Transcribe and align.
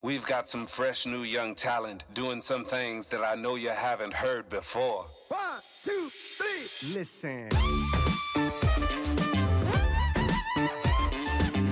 We've 0.00 0.24
got 0.24 0.48
some 0.48 0.64
fresh 0.64 1.06
new 1.06 1.24
young 1.24 1.56
talent 1.56 2.04
doing 2.14 2.40
some 2.40 2.64
things 2.64 3.08
that 3.08 3.24
I 3.24 3.34
know 3.34 3.56
you 3.56 3.70
haven't 3.70 4.14
heard 4.14 4.48
before. 4.48 5.06
One, 5.26 5.60
two, 5.82 6.08
three. 6.08 6.94
Listen. 6.94 7.48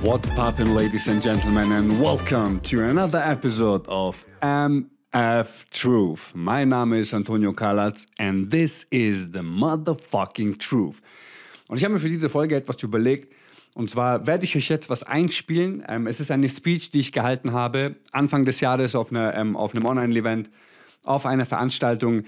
What's 0.02 0.28
poppin', 0.30 0.74
ladies 0.74 1.06
and 1.06 1.22
gentlemen, 1.22 1.70
and 1.70 2.02
welcome 2.02 2.58
to 2.62 2.82
another 2.82 3.18
episode 3.18 3.86
of 3.86 4.24
MF 4.42 5.70
Truth. 5.70 6.32
My 6.34 6.64
Name 6.64 6.94
is 6.94 7.14
Antonio 7.14 7.52
Kalatz 7.52 8.06
and 8.18 8.50
this 8.50 8.86
is 8.90 9.30
the 9.30 9.42
motherfucking 9.42 10.58
truth. 10.58 11.00
Und 11.68 11.76
ich 11.76 11.84
habe 11.84 11.94
mir 11.94 12.00
für 12.00 12.08
diese 12.08 12.28
Folge 12.28 12.56
etwas 12.56 12.82
überlegt. 12.82 13.35
Und 13.76 13.90
zwar 13.90 14.26
werde 14.26 14.46
ich 14.46 14.56
euch 14.56 14.70
jetzt 14.70 14.88
was 14.88 15.02
einspielen. 15.02 15.84
Ähm, 15.86 16.06
es 16.06 16.18
ist 16.18 16.30
eine 16.30 16.48
Speech, 16.48 16.92
die 16.92 17.00
ich 17.00 17.12
gehalten 17.12 17.52
habe 17.52 17.96
Anfang 18.10 18.46
des 18.46 18.60
Jahres 18.60 18.94
auf, 18.94 19.10
eine, 19.10 19.34
ähm, 19.34 19.54
auf 19.54 19.74
einem 19.74 19.84
Online-Event, 19.84 20.48
auf 21.02 21.26
einer 21.26 21.44
Veranstaltung. 21.44 22.22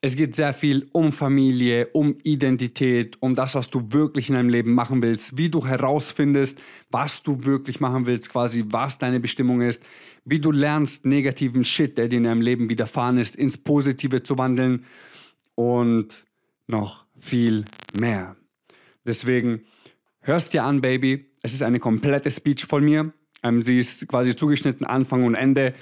Es 0.00 0.14
geht 0.14 0.36
sehr 0.36 0.54
viel 0.54 0.86
um 0.92 1.10
Familie, 1.10 1.88
um 1.88 2.18
Identität, 2.22 3.16
um 3.18 3.34
das, 3.34 3.56
was 3.56 3.68
du 3.68 3.88
wirklich 3.90 4.28
in 4.28 4.36
deinem 4.36 4.48
Leben 4.48 4.74
machen 4.74 5.02
willst, 5.02 5.36
wie 5.36 5.48
du 5.48 5.66
herausfindest, 5.66 6.60
was 6.92 7.24
du 7.24 7.42
wirklich 7.42 7.80
machen 7.80 8.06
willst, 8.06 8.30
quasi 8.30 8.64
was 8.68 8.98
deine 8.98 9.18
Bestimmung 9.18 9.60
ist, 9.60 9.82
wie 10.24 10.38
du 10.38 10.52
lernst, 10.52 11.04
negativen 11.04 11.64
Shit, 11.64 11.98
der 11.98 12.06
dir 12.06 12.18
in 12.18 12.24
deinem 12.24 12.42
Leben 12.42 12.68
widerfahren 12.68 13.18
ist, 13.18 13.34
ins 13.34 13.56
Positive 13.56 14.22
zu 14.22 14.38
wandeln 14.38 14.84
und 15.56 16.24
noch 16.68 17.06
viel 17.18 17.64
mehr. 17.92 18.36
Deswegen 19.04 19.62
hörst 20.22 20.52
dir 20.52 20.64
an, 20.64 20.80
Baby. 20.80 21.32
Es 21.42 21.54
ist 21.54 21.62
eine 21.62 21.78
komplette 21.78 22.30
Speech 22.30 22.64
von 22.64 22.84
mir. 22.84 23.12
Ähm, 23.42 23.62
sie 23.62 23.78
ist 23.78 24.08
quasi 24.08 24.34
zugeschnitten, 24.36 24.86
Anfang 24.86 25.24
und 25.24 25.34
Ende. 25.34 25.72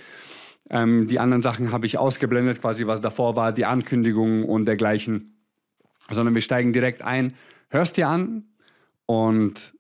Ähm, 0.71 1.09
die 1.09 1.19
anderen 1.19 1.43
Sachen 1.43 1.73
habe 1.73 1.87
ich 1.87 1.99
ausgeblendet, 1.99 2.61
quasi 2.61 2.87
was 2.87 3.01
davor 3.01 3.37
war, 3.37 3.53
die 3.53 3.65
Ankündigung 3.65 4.45
und 4.45 4.67
dergleichen. 4.67 5.47
Sondern 6.11 6.35
wir 6.35 6.43
steigen 6.43 6.73
direkt 6.73 7.03
ein. 7.03 7.35
Hörst 7.69 7.97
dir 7.97 8.09
an 8.09 8.45
und 9.07 9.75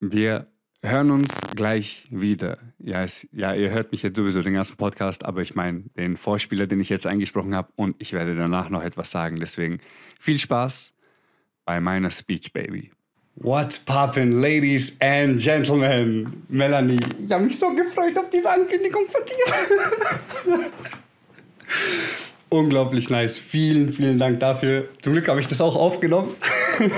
wir 0.00 0.46
hören 0.82 1.10
uns 1.10 1.34
gleich 1.54 2.04
wieder. 2.10 2.58
Ja, 2.78 3.02
es, 3.02 3.26
ja, 3.32 3.54
ihr 3.54 3.70
hört 3.70 3.92
mich 3.92 4.02
jetzt 4.02 4.16
sowieso 4.16 4.42
den 4.42 4.54
ganzen 4.54 4.76
Podcast, 4.76 5.24
aber 5.24 5.42
ich 5.42 5.54
meine 5.54 5.84
den 5.96 6.16
Vorspieler, 6.16 6.66
den 6.66 6.80
ich 6.80 6.88
jetzt 6.88 7.06
eingesprochen 7.06 7.54
habe 7.54 7.72
und 7.76 7.96
ich 8.00 8.12
werde 8.12 8.36
danach 8.36 8.68
noch 8.68 8.82
etwas 8.82 9.10
sagen. 9.10 9.36
Deswegen 9.40 9.80
viel 10.20 10.38
Spaß 10.38 10.92
bei 11.64 11.80
meiner 11.80 12.10
Speech, 12.10 12.52
Baby. 12.52 12.92
What's 13.38 13.78
poppin', 13.78 14.40
ladies 14.40 14.96
and 14.98 15.38
gentlemen? 15.38 16.42
Melanie, 16.48 16.98
ich 17.22 17.30
habe 17.30 17.44
mich 17.44 17.58
so 17.58 17.68
gefreut 17.74 18.16
auf 18.16 18.30
diese 18.30 18.50
Ankündigung 18.50 19.04
von 19.06 19.20
dir. 19.26 20.54
Unglaublich 22.48 23.10
nice. 23.10 23.36
Vielen, 23.36 23.92
vielen 23.92 24.16
Dank 24.16 24.40
dafür. 24.40 24.88
Zum 25.02 25.12
Glück 25.12 25.28
habe 25.28 25.38
ich 25.40 25.48
das 25.48 25.60
auch 25.60 25.76
aufgenommen. 25.76 26.30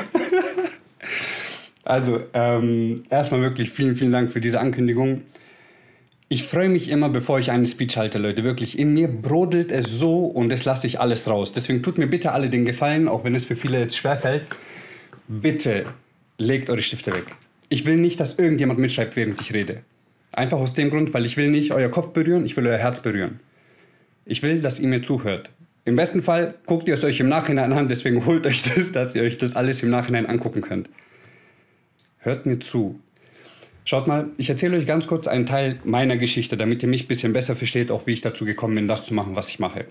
also, 1.83 2.21
ähm, 2.33 3.03
erstmal 3.11 3.41
wirklich 3.41 3.71
vielen, 3.71 3.97
vielen 3.97 4.13
Dank 4.13 4.31
für 4.31 4.41
diese 4.41 4.61
Ankündigung. 4.61 5.23
Ich 6.29 6.45
freue 6.45 6.69
mich 6.69 6.89
immer, 6.89 7.09
bevor 7.09 7.41
ich 7.41 7.51
eine 7.51 7.67
Speech 7.67 7.97
halte, 7.97 8.19
Leute. 8.19 8.45
Wirklich, 8.45 8.79
in 8.79 8.95
mir 8.95 9.09
brodelt 9.09 9.73
es 9.73 9.87
so 9.91 10.27
und 10.27 10.51
das 10.51 10.65
lasse 10.65 10.87
ich 10.87 11.01
alles 11.01 11.27
raus. 11.27 11.53
Deswegen 11.53 11.83
tut 11.83 11.99
mir 11.99 12.07
bitte 12.07 12.31
alle 12.31 12.49
den 12.49 12.65
Gefallen, 12.65 13.09
auch 13.09 13.25
wenn 13.25 13.35
es 13.35 13.45
für 13.45 13.57
viele 13.57 13.81
jetzt 13.81 13.97
schwerfällt. 13.97 14.43
Bitte 15.27 15.87
legt 16.39 16.71
eure 16.71 16.83
Stifte 16.83 17.13
weg. 17.13 17.27
Ich 17.69 17.85
will 17.85 17.97
nicht, 17.97 18.19
dass 18.19 18.39
irgendjemand 18.39 18.79
mitschreibt, 18.79 19.17
während 19.17 19.41
ich 19.41 19.53
rede. 19.53 19.83
Einfach 20.33 20.59
aus 20.59 20.73
dem 20.73 20.89
Grund, 20.91 21.13
weil 21.13 21.27
ich 21.27 21.37
will 21.37 21.51
nicht 21.51 21.73
euer 21.73 21.91
Kopf 21.91 22.11
berühren, 22.11 22.47
ich 22.47 22.57
will 22.57 22.67
euer 22.67 22.79
Herz 22.79 23.01
berühren. 23.01 23.41
Ich 24.25 24.43
will, 24.43 24.63
dass 24.63 24.79
ihr 24.79 24.89
mir 24.89 25.03
zuhört. 25.03 25.51
Im 25.85 25.97
besten 25.97 26.23
Fall 26.23 26.55
guckt 26.67 26.87
ihr 26.87 26.95
es 26.95 27.05
euch 27.05 27.19
im 27.21 27.29
Nachhinein 27.29 27.73
an, 27.73 27.89
deswegen 27.89 28.25
holt 28.25 28.47
euch 28.47 28.63
das, 28.63 28.93
dass 28.93 29.15
ihr 29.15 29.23
euch 29.23 29.39
das 29.39 29.57
alles 29.57 29.83
im 29.83 29.91
Nachhinein 29.91 30.27
angucken 30.27 30.61
könnt. 30.61 30.89
Hört 32.19 32.47
mir 32.47 32.59
zu. 32.59 33.01
Schaut 33.85 34.07
mal, 34.07 34.29
ich 34.37 34.51
erzähle 34.51 34.77
euch 34.77 34.87
ganz 34.87 35.07
kurz 35.07 35.27
einen 35.27 35.47
Teil 35.47 35.81
meiner 35.85 36.19
Geschichte, 36.19 36.59
damit 36.59 36.83
ihr 36.83 36.89
mich 36.89 37.05
ein 37.05 37.09
bisschen 37.09 37.33
besser 37.33 37.57
versteht, 37.57 37.91
auch 37.91 38.07
wie 38.07 38.13
ich 38.13 38.21
dazu 38.21 38.45
gekommen 38.45 38.75
bin, 38.75 38.87
das 38.87 39.07
zu 39.07 39.15
machen, 39.15 39.35
was 39.35 39.49
ich 39.49 39.59
mache. 39.61 39.87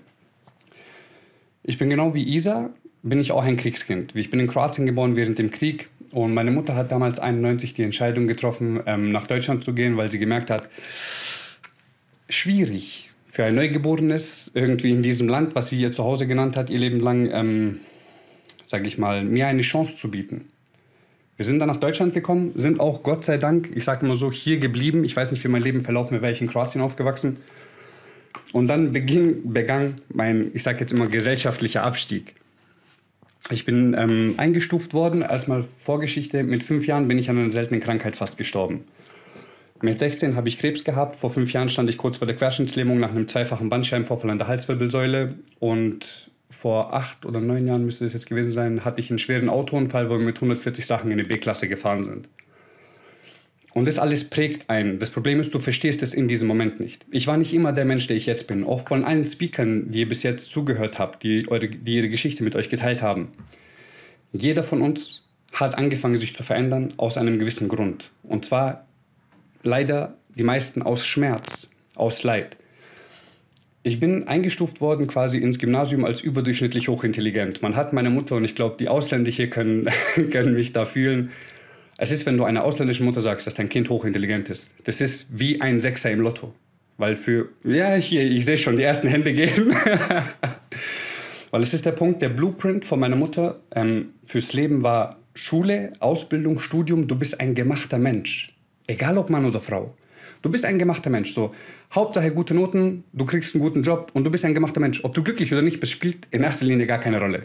Ich 1.64 1.78
bin 1.78 1.90
genau 1.90 2.14
wie 2.14 2.22
Isa, 2.22 2.70
bin 3.02 3.20
ich 3.20 3.32
auch 3.32 3.42
ein 3.42 3.56
Kriegskind. 3.56 4.14
Ich 4.14 4.30
bin 4.30 4.38
in 4.38 4.46
Kroatien 4.46 4.86
geboren 4.86 5.16
während 5.16 5.38
dem 5.38 5.50
Krieg 5.50 5.90
und 6.12 6.34
meine 6.34 6.50
Mutter 6.50 6.74
hat 6.74 6.90
damals 6.92 7.18
91 7.18 7.74
die 7.74 7.82
Entscheidung 7.82 8.26
getroffen, 8.26 8.80
ähm, 8.86 9.10
nach 9.10 9.26
Deutschland 9.26 9.62
zu 9.62 9.74
gehen, 9.74 9.96
weil 9.96 10.10
sie 10.10 10.18
gemerkt 10.18 10.50
hat, 10.50 10.68
schwierig 12.28 13.10
für 13.30 13.44
ein 13.44 13.54
Neugeborenes 13.54 14.50
irgendwie 14.54 14.90
in 14.90 15.02
diesem 15.02 15.28
Land, 15.28 15.54
was 15.54 15.70
sie 15.70 15.80
ihr 15.80 15.92
zu 15.92 16.04
Hause 16.04 16.26
genannt 16.26 16.56
hat, 16.56 16.70
ihr 16.70 16.78
Leben 16.78 17.00
lang, 17.00 17.30
ähm, 17.30 17.80
sage 18.66 18.86
ich 18.88 18.98
mal, 18.98 19.24
mir 19.24 19.46
eine 19.46 19.62
Chance 19.62 19.96
zu 19.96 20.10
bieten. 20.10 20.46
Wir 21.36 21.44
sind 21.44 21.60
dann 21.60 21.68
nach 21.68 21.76
Deutschland 21.76 22.14
gekommen, 22.14 22.52
sind 22.56 22.80
auch 22.80 23.04
Gott 23.04 23.24
sei 23.24 23.38
Dank, 23.38 23.70
ich 23.74 23.84
sage 23.84 24.04
immer 24.04 24.16
so, 24.16 24.32
hier 24.32 24.58
geblieben. 24.58 25.04
Ich 25.04 25.14
weiß 25.14 25.30
nicht, 25.30 25.44
wie 25.44 25.48
mein 25.48 25.62
Leben 25.62 25.82
verlaufen 25.82 26.12
wäre, 26.12 26.22
wäre 26.22 26.32
ich 26.32 26.40
in 26.40 26.48
Kroatien 26.48 26.82
aufgewachsen. 26.82 27.36
Und 28.52 28.66
dann 28.66 28.92
beging, 28.92 29.52
begann 29.52 30.00
mein, 30.08 30.50
ich 30.54 30.64
sage 30.64 30.80
jetzt 30.80 30.92
immer, 30.92 31.06
gesellschaftlicher 31.06 31.84
Abstieg. 31.84 32.34
Ich 33.50 33.64
bin 33.64 33.94
ähm, 33.98 34.34
eingestuft 34.36 34.92
worden, 34.92 35.22
erstmal 35.22 35.64
Vorgeschichte. 35.78 36.42
Mit 36.42 36.64
fünf 36.64 36.86
Jahren 36.86 37.08
bin 37.08 37.18
ich 37.18 37.30
an 37.30 37.38
einer 37.38 37.52
seltenen 37.52 37.80
Krankheit 37.80 38.16
fast 38.16 38.36
gestorben. 38.36 38.84
Mit 39.80 39.98
16 39.98 40.34
habe 40.34 40.48
ich 40.48 40.58
Krebs 40.58 40.84
gehabt. 40.84 41.16
Vor 41.16 41.30
fünf 41.30 41.52
Jahren 41.52 41.68
stand 41.68 41.88
ich 41.88 41.96
kurz 41.96 42.16
vor 42.16 42.26
der 42.26 42.36
Querschnittslähmung 42.36 42.98
nach 42.98 43.10
einem 43.10 43.28
zweifachen 43.28 43.68
Bandscheibenvorfall 43.68 44.30
an 44.30 44.38
der 44.38 44.48
Halswirbelsäule. 44.48 45.36
Und 45.60 46.30
vor 46.50 46.92
acht 46.92 47.24
oder 47.24 47.40
neun 47.40 47.66
Jahren 47.66 47.84
müsste 47.84 48.04
es 48.04 48.12
jetzt 48.12 48.28
gewesen 48.28 48.50
sein, 48.50 48.84
hatte 48.84 49.00
ich 49.00 49.10
einen 49.10 49.20
schweren 49.20 49.48
Autounfall, 49.48 50.10
wo 50.10 50.18
wir 50.18 50.24
mit 50.24 50.36
140 50.36 50.84
Sachen 50.84 51.10
in 51.10 51.18
die 51.18 51.24
B-Klasse 51.24 51.68
gefahren 51.68 52.02
sind. 52.02 52.28
Und 53.78 53.86
das 53.86 54.00
alles 54.00 54.28
prägt 54.28 54.68
einen. 54.68 54.98
Das 54.98 55.10
Problem 55.10 55.38
ist, 55.38 55.54
du 55.54 55.60
verstehst 55.60 56.02
es 56.02 56.12
in 56.12 56.26
diesem 56.26 56.48
Moment 56.48 56.80
nicht. 56.80 57.06
Ich 57.12 57.28
war 57.28 57.36
nicht 57.36 57.54
immer 57.54 57.72
der 57.72 57.84
Mensch, 57.84 58.08
der 58.08 58.16
ich 58.16 58.26
jetzt 58.26 58.48
bin. 58.48 58.64
Auch 58.64 58.88
von 58.88 59.04
allen 59.04 59.24
Speakern, 59.24 59.92
die 59.92 60.00
ihr 60.00 60.08
bis 60.08 60.24
jetzt 60.24 60.50
zugehört 60.50 60.98
habt, 60.98 61.22
die, 61.22 61.48
eure, 61.48 61.68
die 61.68 61.94
ihre 61.94 62.08
Geschichte 62.08 62.42
mit 62.42 62.56
euch 62.56 62.70
geteilt 62.70 63.02
haben. 63.02 63.28
Jeder 64.32 64.64
von 64.64 64.82
uns 64.82 65.22
hat 65.52 65.78
angefangen, 65.78 66.18
sich 66.18 66.34
zu 66.34 66.42
verändern 66.42 66.92
aus 66.96 67.16
einem 67.16 67.38
gewissen 67.38 67.68
Grund. 67.68 68.10
Und 68.24 68.44
zwar 68.44 68.84
leider 69.62 70.16
die 70.34 70.42
meisten 70.42 70.82
aus 70.82 71.06
Schmerz, 71.06 71.70
aus 71.94 72.24
Leid. 72.24 72.56
Ich 73.84 74.00
bin 74.00 74.26
eingestuft 74.26 74.80
worden 74.80 75.06
quasi 75.06 75.38
ins 75.38 75.60
Gymnasium 75.60 76.04
als 76.04 76.20
überdurchschnittlich 76.20 76.88
hochintelligent. 76.88 77.62
Man 77.62 77.76
hat 77.76 77.92
meine 77.92 78.10
Mutter 78.10 78.34
und 78.34 78.44
ich 78.44 78.56
glaube, 78.56 78.74
die 78.76 78.88
Ausländer 78.88 79.30
hier 79.30 79.48
können, 79.48 79.88
können 80.32 80.54
mich 80.54 80.72
da 80.72 80.84
fühlen. 80.84 81.30
Es 82.00 82.12
ist, 82.12 82.26
wenn 82.26 82.36
du 82.36 82.44
einer 82.44 82.62
ausländischen 82.62 83.04
Mutter 83.04 83.20
sagst, 83.20 83.46
dass 83.48 83.54
dein 83.54 83.68
Kind 83.68 83.90
hochintelligent 83.90 84.48
ist. 84.50 84.70
Das 84.84 85.00
ist 85.00 85.26
wie 85.30 85.60
ein 85.60 85.80
Sechser 85.80 86.12
im 86.12 86.20
Lotto. 86.20 86.54
Weil 86.96 87.16
für, 87.16 87.48
ja, 87.64 87.94
hier, 87.94 88.22
ich 88.22 88.44
sehe 88.44 88.56
schon 88.56 88.76
die 88.76 88.84
ersten 88.84 89.08
Hände 89.08 89.32
gehen. 89.32 89.74
Weil 91.50 91.62
es 91.62 91.74
ist 91.74 91.86
der 91.86 91.92
Punkt, 91.92 92.22
der 92.22 92.28
Blueprint 92.28 92.84
von 92.84 93.00
meiner 93.00 93.16
Mutter 93.16 93.60
ähm, 93.74 94.10
fürs 94.24 94.52
Leben 94.52 94.82
war 94.84 95.16
Schule, 95.34 95.92
Ausbildung, 95.98 96.60
Studium, 96.60 97.08
du 97.08 97.16
bist 97.16 97.40
ein 97.40 97.54
gemachter 97.54 97.98
Mensch. 97.98 98.54
Egal 98.86 99.18
ob 99.18 99.28
Mann 99.28 99.44
oder 99.44 99.60
Frau. 99.60 99.96
Du 100.42 100.50
bist 100.50 100.64
ein 100.64 100.78
gemachter 100.78 101.10
Mensch. 101.10 101.32
So, 101.32 101.52
Hauptsache 101.92 102.30
gute 102.30 102.54
Noten, 102.54 103.02
du 103.12 103.24
kriegst 103.24 103.54
einen 103.54 103.64
guten 103.64 103.82
Job 103.82 104.10
und 104.14 104.22
du 104.22 104.30
bist 104.30 104.44
ein 104.44 104.54
gemachter 104.54 104.80
Mensch. 104.80 105.02
Ob 105.04 105.14
du 105.14 105.24
glücklich 105.24 105.52
oder 105.52 105.62
nicht 105.62 105.80
bist, 105.80 105.92
spielt 105.92 106.28
in 106.30 106.44
erster 106.44 106.64
Linie 106.64 106.86
gar 106.86 106.98
keine 106.98 107.18
Rolle. 107.18 107.42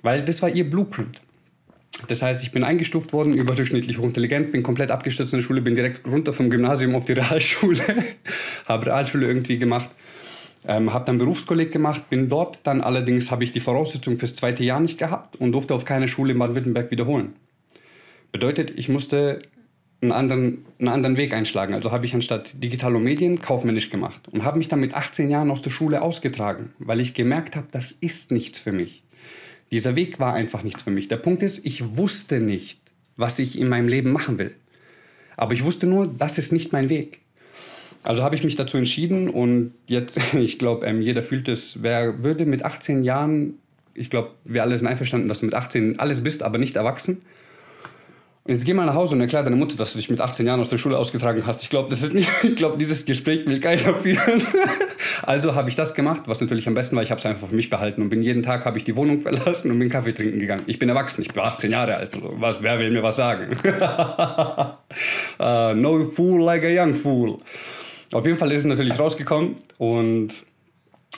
Weil 0.00 0.24
das 0.24 0.40
war 0.40 0.48
ihr 0.48 0.68
Blueprint. 0.68 1.20
Das 2.06 2.22
heißt, 2.22 2.42
ich 2.42 2.52
bin 2.52 2.64
eingestuft 2.64 3.12
worden, 3.12 3.34
überdurchschnittlich 3.34 3.98
hochintelligent, 3.98 4.52
bin 4.52 4.62
komplett 4.62 4.90
abgestürzt 4.90 5.32
in 5.32 5.38
der 5.38 5.44
Schule, 5.44 5.60
bin 5.60 5.74
direkt 5.74 6.06
runter 6.06 6.32
vom 6.32 6.50
Gymnasium 6.50 6.94
auf 6.94 7.04
die 7.04 7.12
Realschule, 7.12 7.82
habe 8.66 8.86
Realschule 8.86 9.26
irgendwie 9.26 9.58
gemacht, 9.58 9.90
ähm, 10.66 10.92
habe 10.92 11.04
dann 11.04 11.18
Berufskolleg 11.18 11.72
gemacht, 11.72 12.08
bin 12.10 12.28
dort 12.28 12.60
dann 12.64 12.80
allerdings, 12.80 13.30
habe 13.30 13.44
ich 13.44 13.52
die 13.52 13.60
Voraussetzung 13.60 14.18
fürs 14.18 14.34
zweite 14.34 14.64
Jahr 14.64 14.80
nicht 14.80 14.98
gehabt 14.98 15.36
und 15.36 15.52
durfte 15.52 15.74
auf 15.74 15.84
keine 15.84 16.08
Schule 16.08 16.32
in 16.32 16.38
Baden-Württemberg 16.38 16.90
wiederholen. 16.90 17.34
Bedeutet, 18.32 18.72
ich 18.76 18.88
musste 18.88 19.40
einen 20.02 20.12
anderen, 20.12 20.64
einen 20.78 20.88
anderen 20.88 21.16
Weg 21.16 21.32
einschlagen. 21.32 21.74
Also 21.74 21.92
habe 21.92 22.06
ich 22.06 22.14
anstatt 22.14 22.62
Digital 22.62 22.96
und 22.96 23.04
Medien 23.04 23.40
kaufmännisch 23.40 23.90
gemacht 23.90 24.28
und 24.30 24.44
habe 24.44 24.58
mich 24.58 24.68
dann 24.68 24.80
mit 24.80 24.94
18 24.94 25.30
Jahren 25.30 25.50
aus 25.50 25.62
der 25.62 25.70
Schule 25.70 26.02
ausgetragen, 26.02 26.72
weil 26.78 27.00
ich 27.00 27.14
gemerkt 27.14 27.56
habe, 27.56 27.66
das 27.70 27.92
ist 27.92 28.30
nichts 28.30 28.58
für 28.58 28.72
mich. 28.72 29.03
Dieser 29.70 29.96
Weg 29.96 30.20
war 30.20 30.34
einfach 30.34 30.62
nichts 30.62 30.82
für 30.82 30.90
mich. 30.90 31.08
Der 31.08 31.16
Punkt 31.16 31.42
ist, 31.42 31.64
ich 31.64 31.96
wusste 31.96 32.40
nicht, 32.40 32.80
was 33.16 33.38
ich 33.38 33.58
in 33.58 33.68
meinem 33.68 33.88
Leben 33.88 34.12
machen 34.12 34.38
will. 34.38 34.54
Aber 35.36 35.52
ich 35.52 35.64
wusste 35.64 35.86
nur, 35.86 36.06
das 36.06 36.38
ist 36.38 36.52
nicht 36.52 36.72
mein 36.72 36.88
Weg. 36.88 37.20
Also 38.02 38.22
habe 38.22 38.36
ich 38.36 38.44
mich 38.44 38.54
dazu 38.54 38.76
entschieden 38.76 39.28
und 39.28 39.72
jetzt, 39.86 40.20
ich 40.34 40.58
glaube, 40.58 40.86
ähm, 40.86 41.00
jeder 41.00 41.22
fühlt 41.22 41.48
es, 41.48 41.82
wer 41.82 42.22
würde 42.22 42.46
mit 42.46 42.64
18 42.64 43.02
Jahren, 43.02 43.54
ich 43.94 44.10
glaube, 44.10 44.32
wir 44.44 44.62
alle 44.62 44.76
sind 44.76 44.86
einverstanden, 44.86 45.28
dass 45.28 45.40
du 45.40 45.46
mit 45.46 45.54
18 45.54 45.98
alles 45.98 46.22
bist, 46.22 46.42
aber 46.42 46.58
nicht 46.58 46.76
erwachsen. 46.76 47.22
Und 48.46 48.52
jetzt 48.52 48.66
geh 48.66 48.74
mal 48.74 48.84
nach 48.84 48.94
Hause 48.94 49.14
und 49.14 49.22
erklär 49.22 49.42
deiner 49.42 49.56
Mutter, 49.56 49.74
dass 49.74 49.92
du 49.92 49.98
dich 49.98 50.10
mit 50.10 50.20
18 50.20 50.46
Jahren 50.46 50.60
aus 50.60 50.68
der 50.68 50.76
Schule 50.76 50.98
ausgetragen 50.98 51.46
hast. 51.46 51.62
Ich 51.62 51.70
glaube, 51.70 51.96
glaube, 52.56 52.76
dieses 52.76 53.06
Gespräch 53.06 53.46
will 53.46 53.60
keiner 53.60 53.94
führen. 53.94 54.42
Also 55.22 55.54
habe 55.54 55.70
ich 55.70 55.76
das 55.76 55.94
gemacht, 55.94 56.22
was 56.26 56.42
natürlich 56.42 56.68
am 56.68 56.74
besten 56.74 56.96
war. 56.96 57.02
Ich 57.02 57.10
habe 57.10 57.18
es 57.18 57.24
einfach 57.24 57.48
für 57.48 57.54
mich 57.54 57.70
behalten 57.70 58.02
und 58.02 58.10
bin 58.10 58.20
jeden 58.20 58.42
Tag 58.42 58.66
habe 58.66 58.76
ich 58.76 58.84
die 58.84 58.94
Wohnung 58.94 59.20
verlassen 59.22 59.70
und 59.70 59.78
bin 59.78 59.88
Kaffee 59.88 60.12
trinken 60.12 60.38
gegangen. 60.38 60.64
Ich 60.66 60.78
bin 60.78 60.90
erwachsen, 60.90 61.22
ich 61.22 61.28
bin 61.28 61.42
18 61.42 61.70
Jahre 61.70 61.96
alt. 61.96 62.18
Was, 62.20 62.62
wer 62.62 62.78
will 62.78 62.90
mir 62.90 63.02
was 63.02 63.16
sagen? 63.16 63.56
uh, 65.40 65.74
no 65.74 66.04
fool 66.04 66.42
like 66.42 66.62
a 66.64 66.68
young 66.68 66.94
fool. 66.94 67.38
Auf 68.12 68.26
jeden 68.26 68.36
Fall 68.36 68.52
ist 68.52 68.62
es 68.62 68.66
natürlich 68.66 68.98
rausgekommen 68.98 69.56
und 69.78 70.34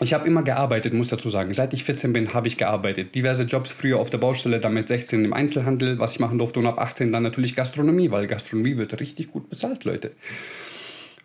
ich 0.00 0.12
habe 0.12 0.26
immer 0.26 0.42
gearbeitet, 0.42 0.92
muss 0.92 1.08
dazu 1.08 1.30
sagen. 1.30 1.54
Seit 1.54 1.72
ich 1.72 1.84
14 1.84 2.12
bin, 2.12 2.34
habe 2.34 2.48
ich 2.48 2.58
gearbeitet. 2.58 3.14
Diverse 3.14 3.44
Jobs, 3.44 3.70
früher 3.70 3.98
auf 3.98 4.10
der 4.10 4.18
Baustelle, 4.18 4.60
dann 4.60 4.74
mit 4.74 4.88
16 4.88 5.24
im 5.24 5.32
Einzelhandel, 5.32 5.98
was 5.98 6.14
ich 6.14 6.20
machen 6.20 6.38
durfte. 6.38 6.60
Und 6.60 6.66
ab 6.66 6.78
18 6.78 7.12
dann 7.12 7.22
natürlich 7.22 7.56
Gastronomie, 7.56 8.10
weil 8.10 8.26
Gastronomie 8.26 8.76
wird 8.76 8.98
richtig 9.00 9.28
gut 9.28 9.48
bezahlt, 9.48 9.84
Leute. 9.84 10.12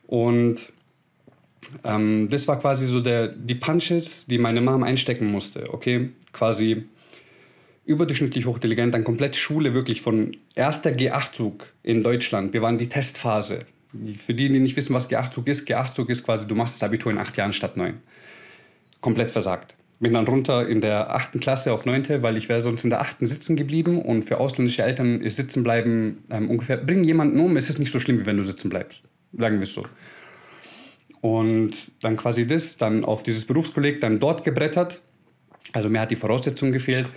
Und 0.08 0.72
ähm, 1.84 2.30
das 2.30 2.48
war 2.48 2.60
quasi 2.60 2.88
so 2.88 3.02
der, 3.02 3.28
die 3.28 3.56
Punches, 3.56 4.26
die 4.26 4.38
meine 4.38 4.62
Mom 4.62 4.84
einstecken 4.84 5.26
musste. 5.26 5.74
Okay, 5.74 6.10
quasi 6.32 6.86
überdurchschnittlich 7.86 8.46
hochintelligent, 8.46 8.94
dann 8.94 9.04
komplett 9.04 9.36
Schule 9.36 9.74
wirklich 9.74 10.02
von 10.02 10.38
erster 10.56 10.92
G8-Zug 10.92 11.66
in 11.84 12.04
Deutschland. 12.04 12.54
Wir 12.54 12.62
waren 12.62 12.78
die 12.78 12.88
Testphase. 12.88 13.60
Für 14.18 14.34
die, 14.34 14.48
die 14.48 14.60
nicht 14.60 14.78
wissen, 14.78 14.94
was 14.94 15.10
G8-Zug 15.10 15.48
ist, 15.48 15.68
G8-Zug 15.68 16.10
ist 16.10 16.24
quasi, 16.24 16.48
du 16.48 16.56
machst 16.56 16.76
das 16.76 16.84
Abitur 16.84 17.12
in 17.12 17.18
acht 17.18 17.36
Jahren 17.36 17.54
statt 17.54 17.76
neun 17.76 17.96
komplett 19.02 19.32
versagt. 19.32 19.76
Bin 20.00 20.14
dann 20.14 20.26
runter 20.26 20.68
in 20.68 20.82
der 20.82 21.14
achten 21.14 21.40
Klasse 21.40 21.74
auf 21.74 21.86
neunte, 21.86 22.24
weil 22.24 22.38
ich 22.38 22.50
wäre 22.50 22.62
sonst 22.62 22.84
in 22.84 22.90
der 22.90 23.02
achten 23.02 23.28
sitzen 23.28 23.56
geblieben 23.56 24.02
und 24.02 24.24
für 24.24 24.40
ausländische 24.40 24.84
Eltern 24.84 25.22
ist 25.22 25.36
sitzen 25.36 25.64
bleiben 25.64 26.24
ähm, 26.32 26.50
ungefähr, 26.50 26.78
bring 26.78 27.04
jemanden 27.04 27.40
um, 27.40 27.56
es 27.56 27.70
ist 27.70 27.78
nicht 27.78 27.92
so 27.92 28.00
schlimm, 28.00 28.20
wie 28.20 28.26
wenn 28.26 28.38
du 28.38 28.44
sitzen 28.44 28.70
bleibst. 28.70 29.04
Sagen 29.38 29.58
wir 29.58 29.64
es 29.64 29.74
so. 29.74 29.86
Und 31.22 31.74
dann 32.02 32.18
quasi 32.18 32.48
das, 32.48 32.78
dann 32.78 33.06
auf 33.06 33.22
dieses 33.22 33.46
Berufskolleg, 33.46 34.02
dann 34.02 34.20
dort 34.20 34.44
gebrettert. 34.44 35.02
Also 35.72 35.88
mir 35.88 36.02
hat 36.02 36.10
die 36.10 36.16
Voraussetzung 36.16 36.72
gefehlt 36.72 37.08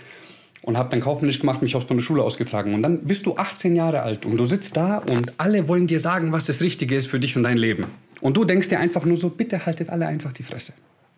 und 0.61 0.77
habe 0.77 0.89
dann 0.89 0.99
kaufmännisch 0.99 1.39
gemacht, 1.39 1.63
mich 1.63 1.75
auch 1.75 1.81
von 1.81 1.97
der 1.97 2.03
Schule 2.03 2.23
ausgetragen. 2.23 2.75
Und 2.75 2.83
dann 2.83 3.03
bist 3.03 3.25
du 3.25 3.35
18 3.35 3.75
Jahre 3.75 4.03
alt 4.03 4.25
und 4.25 4.37
du 4.37 4.45
sitzt 4.45 4.77
da 4.77 4.99
und 4.99 5.33
alle 5.39 5.67
wollen 5.67 5.87
dir 5.87 5.99
sagen, 5.99 6.31
was 6.31 6.45
das 6.45 6.61
Richtige 6.61 6.95
ist 6.95 7.07
für 7.07 7.19
dich 7.19 7.35
und 7.35 7.43
dein 7.43 7.57
Leben. 7.57 7.85
Und 8.21 8.37
du 8.37 8.45
denkst 8.45 8.69
dir 8.69 8.79
einfach 8.79 9.05
nur 9.05 9.17
so, 9.17 9.29
bitte 9.29 9.65
haltet 9.65 9.89
alle 9.89 10.07
einfach 10.07 10.33
die 10.33 10.43
Fresse. 10.43 10.73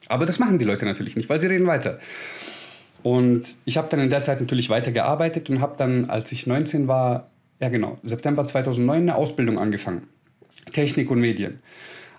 Aber 0.09 0.25
das 0.25 0.39
machen 0.39 0.59
die 0.59 0.65
Leute 0.65 0.85
natürlich 0.85 1.15
nicht, 1.15 1.29
weil 1.29 1.39
sie 1.39 1.47
reden 1.47 1.67
weiter. 1.67 1.99
Und 3.03 3.43
ich 3.65 3.77
habe 3.77 3.87
dann 3.89 3.99
in 3.99 4.09
der 4.09 4.23
Zeit 4.23 4.41
natürlich 4.41 4.69
weitergearbeitet 4.69 5.49
und 5.49 5.61
habe 5.61 5.75
dann, 5.77 6.09
als 6.09 6.31
ich 6.31 6.47
19 6.47 6.87
war, 6.87 7.29
ja 7.59 7.69
genau, 7.69 7.97
September 8.03 8.45
2009 8.45 9.01
eine 9.01 9.15
Ausbildung 9.15 9.59
angefangen. 9.59 10.07
Technik 10.71 11.09
und 11.09 11.19
Medien. 11.19 11.59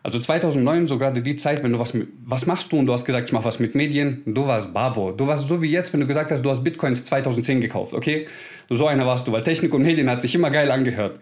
Also 0.02 0.18
2009, 0.18 0.88
so 0.88 0.96
gerade 0.96 1.20
die 1.22 1.36
Zeit, 1.36 1.62
wenn 1.62 1.72
du 1.72 1.78
was, 1.78 1.92
was 2.24 2.46
machst 2.46 2.72
du 2.72 2.78
und 2.78 2.86
du 2.86 2.92
hast 2.92 3.04
gesagt, 3.04 3.26
ich 3.26 3.32
mache 3.32 3.44
was 3.44 3.58
mit 3.58 3.74
Medien, 3.74 4.22
du 4.24 4.46
warst 4.46 4.72
Babo. 4.72 5.10
Du 5.12 5.26
warst 5.26 5.48
so 5.48 5.60
wie 5.60 5.70
jetzt, 5.70 5.92
wenn 5.92 6.00
du 6.00 6.06
gesagt 6.06 6.30
hast, 6.30 6.42
du 6.42 6.50
hast 6.50 6.62
Bitcoins 6.62 7.04
2010 7.04 7.60
gekauft, 7.60 7.92
okay? 7.92 8.26
So 8.70 8.86
einer 8.86 9.06
warst 9.06 9.26
du, 9.26 9.32
weil 9.32 9.44
Technik 9.44 9.74
und 9.74 9.82
Medien 9.82 10.08
hat 10.08 10.22
sich 10.22 10.34
immer 10.34 10.50
geil 10.50 10.70
angehört. 10.70 11.20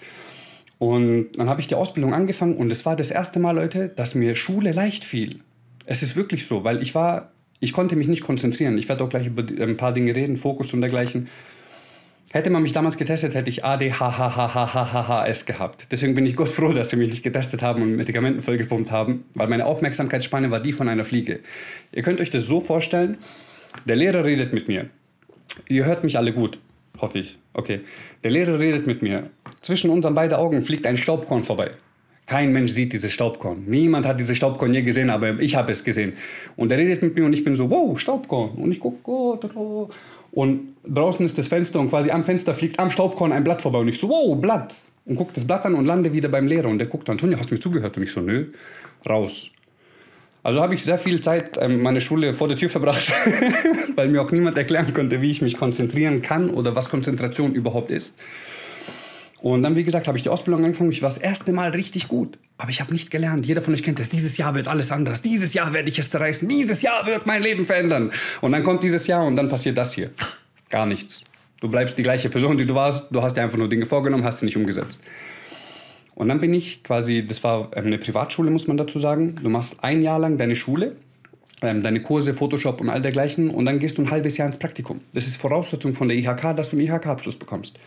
Und 0.78 1.32
dann 1.36 1.48
habe 1.48 1.60
ich 1.60 1.66
die 1.66 1.74
Ausbildung 1.74 2.12
angefangen 2.12 2.56
und 2.56 2.70
es 2.70 2.84
war 2.84 2.96
das 2.96 3.10
erste 3.10 3.40
Mal, 3.40 3.56
Leute, 3.56 3.88
dass 3.88 4.14
mir 4.14 4.36
Schule 4.36 4.72
leicht 4.72 5.04
fiel. 5.04 5.40
Es 5.86 6.02
ist 6.02 6.16
wirklich 6.16 6.46
so, 6.46 6.64
weil 6.64 6.82
ich 6.82 6.94
war, 6.94 7.30
ich 7.60 7.72
konnte 7.72 7.96
mich 7.96 8.08
nicht 8.08 8.22
konzentrieren. 8.22 8.76
Ich 8.76 8.88
werde 8.88 9.02
auch 9.04 9.08
gleich 9.08 9.26
über 9.26 9.42
ein 9.42 9.76
paar 9.76 9.94
Dinge 9.94 10.14
reden, 10.14 10.36
Fokus 10.36 10.74
und 10.74 10.80
dergleichen. 10.80 11.28
Hätte 12.32 12.50
man 12.50 12.62
mich 12.62 12.72
damals 12.72 12.98
getestet, 12.98 13.34
hätte 13.34 13.48
ich 13.48 13.64
ADHHHHHHS 13.64 15.46
gehabt. 15.46 15.86
Deswegen 15.90 16.14
bin 16.14 16.26
ich 16.26 16.34
Gott 16.34 16.48
froh, 16.48 16.72
dass 16.72 16.90
sie 16.90 16.96
mich 16.96 17.08
nicht 17.08 17.22
getestet 17.22 17.62
haben 17.62 17.82
und 17.82 17.94
Medikamenten 17.96 18.42
vollgepumpt 18.42 18.90
haben, 18.90 19.24
weil 19.34 19.46
meine 19.46 19.64
Aufmerksamkeitsspanne 19.64 20.50
war 20.50 20.60
die 20.60 20.72
von 20.72 20.88
einer 20.88 21.04
Fliege. 21.04 21.40
Ihr 21.92 22.02
könnt 22.02 22.20
euch 22.20 22.30
das 22.30 22.44
so 22.44 22.60
vorstellen, 22.60 23.16
der 23.86 23.96
Lehrer 23.96 24.24
redet 24.24 24.52
mit 24.52 24.66
mir. 24.68 24.86
Ihr 25.68 25.84
hört 25.86 26.02
mich 26.02 26.18
alle 26.18 26.32
gut, 26.32 26.58
hoffe 27.00 27.20
ich. 27.20 27.38
Okay. 27.54 27.80
Der 28.24 28.32
Lehrer 28.32 28.58
redet 28.58 28.86
mit 28.86 29.02
mir. 29.02 29.22
Zwischen 29.62 29.90
unseren 29.90 30.14
beiden 30.14 30.36
Augen 30.36 30.62
fliegt 30.62 30.84
ein 30.84 30.98
Staubkorn 30.98 31.44
vorbei. 31.44 31.70
Kein 32.26 32.52
Mensch 32.52 32.72
sieht 32.72 32.92
dieses 32.92 33.12
Staubkorn. 33.12 33.64
Niemand 33.66 34.04
hat 34.04 34.18
dieses 34.18 34.36
Staubkorn 34.36 34.74
je 34.74 34.82
gesehen, 34.82 35.10
aber 35.10 35.38
ich 35.38 35.54
habe 35.54 35.70
es 35.70 35.84
gesehen. 35.84 36.14
Und 36.56 36.72
er 36.72 36.78
redet 36.78 37.02
mit 37.02 37.14
mir 37.14 37.24
und 37.24 37.32
ich 37.32 37.44
bin 37.44 37.54
so, 37.54 37.70
wow, 37.70 37.98
Staubkorn. 37.98 38.50
Und 38.56 38.72
ich 38.72 38.80
gucke, 38.80 38.98
oh, 39.04 39.38
oh. 39.54 39.88
Und 40.32 40.74
draußen 40.84 41.24
ist 41.24 41.38
das 41.38 41.46
Fenster 41.46 41.78
und 41.78 41.88
quasi 41.88 42.10
am 42.10 42.24
Fenster 42.24 42.52
fliegt 42.52 42.78
am 42.80 42.90
Staubkorn 42.90 43.32
ein 43.32 43.44
Blatt 43.44 43.62
vorbei. 43.62 43.78
Und 43.78 43.88
ich 43.88 43.98
so, 43.98 44.08
wow, 44.08 44.36
Blatt. 44.36 44.74
Und 45.04 45.14
gucke 45.14 45.32
das 45.34 45.46
Blatt 45.46 45.64
an 45.66 45.74
und 45.74 45.86
lande 45.86 46.12
wieder 46.12 46.28
beim 46.28 46.48
Lehrer. 46.48 46.68
Und 46.68 46.78
der 46.78 46.88
guckt, 46.88 47.08
Antonio, 47.08 47.38
hast 47.38 47.50
du 47.50 47.54
mir 47.54 47.60
zugehört? 47.60 47.96
Und 47.96 48.02
ich 48.02 48.10
so, 48.10 48.20
nö, 48.20 48.46
raus. 49.08 49.50
Also 50.42 50.60
habe 50.60 50.74
ich 50.74 50.82
sehr 50.84 50.98
viel 50.98 51.20
Zeit 51.20 51.58
ähm, 51.60 51.82
meine 51.82 52.00
Schule 52.00 52.32
vor 52.32 52.48
der 52.48 52.56
Tür 52.56 52.70
verbracht, 52.70 53.12
weil 53.96 54.08
mir 54.08 54.22
auch 54.22 54.30
niemand 54.30 54.58
erklären 54.58 54.92
konnte, 54.92 55.20
wie 55.20 55.30
ich 55.30 55.42
mich 55.42 55.56
konzentrieren 55.56 56.22
kann 56.22 56.50
oder 56.50 56.76
was 56.76 56.88
Konzentration 56.88 57.52
überhaupt 57.52 57.90
ist. 57.90 58.16
Und 59.40 59.62
dann, 59.62 59.76
wie 59.76 59.84
gesagt, 59.84 60.08
habe 60.08 60.16
ich 60.16 60.22
die 60.24 60.30
Ausbildung 60.30 60.64
angefangen. 60.64 60.90
Ich 60.90 61.02
war 61.02 61.08
das 61.08 61.18
erste 61.18 61.52
Mal 61.52 61.70
richtig 61.70 62.08
gut. 62.08 62.38
Aber 62.58 62.70
ich 62.70 62.80
habe 62.80 62.92
nicht 62.92 63.10
gelernt. 63.10 63.44
Jeder 63.46 63.60
von 63.60 63.74
euch 63.74 63.82
kennt 63.82 63.98
das. 63.98 64.08
Dieses 64.08 64.38
Jahr 64.38 64.54
wird 64.54 64.66
alles 64.66 64.90
anders. 64.90 65.20
Dieses 65.20 65.52
Jahr 65.52 65.74
werde 65.74 65.90
ich 65.90 65.98
es 65.98 66.10
zerreißen. 66.10 66.48
Dieses 66.48 66.82
Jahr 66.82 67.06
wird 67.06 67.26
mein 67.26 67.42
Leben 67.42 67.66
verändern. 67.66 68.12
Und 68.40 68.52
dann 68.52 68.62
kommt 68.62 68.82
dieses 68.82 69.06
Jahr 69.06 69.26
und 69.26 69.36
dann 69.36 69.48
passiert 69.48 69.76
das 69.76 69.92
hier. 69.92 70.10
Gar 70.70 70.86
nichts. 70.86 71.22
Du 71.60 71.68
bleibst 71.68 71.96
die 71.98 72.02
gleiche 72.02 72.30
Person, 72.30 72.56
die 72.56 72.66
du 72.66 72.74
warst. 72.74 73.08
Du 73.10 73.22
hast 73.22 73.36
dir 73.36 73.42
einfach 73.42 73.58
nur 73.58 73.68
Dinge 73.68 73.86
vorgenommen, 73.86 74.24
hast 74.24 74.40
sie 74.40 74.46
nicht 74.46 74.56
umgesetzt. 74.56 75.02
Und 76.14 76.28
dann 76.28 76.40
bin 76.40 76.54
ich 76.54 76.82
quasi, 76.82 77.26
das 77.26 77.44
war 77.44 77.70
ähm, 77.76 77.86
eine 77.86 77.98
Privatschule, 77.98 78.50
muss 78.50 78.66
man 78.66 78.78
dazu 78.78 78.98
sagen. 78.98 79.36
Du 79.42 79.50
machst 79.50 79.84
ein 79.84 80.02
Jahr 80.02 80.18
lang 80.18 80.38
deine 80.38 80.56
Schule, 80.56 80.96
ähm, 81.60 81.82
deine 81.82 82.00
Kurse, 82.00 82.32
Photoshop 82.32 82.80
und 82.80 82.88
all 82.88 83.02
dergleichen. 83.02 83.50
Und 83.50 83.66
dann 83.66 83.78
gehst 83.78 83.98
du 83.98 84.02
ein 84.02 84.10
halbes 84.10 84.38
Jahr 84.38 84.46
ins 84.46 84.58
Praktikum. 84.58 85.02
Das 85.12 85.26
ist 85.26 85.36
Voraussetzung 85.36 85.94
von 85.94 86.08
der 86.08 86.16
IHK, 86.16 86.56
dass 86.56 86.70
du 86.70 86.76
einen 86.76 86.86
IHK-Abschluss 86.86 87.36
bekommst. 87.36 87.78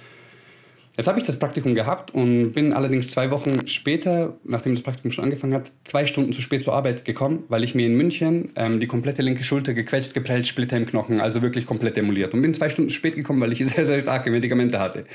Jetzt 0.97 1.07
habe 1.07 1.17
ich 1.17 1.25
das 1.25 1.39
Praktikum 1.39 1.75
gehabt 1.75 2.13
und 2.13 2.51
bin 2.51 2.73
allerdings 2.73 3.09
zwei 3.09 3.31
Wochen 3.31 3.67
später, 3.67 4.37
nachdem 4.43 4.75
das 4.75 4.83
Praktikum 4.83 5.11
schon 5.11 5.23
angefangen 5.23 5.53
hat, 5.53 5.71
zwei 5.85 6.05
Stunden 6.05 6.33
zu 6.33 6.41
spät 6.41 6.63
zur 6.63 6.73
Arbeit 6.73 7.05
gekommen, 7.05 7.43
weil 7.47 7.63
ich 7.63 7.73
mir 7.73 7.85
in 7.85 7.95
München 7.95 8.51
ähm, 8.55 8.79
die 8.81 8.87
komplette 8.87 9.21
linke 9.21 9.43
Schulter 9.43 9.73
gequetscht, 9.73 10.13
geprellt, 10.13 10.47
Splitter 10.47 10.75
im 10.75 10.85
Knochen, 10.85 11.21
also 11.21 11.41
wirklich 11.41 11.65
komplett 11.65 11.95
demoliert. 11.95 12.33
Und 12.33 12.41
bin 12.41 12.53
zwei 12.53 12.69
Stunden 12.69 12.89
spät 12.89 13.15
gekommen, 13.15 13.39
weil 13.39 13.53
ich 13.53 13.65
sehr, 13.65 13.85
sehr 13.85 14.01
starke 14.01 14.29
Medikamente 14.29 14.79
hatte. 14.79 15.05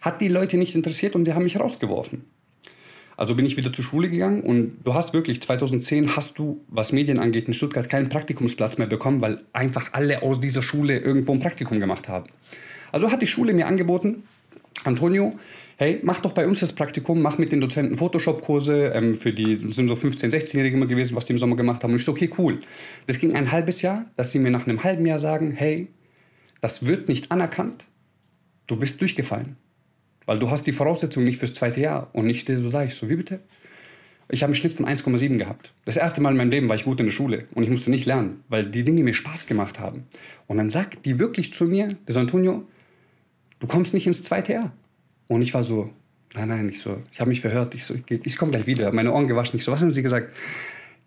Hat 0.00 0.20
die 0.20 0.28
Leute 0.28 0.56
nicht 0.56 0.74
interessiert 0.74 1.16
und 1.16 1.24
die 1.24 1.32
haben 1.34 1.44
mich 1.44 1.58
rausgeworfen. 1.58 2.24
Also 3.16 3.34
bin 3.36 3.46
ich 3.46 3.56
wieder 3.56 3.72
zur 3.72 3.84
Schule 3.84 4.10
gegangen 4.10 4.40
und 4.40 4.78
du 4.84 4.94
hast 4.94 5.14
wirklich 5.14 5.40
2010 5.40 6.16
hast 6.16 6.38
du, 6.38 6.64
was 6.68 6.92
Medien 6.92 7.18
angeht, 7.18 7.46
in 7.46 7.54
Stuttgart 7.54 7.88
keinen 7.88 8.08
Praktikumsplatz 8.08 8.76
mehr 8.78 8.88
bekommen, 8.88 9.20
weil 9.20 9.44
einfach 9.52 9.92
alle 9.92 10.22
aus 10.22 10.40
dieser 10.40 10.62
Schule 10.62 10.98
irgendwo 10.98 11.32
ein 11.32 11.40
Praktikum 11.40 11.78
gemacht 11.78 12.08
haben. 12.08 12.26
Also 12.90 13.10
hat 13.10 13.22
die 13.22 13.26
Schule 13.26 13.54
mir 13.54 13.66
angeboten, 13.66 14.24
Antonio, 14.82 15.38
hey, 15.76 16.00
mach 16.02 16.20
doch 16.20 16.32
bei 16.32 16.46
uns 16.46 16.60
das 16.60 16.72
Praktikum, 16.72 17.22
mach 17.22 17.38
mit 17.38 17.52
den 17.52 17.60
Dozenten 17.60 17.96
Photoshop-Kurse, 17.96 18.92
ähm, 18.94 19.14
für 19.14 19.32
die 19.32 19.56
sind 19.56 19.88
so 19.88 19.94
15-, 19.94 20.30
16-Jährige 20.30 20.76
immer 20.76 20.86
gewesen, 20.86 21.14
was 21.14 21.26
die 21.26 21.32
im 21.32 21.38
Sommer 21.38 21.56
gemacht 21.56 21.82
haben. 21.82 21.92
Und 21.92 21.98
ich 21.98 22.04
so, 22.04 22.12
okay, 22.12 22.30
cool. 22.38 22.60
Das 23.06 23.18
ging 23.18 23.34
ein 23.34 23.50
halbes 23.50 23.82
Jahr, 23.82 24.06
dass 24.16 24.32
sie 24.32 24.38
mir 24.38 24.50
nach 24.50 24.66
einem 24.66 24.82
halben 24.84 25.06
Jahr 25.06 25.18
sagen, 25.18 25.52
hey, 25.52 25.88
das 26.60 26.86
wird 26.86 27.08
nicht 27.08 27.30
anerkannt, 27.30 27.84
du 28.66 28.76
bist 28.76 29.00
durchgefallen. 29.00 29.56
Weil 30.26 30.38
du 30.38 30.50
hast 30.50 30.66
die 30.66 30.72
Voraussetzungen 30.72 31.26
nicht 31.26 31.38
fürs 31.38 31.52
zweite 31.52 31.80
Jahr. 31.80 32.10
Und 32.14 32.28
ich 32.28 32.46
so 32.46 32.70
da, 32.70 32.84
ich 32.84 32.94
so, 32.94 33.08
wie 33.10 33.16
bitte? 33.16 33.40
Ich 34.30 34.42
habe 34.42 34.48
einen 34.48 34.54
Schnitt 34.54 34.72
von 34.72 34.86
1,7 34.86 35.36
gehabt. 35.36 35.74
Das 35.84 35.98
erste 35.98 36.22
Mal 36.22 36.30
in 36.30 36.38
meinem 36.38 36.50
Leben 36.50 36.68
war 36.68 36.76
ich 36.76 36.84
gut 36.84 36.98
in 36.98 37.06
der 37.06 37.12
Schule 37.12 37.44
und 37.54 37.62
ich 37.62 37.68
musste 37.68 37.90
nicht 37.90 38.06
lernen, 38.06 38.42
weil 38.48 38.64
die 38.64 38.82
Dinge 38.82 39.02
mir 39.02 39.12
Spaß 39.12 39.46
gemacht 39.46 39.78
haben. 39.78 40.04
Und 40.46 40.56
dann 40.56 40.70
sagt 40.70 41.04
die 41.04 41.18
wirklich 41.18 41.52
zu 41.52 41.66
mir, 41.66 41.88
der 42.08 42.16
Antonio, 42.16 42.64
du 43.64 43.68
kommst 43.68 43.94
nicht 43.94 44.06
ins 44.06 44.22
zweite 44.22 44.52
Jahr. 44.52 44.72
Und 45.26 45.40
ich 45.40 45.54
war 45.54 45.64
so, 45.64 45.90
nein, 46.34 46.48
nein, 46.48 46.66
nicht 46.66 46.80
so. 46.80 46.98
Ich 47.10 47.20
habe 47.20 47.30
mich 47.30 47.40
verhört. 47.40 47.74
Ich 47.74 47.84
so, 47.84 47.94
ich, 47.94 48.26
ich 48.26 48.36
komme 48.36 48.50
gleich 48.50 48.66
wieder. 48.66 48.92
Meine 48.92 49.10
Ohren 49.10 49.26
gewaschen. 49.26 49.56
Ich 49.56 49.64
so, 49.64 49.72
was 49.72 49.80
haben 49.80 49.90
sie 49.90 50.02
gesagt? 50.02 50.36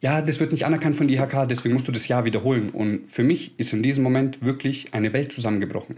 Ja, 0.02 0.24
das 0.24 0.40
wird 0.40 0.52
nicht 0.52 0.66
anerkannt 0.66 0.96
von 0.96 1.08
der 1.08 1.20
IHK, 1.24 1.48
deswegen 1.48 1.74
musst 1.74 1.88
du 1.88 1.92
das 1.92 2.08
Jahr 2.08 2.26
wiederholen. 2.26 2.70
Und 2.70 3.12
für 3.12 3.24
mich 3.24 3.60
ist 3.60 3.74
in 3.74 3.84
diesem 3.84 4.04
Moment 4.04 4.44
wirklich 4.44 4.94
eine 4.96 5.14
Welt 5.14 5.32
zusammengebrochen. 5.32 5.98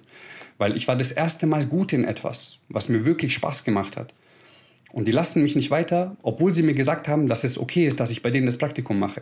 Weil 0.58 0.76
ich 0.76 0.88
war 0.90 0.98
das 0.98 1.14
erste 1.14 1.48
Mal 1.48 1.66
gut 1.66 1.94
in 1.94 2.04
etwas, 2.04 2.58
was 2.68 2.90
mir 2.90 3.06
wirklich 3.06 3.34
Spaß 3.34 3.64
gemacht 3.64 3.96
hat. 3.96 4.14
Und 4.92 5.08
die 5.08 5.14
lassen 5.14 5.42
mich 5.42 5.56
nicht 5.56 5.72
weiter, 5.72 6.18
obwohl 6.24 6.54
sie 6.54 6.64
mir 6.64 6.74
gesagt 6.74 7.08
haben, 7.08 7.30
dass 7.30 7.46
es 7.46 7.58
okay 7.58 7.86
ist, 7.86 8.02
dass 8.02 8.12
ich 8.12 8.22
bei 8.22 8.32
denen 8.32 8.48
das 8.48 8.58
Praktikum 8.58 9.00
mache. 9.00 9.22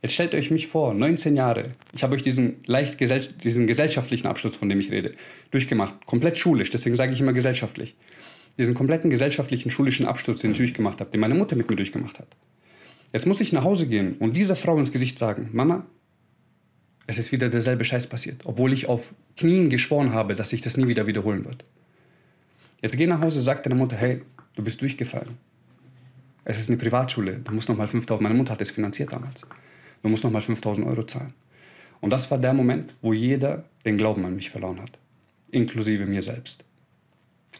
Jetzt 0.00 0.14
stellt 0.14 0.34
euch 0.34 0.50
mich 0.50 0.68
vor, 0.68 0.94
19 0.94 1.34
Jahre. 1.34 1.72
Ich 1.92 2.04
habe 2.04 2.14
euch 2.14 2.22
diesen 2.22 2.58
leicht 2.66 2.98
gesell 2.98 3.20
diesen 3.42 3.66
gesellschaftlichen 3.66 4.28
Absturz, 4.28 4.56
von 4.56 4.68
dem 4.68 4.78
ich 4.78 4.90
rede, 4.92 5.14
durchgemacht. 5.50 6.06
Komplett 6.06 6.38
schulisch, 6.38 6.70
deswegen 6.70 6.94
sage 6.94 7.12
ich 7.12 7.20
immer 7.20 7.32
gesellschaftlich. 7.32 7.96
Diesen 8.58 8.74
kompletten 8.74 9.10
gesellschaftlichen, 9.10 9.70
schulischen 9.70 10.06
Absturz, 10.06 10.40
den 10.40 10.52
ich 10.52 10.58
durchgemacht 10.58 11.00
habe, 11.00 11.10
den 11.10 11.20
meine 11.20 11.34
Mutter 11.34 11.56
mit 11.56 11.68
mir 11.68 11.76
durchgemacht 11.76 12.18
hat. 12.20 12.28
Jetzt 13.12 13.26
muss 13.26 13.40
ich 13.40 13.52
nach 13.52 13.64
Hause 13.64 13.86
gehen 13.86 14.14
und 14.18 14.36
dieser 14.36 14.54
Frau 14.54 14.78
ins 14.78 14.92
Gesicht 14.92 15.18
sagen, 15.18 15.48
Mama, 15.52 15.86
es 17.06 17.18
ist 17.18 17.32
wieder 17.32 17.48
derselbe 17.48 17.84
Scheiß 17.84 18.06
passiert, 18.06 18.42
obwohl 18.44 18.72
ich 18.72 18.86
auf 18.86 19.14
Knien 19.36 19.70
geschworen 19.70 20.12
habe, 20.12 20.34
dass 20.34 20.50
sich 20.50 20.60
das 20.60 20.76
nie 20.76 20.86
wieder 20.86 21.06
wiederholen 21.06 21.44
wird. 21.44 21.64
Jetzt 22.82 22.96
geh 22.96 23.06
nach 23.06 23.20
Hause, 23.20 23.40
sag 23.40 23.62
deiner 23.62 23.76
Mutter, 23.76 23.96
hey, 23.96 24.20
du 24.54 24.62
bist 24.62 24.80
durchgefallen. 24.80 25.38
Es 26.44 26.60
ist 26.60 26.68
eine 26.68 26.76
Privatschule, 26.76 27.40
du 27.42 27.52
musst 27.52 27.68
nochmal 27.68 27.88
5000, 27.88 28.22
meine 28.22 28.34
Mutter 28.34 28.52
hat 28.52 28.60
es 28.60 28.70
finanziert 28.70 29.12
damals. 29.12 29.46
Du 30.02 30.08
musst 30.08 30.24
nochmal 30.24 30.42
5000 30.42 30.86
Euro 30.86 31.04
zahlen. 31.04 31.34
Und 32.00 32.10
das 32.10 32.30
war 32.30 32.38
der 32.38 32.54
Moment, 32.54 32.94
wo 33.02 33.12
jeder 33.12 33.64
den 33.84 33.98
Glauben 33.98 34.24
an 34.24 34.36
mich 34.36 34.50
verloren 34.50 34.80
hat. 34.80 34.98
Inklusive 35.50 36.06
mir 36.06 36.22
selbst. 36.22 36.64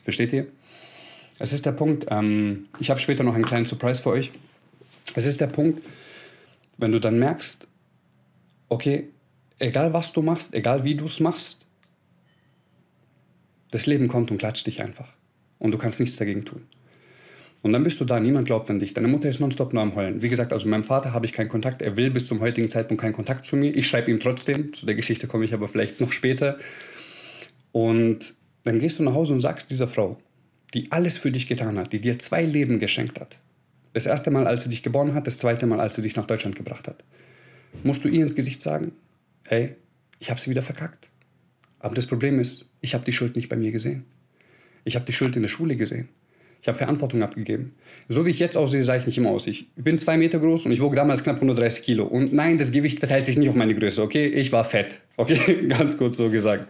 Versteht 0.05 0.33
ihr? 0.33 0.47
Es 1.39 1.53
ist 1.53 1.67
der 1.67 1.73
Punkt, 1.73 2.07
ähm, 2.11 2.67
ich 2.79 2.91
habe 2.91 3.01
später 3.01 3.25
noch 3.25 3.35
einen 3.35 3.45
kleinen 3.45 3.67
Surprise 3.67 4.03
für 4.03 4.11
euch. 4.11 4.33
Es 5.15 5.27
ist 5.27 5.41
der 5.41 5.47
Punkt, 5.47 5.85
wenn 6.77 6.93
du 6.93 7.01
dann 7.01 7.19
merkst, 7.19 7.67
okay, 8.69 9.09
egal 9.59 9.93
was 9.93 10.13
du 10.13 10.23
machst, 10.23 10.55
egal 10.55 10.85
wie 10.85 10.95
du 10.95 11.07
es 11.07 11.21
machst, 11.21 11.65
das 13.71 13.87
Leben 13.87 14.09
kommt 14.09 14.31
und 14.31 14.39
klatscht 14.39 14.67
dich 14.67 14.83
einfach. 14.83 15.13
Und 15.59 15.73
du 15.73 15.79
kannst 15.79 16.01
nichts 16.01 16.17
dagegen 16.17 16.45
tun. 16.45 16.67
Und 17.63 17.73
dann 17.73 17.83
bist 17.83 18.01
du 18.01 18.05
da, 18.05 18.21
niemand 18.21 18.47
glaubt 18.47 18.71
an 18.71 18.79
dich. 18.79 18.95
Deine 18.95 19.09
Mutter 19.09 19.29
ist 19.29 19.41
nonstop 19.41 19.73
nur 19.73 19.83
am 19.83 19.97
Heulen. 19.97 20.23
Wie 20.23 20.29
gesagt, 20.29 20.53
also 20.53 20.69
meinem 20.69 20.85
Vater 20.85 21.13
habe 21.13 21.27
ich 21.27 21.33
keinen 21.33 21.49
Kontakt. 21.49 21.83
Er 21.83 21.97
will 21.97 22.11
bis 22.11 22.27
zum 22.27 22.41
heutigen 22.41 22.71
Zeitpunkt 22.71 23.01
keinen 23.01 23.13
Kontakt 23.13 23.47
zu 23.47 23.57
mir. 23.57 23.75
Ich 23.75 23.89
schreibe 23.89 24.11
ihm 24.11 24.21
trotzdem. 24.21 24.73
Zu 24.73 24.87
der 24.87 24.95
Geschichte 24.95 25.27
komme 25.27 25.45
ich 25.45 25.53
aber 25.53 25.67
vielleicht 25.67 26.01
noch 26.01 26.13
später. 26.13 26.59
Und 27.73 28.35
dann 28.65 28.79
gehst 28.79 28.99
du 28.99 29.03
nach 29.03 29.15
Hause 29.15 29.33
und 29.33 29.41
sagst 29.41 29.71
dieser 29.71 29.89
Frau, 29.89 30.19
die 30.75 30.93
alles 30.93 31.17
für 31.17 31.33
dich 31.33 31.47
getan 31.47 31.79
hat, 31.79 31.93
die 31.93 32.01
dir 32.01 32.19
zwei 32.19 32.43
Leben 32.43 32.79
geschenkt 32.79 33.21
hat. 33.21 33.39
Das 33.93 34.07
erste 34.07 34.31
Mal, 34.31 34.47
als 34.47 34.65
sie 34.65 34.71
dich 34.71 34.83
geboren 34.83 35.15
hat, 35.15 35.27
das 35.27 35.39
zweite 35.39 35.67
Mal, 35.67 35.81
als 35.81 35.97
sie 35.97 36.03
dich 36.03 36.15
nach 36.15 36.27
Deutschland 36.27 36.55
gebracht 36.55 36.87
hat. 36.87 37.03
Musst 37.83 38.05
du 38.05 38.09
ihr 38.09 38.23
ins 38.23 38.35
Gesicht 38.35 38.63
sagen, 38.63 38.93
hey, 39.47 39.75
ich 40.21 40.31
habe 40.31 40.41
sie 40.41 40.51
wieder 40.51 40.63
verkackt. 40.63 41.09
Aber 41.81 41.95
das 41.95 42.07
Problem 42.07 42.39
ist, 42.39 42.67
ich 42.81 42.95
habe 42.95 43.05
die 43.05 43.13
Schuld 43.13 43.37
nicht 43.37 43.49
bei 43.49 43.57
mir 43.57 43.73
gesehen. 43.73 44.05
Ich 44.85 44.95
habe 44.95 45.07
die 45.07 45.13
Schuld 45.13 45.37
in 45.37 45.43
der 45.43 45.49
Schule 45.49 45.77
gesehen. 45.77 46.09
Ich 46.61 46.69
habe 46.69 46.77
Verantwortung 46.77 47.23
abgegeben. 47.23 47.75
So 48.09 48.27
wie 48.27 48.31
ich 48.31 48.39
jetzt 48.39 48.57
aussehe, 48.57 48.83
sah 48.83 48.97
ich 48.97 49.07
nicht 49.07 49.17
immer 49.17 49.31
aus. 49.31 49.47
Ich 49.47 49.69
bin 49.77 49.99
zwei 49.99 50.17
Meter 50.17 50.39
groß 50.39 50.67
und 50.67 50.73
ich 50.73 50.81
wog 50.81 50.95
damals 50.97 51.23
knapp 51.23 51.37
130 51.37 51.85
Kilo. 51.85 52.05
Und 52.05 52.33
nein, 52.33 52.59
das 52.59 52.73
Gewicht 52.73 52.99
verteilt 52.99 53.27
sich 53.27 53.39
nicht 53.39 53.49
auf 53.49 53.55
meine 53.55 53.75
Größe, 53.75 54.03
okay? 54.03 54.27
Ich 54.27 54.51
war 54.51 54.65
fett, 54.65 55.01
okay? 55.17 55.67
Ganz 55.69 55.97
kurz 55.97 56.19
so 56.19 56.29
gesagt. 56.31 56.67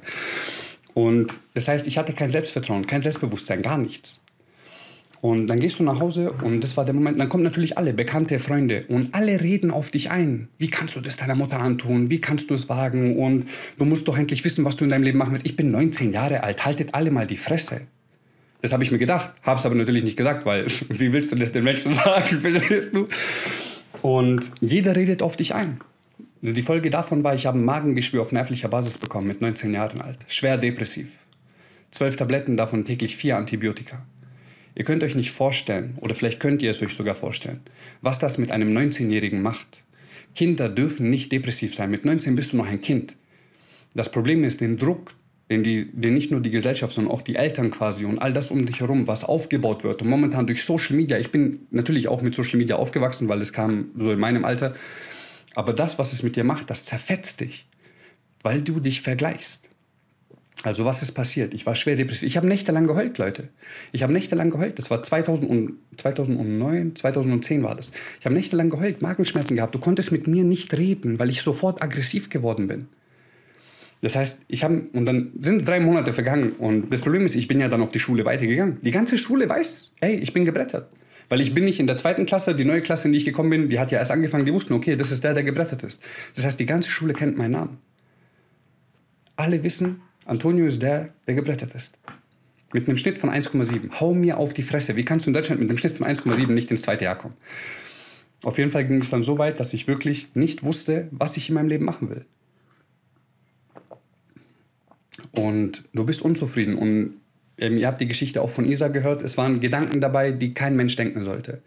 Und 0.95 1.39
das 1.55 1.69
heißt, 1.69 1.87
ich 1.87 1.97
hatte 1.97 2.13
kein 2.13 2.31
Selbstvertrauen, 2.31 2.87
kein 2.87 3.03
Selbstbewusstsein, 3.03 3.63
gar 3.63 3.79
nichts. 3.79 4.21
Und 5.21 5.49
dann 5.49 5.59
gehst 5.59 5.81
du 5.81 5.83
nach 5.83 5.99
Hause 5.99 6.31
und 6.31 6.63
das 6.63 6.77
war 6.77 6.85
der 6.85 6.95
Moment, 6.95 7.21
dann 7.21 7.29
kommen 7.29 7.43
natürlich 7.43 7.77
alle, 7.77 7.93
bekannte 7.93 8.39
Freunde 8.39 8.83
und 8.89 9.15
alle 9.15 9.41
reden 9.41 9.71
auf 9.71 9.91
dich 9.91 10.11
ein. 10.11 10.49
Wie 10.59 10.69
kannst 10.69 10.95
du 10.95 11.01
das 11.01 11.17
deiner 11.17 11.35
Mutter 11.35 11.59
antun? 11.59 12.09
Wie 12.09 12.21
kannst 12.21 12.51
du 12.51 12.55
es 12.55 12.69
wagen? 12.69 13.17
Und 13.17 13.47
du 13.79 13.85
musst 13.85 14.07
doch 14.07 14.17
endlich 14.17 14.45
wissen, 14.45 14.65
was 14.65 14.77
du 14.77 14.85
in 14.85 14.91
deinem 14.91 15.03
Leben 15.03 15.19
machen 15.19 15.33
willst. 15.33 15.47
Ich 15.47 15.57
bin 15.57 15.71
19 15.73 16.13
Jahre 16.13 16.45
alt, 16.45 16.65
haltet 16.65 16.95
alle 16.95 17.11
mal 17.11 17.27
die 17.27 17.37
Fresse. 17.37 17.81
Das 18.61 18.73
habe 18.73 18.83
ich 18.83 18.91
mir 18.91 18.99
gedacht, 18.99 19.33
habe 19.43 19.59
es 19.59 19.67
aber 19.67 19.75
natürlich 19.75 20.03
nicht 20.03 20.17
gesagt, 20.17 20.45
weil 20.47 20.67
wie 20.89 21.13
willst 21.13 21.33
du 21.33 21.37
das 21.37 21.53
den 21.53 21.65
Menschen 21.65 21.93
sagen, 21.95 22.41
verstehst 22.41 22.95
du? 22.95 23.09
Und 24.03 24.51
jeder 24.61 24.95
redet 24.97 25.23
auf 25.23 25.37
dich 25.37 25.55
ein. 25.55 25.81
Die 26.41 26.63
Folge 26.63 26.91
davon 26.91 27.25
war, 27.25 27.35
ich 27.35 27.47
habe 27.47 27.59
ein 27.59 27.65
Magengeschwür 27.65 28.23
auf 28.23 28.31
nervlicher 28.31 28.69
Basis 28.69 28.97
bekommen 28.97 29.27
mit 29.27 29.41
19 29.41 29.75
Jahren 29.75 30.01
alt. 30.01 30.19
Schwer 30.29 30.57
depressiv. 30.57 31.19
Zwölf 31.91 32.15
Tabletten, 32.17 32.57
davon 32.57 32.85
täglich 32.85 33.17
vier 33.17 33.37
Antibiotika. 33.37 34.05
Ihr 34.77 34.85
könnt 34.85 35.03
euch 35.03 35.17
nicht 35.17 35.33
vorstellen, 35.33 35.95
oder 36.01 36.15
vielleicht 36.15 36.39
könnt 36.39 36.63
ihr 36.63 36.71
es 36.71 36.81
euch 36.81 36.95
sogar 36.95 37.17
vorstellen, 37.17 37.61
was 38.03 38.21
das 38.21 38.39
mit 38.39 38.53
einem 38.53 38.77
19-Jährigen 38.77 39.43
macht. 39.43 39.83
Kinder 40.37 40.69
dürfen 40.69 41.11
nicht 41.11 41.33
depressiv 41.33 41.75
sein. 41.75 41.91
Mit 41.91 42.05
19 42.05 42.37
bist 42.37 42.53
du 42.53 42.59
noch 42.59 42.69
ein 42.69 42.81
Kind. 42.81 43.17
Das 43.95 44.13
Problem 44.13 44.45
ist 44.45 44.61
den 44.61 44.77
Druck, 44.77 45.15
den, 45.51 45.63
die, 45.63 45.91
den 45.93 46.15
nicht 46.15 46.31
nur 46.31 46.41
die 46.41 46.51
Gesellschaft, 46.51 46.93
sondern 46.93 47.13
auch 47.13 47.23
die 47.23 47.37
Eltern 47.37 47.71
quasi 47.71 48.05
und 48.05 48.19
all 48.19 48.33
das 48.33 48.51
um 48.51 48.67
dich 48.67 48.81
herum, 48.81 49.07
was 49.07 49.25
aufgebaut 49.25 49.83
wird. 49.83 50.03
Und 50.03 50.09
momentan 50.09 50.47
durch 50.47 50.65
Social 50.65 50.97
Media, 50.97 51.19
ich 51.19 51.31
bin 51.31 51.67
natürlich 51.71 52.09
auch 52.09 52.21
mit 52.21 52.35
Social 52.35 52.59
Media 52.59 52.77
aufgewachsen, 52.77 53.29
weil 53.29 53.41
es 53.41 53.53
kam 53.53 53.87
so 53.97 54.13
in 54.13 54.19
meinem 54.19 54.45
Alter. 54.45 54.75
Aber 55.55 55.73
das, 55.73 55.99
was 55.99 56.13
es 56.13 56.23
mit 56.23 56.37
dir 56.37 56.45
macht, 56.45 56.69
das 56.71 56.85
zerfetzt 56.85 57.41
dich, 57.41 57.67
weil 58.43 58.61
du 58.61 58.79
dich 58.79 59.01
vergleichst. 59.01 59.69
Also 60.65 60.85
was 60.85 61.03
ist 61.03 61.13
passiert? 61.13 61.55
Ich 61.55 61.67
war 61.67 61.77
schwer 61.77 61.97
depressiv. 61.97 62.27
Ich 62.27 62.37
habe 62.37 62.47
nächtelang 62.47 62.87
geheult, 62.87 63.17
Leute. 63.19 63.49
Ich 63.93 64.03
habe 64.03 64.13
nächtelang 64.13 64.51
geheult. 64.51 64.79
Das 64.79 64.91
war 64.91 65.03
2000 65.03 65.49
und, 65.49 65.75
2009, 65.97 66.97
2010 66.97 67.63
war 67.63 67.77
das. 67.77 67.93
Ich 68.19 68.27
habe 68.27 68.35
nächtelang 68.35 68.69
geheult, 68.69 69.01
Magenschmerzen 69.01 69.57
gehabt. 69.57 69.75
Du 69.75 69.79
konntest 69.79 70.11
mit 70.11 70.27
mir 70.27 70.45
nicht 70.45 70.77
reden, 70.77 71.19
weil 71.19 71.31
ich 71.31 71.43
sofort 71.43 71.81
aggressiv 71.81 72.29
geworden 72.29 72.67
bin. 72.67 72.89
Das 74.01 74.15
heißt, 74.15 74.43
ich 74.49 74.63
habe 74.63 74.87
und 74.93 75.07
dann 75.07 75.33
sind 75.41 75.67
drei 75.67 75.81
Monate 75.81 76.13
vergangen 76.13 76.53
und 76.53 76.93
das 76.93 77.01
Problem 77.01 77.27
ist, 77.27 77.35
ich 77.35 77.49
bin 77.49 77.59
ja 77.59 77.69
dann 77.69 77.83
auf 77.83 77.91
die 77.91 77.99
Schule 77.99 78.25
weitergegangen. 78.25 78.79
Die 78.83 78.93
ganze 78.93 79.19
Schule 79.19 79.49
weiß, 79.49 79.93
ey, 80.01 80.15
ich 80.17 80.33
bin 80.33 80.45
gebrettert. 80.45 80.91
Weil 81.29 81.41
ich 81.41 81.53
bin 81.53 81.65
nicht 81.65 81.79
in 81.79 81.87
der 81.87 81.97
zweiten 81.97 82.25
Klasse, 82.25 82.55
die 82.55 82.65
neue 82.65 82.81
Klasse, 82.81 83.09
in 83.09 83.13
die 83.13 83.19
ich 83.19 83.25
gekommen 83.25 83.51
bin, 83.51 83.69
die 83.69 83.79
hat 83.79 83.91
ja 83.91 83.99
erst 83.99 84.11
angefangen, 84.11 84.47
die 84.47 84.53
wussten, 84.53 84.73
okay, 84.73 84.97
das 84.97 85.11
ist 85.11 85.25
der, 85.25 85.35
der 85.35 85.43
gebrettert 85.43 85.83
ist. 85.83 86.01
Das 86.35 86.47
heißt, 86.47 86.59
die 86.59 86.67
ganze 86.67 86.91
Schule 86.91 87.13
kennt 87.13 87.37
meinen 87.37 87.51
Namen. 87.51 87.79
Alle 89.37 89.63
wissen, 89.63 90.01
Antonio 90.25 90.67
ist 90.67 90.81
der, 90.81 91.11
der 91.27 91.35
gebrettert 91.35 91.75
ist. 91.75 91.99
Mit 92.73 92.87
einem 92.87 92.99
Schnitt 92.99 93.19
von 93.19 93.31
1,7. 93.31 94.01
Hau 94.01 94.15
mir 94.15 94.39
auf 94.39 94.53
die 94.53 94.63
Fresse. 94.63 94.97
Wie 94.97 95.05
kannst 95.05 95.27
du 95.27 95.31
in 95.31 95.35
Deutschland 95.35 95.61
mit 95.61 95.71
einem 95.71 95.79
Schnitt 95.79 95.97
von 95.97 96.07
1,7 96.07 96.51
nicht 96.53 96.71
ins 96.71 96.83
zweite 96.83 97.05
Jahr 97.05 97.17
kommen? 97.17 97.35
Auf 98.43 98.59
jeden 98.59 98.71
Fall 98.71 98.87
ging 98.87 99.01
es 99.01 99.11
dann 99.11 99.23
so 99.23 99.39
weit, 99.39 99.59
dass 99.59 99.73
ich 99.75 99.89
wirklich 99.89 100.29
nicht 100.35 100.63
wusste, 100.63 101.09
was 101.11 101.37
ich 101.37 101.49
in 101.49 101.55
meinem 101.55 101.69
Leben 101.69 101.85
machen 101.85 102.11
will. 102.11 102.25
Und 105.33 105.85
du 105.93 106.05
bist 106.05 106.23
unzufrieden. 106.23 106.77
Und 106.77 107.15
ähm, 107.59 107.77
ihr 107.77 107.87
habt 107.87 108.01
die 108.01 108.09
Geschichte 108.09 108.43
auch 108.43 108.51
von 108.51 108.65
Isa 108.65 108.89
gehört. 108.89 109.23
Es 109.23 109.37
waren 109.37 109.61
Gedanken 109.61 110.01
dabei, 110.01 110.33
die 110.33 110.55
kein 110.55 110.77
Mensch 110.77 110.97
denken 110.97 111.25
sollte. 111.25 111.63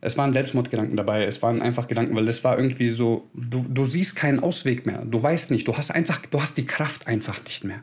Es 0.00 0.16
waren 0.18 0.32
Selbstmordgedanken 0.32 0.96
dabei, 0.96 1.24
es 1.24 1.42
waren 1.42 1.62
einfach 1.62 1.88
Gedanken, 1.88 2.14
weil 2.14 2.28
es 2.28 2.44
war 2.44 2.58
irgendwie 2.58 2.90
so, 2.90 3.28
du, 3.34 3.64
du 3.68 3.84
siehst 3.84 4.14
keinen 4.14 4.40
Ausweg 4.40 4.86
mehr. 4.86 5.04
Du 5.04 5.22
weißt 5.22 5.50
nicht, 5.50 5.66
du 5.66 5.76
hast 5.76 5.90
einfach, 5.90 6.20
du 6.26 6.40
hast 6.40 6.58
die 6.58 6.66
Kraft 6.66 7.06
einfach 7.06 7.42
nicht 7.44 7.64
mehr. 7.64 7.82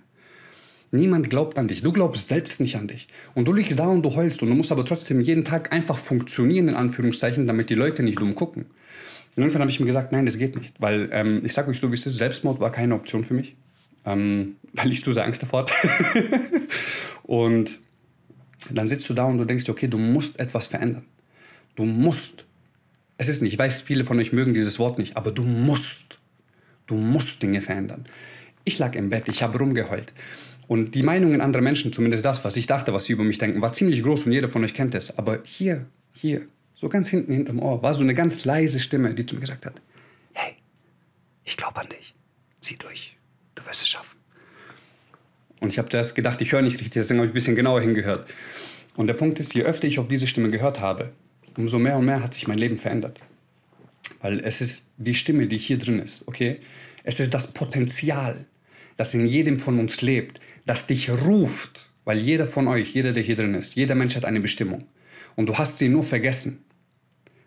Niemand 0.91 1.31
glaubt 1.31 1.57
an 1.57 1.67
dich. 1.67 1.81
Du 1.81 1.91
glaubst 1.91 2.29
selbst 2.29 2.59
nicht 2.59 2.75
an 2.75 2.87
dich. 2.87 3.07
Und 3.33 3.47
du 3.47 3.53
liegst 3.53 3.79
da 3.79 3.87
und 3.87 4.03
du 4.03 4.13
heulst 4.13 4.43
und 4.43 4.49
du 4.49 4.55
musst 4.55 4.71
aber 4.71 4.85
trotzdem 4.85 5.21
jeden 5.21 5.43
Tag 5.43 5.73
einfach 5.73 5.97
funktionieren, 5.97 6.69
in 6.69 6.75
Anführungszeichen, 6.75 7.47
damit 7.47 7.71
die 7.71 7.75
Leute 7.75 8.03
nicht 8.03 8.19
dumm 8.19 8.35
gucken. 8.35 8.65
Und 9.35 9.41
irgendwann 9.41 9.61
habe 9.61 9.71
ich 9.71 9.79
mir 9.79 9.87
gesagt, 9.87 10.11
nein, 10.11 10.27
das 10.27 10.37
geht 10.37 10.55
nicht. 10.55 10.79
Weil 10.79 11.09
ähm, 11.11 11.41
ich 11.43 11.53
sage 11.53 11.71
euch 11.71 11.79
so, 11.79 11.89
wie 11.89 11.95
es 11.95 12.05
ist, 12.05 12.17
Selbstmord 12.17 12.59
war 12.59 12.71
keine 12.71 12.93
Option 12.93 13.23
für 13.23 13.33
mich. 13.33 13.55
Ähm, 14.05 14.57
weil 14.73 14.91
ich 14.91 15.03
zu 15.03 15.13
sehr 15.13 15.25
Angst 15.25 15.41
davor 15.41 15.61
hatte. 15.61 15.73
und 17.23 17.79
dann 18.69 18.87
sitzt 18.87 19.09
du 19.09 19.13
da 19.13 19.25
und 19.25 19.37
du 19.37 19.45
denkst 19.45 19.69
okay, 19.69 19.87
du 19.87 19.97
musst 19.97 20.39
etwas 20.39 20.67
verändern. 20.67 21.05
Du 21.75 21.85
musst. 21.85 22.45
Es 23.17 23.27
ist 23.29 23.41
nicht, 23.41 23.53
ich 23.53 23.59
weiß, 23.59 23.81
viele 23.81 24.05
von 24.05 24.19
euch 24.19 24.33
mögen 24.33 24.53
dieses 24.53 24.79
Wort 24.79 24.97
nicht, 24.97 25.15
aber 25.15 25.31
du 25.31 25.43
musst. 25.43 26.19
Du 26.87 26.95
musst 26.95 27.41
Dinge 27.41 27.61
verändern. 27.61 28.05
Ich 28.65 28.79
lag 28.79 28.95
im 28.95 29.09
Bett, 29.09 29.27
ich 29.27 29.43
habe 29.43 29.57
rumgeheult. 29.57 30.11
Und 30.67 30.95
die 30.95 31.03
Meinungen 31.03 31.41
anderer 31.41 31.61
Menschen, 31.61 31.93
zumindest 31.93 32.25
das, 32.25 32.43
was 32.43 32.55
ich 32.55 32.67
dachte, 32.67 32.93
was 32.93 33.05
sie 33.05 33.13
über 33.13 33.23
mich 33.23 33.37
denken, 33.37 33.61
war 33.61 33.73
ziemlich 33.73 34.01
groß 34.03 34.25
und 34.25 34.31
jeder 34.31 34.49
von 34.49 34.63
euch 34.63 34.73
kennt 34.73 34.95
es. 34.95 35.17
Aber 35.17 35.39
hier, 35.43 35.85
hier, 36.13 36.47
so 36.75 36.89
ganz 36.89 37.09
hinten 37.09 37.33
hinterm 37.33 37.59
Ohr, 37.59 37.81
war 37.83 37.93
so 37.93 38.01
eine 38.01 38.13
ganz 38.13 38.45
leise 38.45 38.79
Stimme, 38.79 39.13
die 39.13 39.25
zu 39.25 39.35
mir 39.35 39.41
gesagt 39.41 39.65
hat: 39.65 39.81
Hey, 40.33 40.55
ich 41.43 41.57
glaube 41.57 41.81
an 41.81 41.87
dich. 41.89 42.15
Zieh 42.61 42.77
durch. 42.77 43.17
Du 43.55 43.65
wirst 43.65 43.81
es 43.81 43.87
schaffen. 43.87 44.17
Und 45.59 45.69
ich 45.69 45.77
habe 45.77 45.89
zuerst 45.89 46.15
gedacht, 46.15 46.41
ich 46.41 46.51
höre 46.51 46.61
nicht 46.61 46.79
richtig, 46.79 46.93
deswegen 46.93 47.19
habe 47.19 47.27
ich 47.27 47.31
ein 47.31 47.35
bisschen 47.35 47.55
genauer 47.55 47.81
hingehört. 47.81 48.29
Und 48.95 49.07
der 49.07 49.13
Punkt 49.13 49.39
ist, 49.39 49.53
je 49.53 49.63
öfter 49.63 49.87
ich 49.87 49.99
auf 49.99 50.07
diese 50.07 50.27
Stimme 50.27 50.51
gehört 50.51 50.79
habe, 50.81 51.11
umso 51.57 51.79
mehr 51.79 51.97
und 51.97 52.05
mehr 52.05 52.21
hat 52.21 52.33
sich 52.33 52.47
mein 52.47 52.57
Leben 52.57 52.77
verändert. 52.77 53.19
Weil 54.21 54.39
es 54.39 54.61
ist 54.61 54.87
die 54.97 55.15
Stimme, 55.15 55.47
die 55.47 55.57
hier 55.57 55.77
drin 55.77 55.99
ist, 55.99 56.27
okay? 56.27 56.59
Es 57.03 57.19
ist 57.19 57.33
das 57.33 57.53
Potenzial, 57.53 58.45
das 58.97 59.13
in 59.13 59.25
jedem 59.25 59.59
von 59.59 59.79
uns 59.79 60.01
lebt, 60.01 60.39
das 60.65 60.87
dich 60.87 61.09
ruft. 61.09 61.89
Weil 62.05 62.19
jeder 62.19 62.47
von 62.47 62.67
euch, 62.67 62.93
jeder, 62.93 63.13
der 63.13 63.23
hier 63.23 63.35
drin 63.35 63.55
ist, 63.55 63.75
jeder 63.75 63.95
Mensch 63.95 64.15
hat 64.15 64.25
eine 64.25 64.41
Bestimmung. 64.41 64.87
Und 65.35 65.47
du 65.47 65.57
hast 65.57 65.79
sie 65.79 65.89
nur 65.89 66.03
vergessen. 66.03 66.63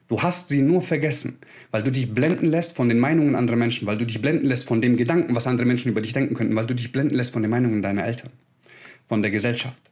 Du 0.08 0.22
hast 0.22 0.48
sie 0.50 0.62
nur 0.62 0.82
vergessen, 0.82 1.38
weil 1.72 1.82
du 1.82 1.90
dich 1.90 2.14
blenden 2.14 2.46
lässt 2.46 2.76
von 2.76 2.88
den 2.88 3.00
Meinungen 3.00 3.34
anderer 3.34 3.56
Menschen, 3.56 3.86
weil 3.86 3.98
du 3.98 4.06
dich 4.06 4.22
blenden 4.22 4.46
lässt 4.46 4.64
von 4.64 4.80
dem 4.80 4.96
Gedanken, 4.96 5.34
was 5.34 5.48
andere 5.48 5.66
Menschen 5.66 5.90
über 5.90 6.00
dich 6.00 6.12
denken 6.12 6.34
könnten, 6.34 6.54
weil 6.54 6.66
du 6.66 6.74
dich 6.74 6.92
blenden 6.92 7.16
lässt 7.16 7.32
von 7.32 7.42
den 7.42 7.50
Meinungen 7.50 7.82
deiner 7.82 8.04
Eltern, 8.04 8.30
von 9.08 9.22
der 9.22 9.32
Gesellschaft. 9.32 9.90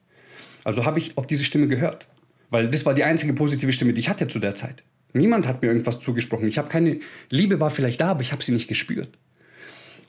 Also 0.63 0.85
habe 0.85 1.01
ich 1.01 1.19
auf 1.19 1.27
diese 1.27 1.43
Stimme 1.43 1.67
gehört, 1.67 2.07
weil 2.51 2.69
das 2.69 2.87
war 2.87 2.95
die 2.95 3.03
einzige 3.03 3.33
positive 3.33 3.73
Stimme, 3.73 3.93
die 3.93 4.01
ich 4.01 4.09
hatte 4.09 4.29
zu 4.29 4.39
der 4.39 4.55
Zeit. 4.55 4.85
Niemand 5.13 5.49
hat 5.49 5.63
mir 5.63 5.69
irgendwas 5.69 6.01
zugesprochen. 6.01 6.47
Ich 6.47 6.59
habe 6.59 6.69
keine 6.69 7.01
Liebe 7.31 7.59
war 7.59 7.71
vielleicht 7.71 8.01
da, 8.01 8.09
aber 8.09 8.23
ich 8.23 8.33
habe 8.33 8.43
sie 8.43 8.53
nicht 8.53 8.69
gespürt. 8.69 9.17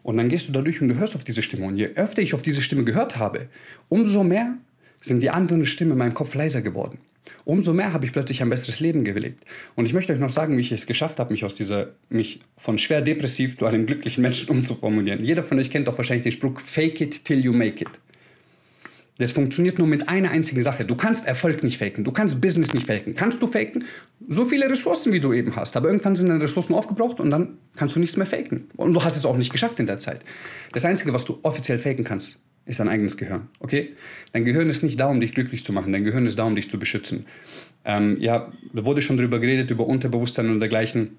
Und 0.03 0.17
dann 0.17 0.29
gehst 0.29 0.47
du 0.47 0.51
da 0.51 0.61
durch 0.61 0.81
und 0.81 0.89
du 0.89 0.95
hörst 0.95 1.15
auf 1.15 1.23
diese 1.23 1.41
Stimme. 1.41 1.65
Und 1.65 1.77
je 1.77 1.87
öfter 1.95 2.21
ich 2.21 2.35
auf 2.35 2.43
diese 2.43 2.61
Stimme 2.61 2.83
gehört 2.83 3.17
habe, 3.17 3.49
umso 3.89 4.23
mehr 4.23 4.55
sind 5.01 5.21
die 5.21 5.31
anderen 5.31 5.65
Stimmen 5.65 5.91
in 5.91 5.97
meinem 5.97 6.13
Kopf 6.13 6.35
leiser 6.35 6.61
geworden. 6.61 6.99
Umso 7.43 7.73
mehr 7.73 7.93
habe 7.93 8.05
ich 8.05 8.11
plötzlich 8.11 8.41
ein 8.41 8.49
besseres 8.49 8.79
Leben 8.79 9.03
gelebt. 9.03 9.43
Und 9.75 9.85
ich 9.85 9.93
möchte 9.93 10.13
euch 10.13 10.19
noch 10.19 10.31
sagen, 10.31 10.57
wie 10.57 10.61
ich 10.61 10.71
es 10.71 10.85
geschafft 10.85 11.19
habe, 11.19 11.31
mich 11.31 11.43
aus 11.45 11.53
dieser, 11.53 11.89
mich 12.09 12.39
von 12.57 12.77
schwer 12.77 13.01
depressiv 13.01 13.57
zu 13.57 13.65
einem 13.65 13.85
glücklichen 13.85 14.21
Menschen 14.21 14.49
umzuformulieren. 14.55 15.23
Jeder 15.23 15.43
von 15.43 15.59
euch 15.59 15.69
kennt 15.69 15.87
doch 15.87 15.97
wahrscheinlich 15.97 16.23
den 16.23 16.31
Spruch, 16.31 16.59
fake 16.59 17.01
it 17.01 17.25
till 17.25 17.39
you 17.39 17.53
make 17.53 17.81
it. 17.81 17.89
Das 19.17 19.31
funktioniert 19.31 19.77
nur 19.77 19.87
mit 19.87 20.09
einer 20.09 20.29
einzigen 20.31 20.61
Sache. 20.61 20.83
Du 20.83 20.95
kannst 20.95 21.25
Erfolg 21.25 21.63
nicht 21.63 21.77
faken, 21.77 22.03
du 22.03 22.11
kannst 22.11 22.41
Business 22.41 22.73
nicht 22.73 22.87
faken. 22.87 23.15
Kannst 23.15 23.41
du 23.41 23.47
faken? 23.47 23.85
So 24.27 24.45
viele 24.45 24.69
Ressourcen, 24.69 25.13
wie 25.13 25.21
du 25.21 25.31
eben 25.31 25.55
hast. 25.55 25.77
Aber 25.77 25.87
irgendwann 25.87 26.17
sind 26.17 26.27
deine 26.27 26.43
Ressourcen 26.43 26.73
aufgebraucht 26.73 27.21
und 27.21 27.29
dann 27.29 27.57
kannst 27.77 27.95
du 27.95 27.99
nichts 27.99 28.17
mehr 28.17 28.25
faken. 28.25 28.67
Und 28.75 28.93
du 28.93 29.03
hast 29.03 29.15
es 29.15 29.25
auch 29.25 29.37
nicht 29.37 29.53
geschafft 29.53 29.79
in 29.79 29.85
der 29.85 29.99
Zeit. 29.99 30.19
Das 30.73 30.83
Einzige, 30.83 31.13
was 31.13 31.23
du 31.23 31.39
offiziell 31.43 31.79
faken 31.79 32.03
kannst, 32.03 32.39
ist 32.65 32.79
dein 32.79 32.89
eigenes 32.89 33.17
Gehirn. 33.17 33.49
Okay? 33.59 33.95
Dein 34.33 34.45
Gehirn 34.45 34.69
ist 34.69 34.83
nicht 34.83 34.99
da, 34.99 35.07
um 35.07 35.21
dich 35.21 35.33
glücklich 35.33 35.63
zu 35.63 35.71
machen. 35.71 35.91
Dein 35.93 36.03
Gehirn 36.03 36.25
ist 36.25 36.37
da, 36.39 36.43
um 36.43 36.55
dich 36.55 36.69
zu 36.69 36.79
beschützen. 36.79 37.25
Ähm, 37.83 38.17
ja, 38.19 38.51
da 38.73 38.85
wurde 38.85 39.01
schon 39.01 39.17
drüber 39.17 39.39
geredet, 39.39 39.69
über 39.69 39.85
Unterbewusstsein 39.85 40.49
und 40.49 40.59
dergleichen. 40.59 41.17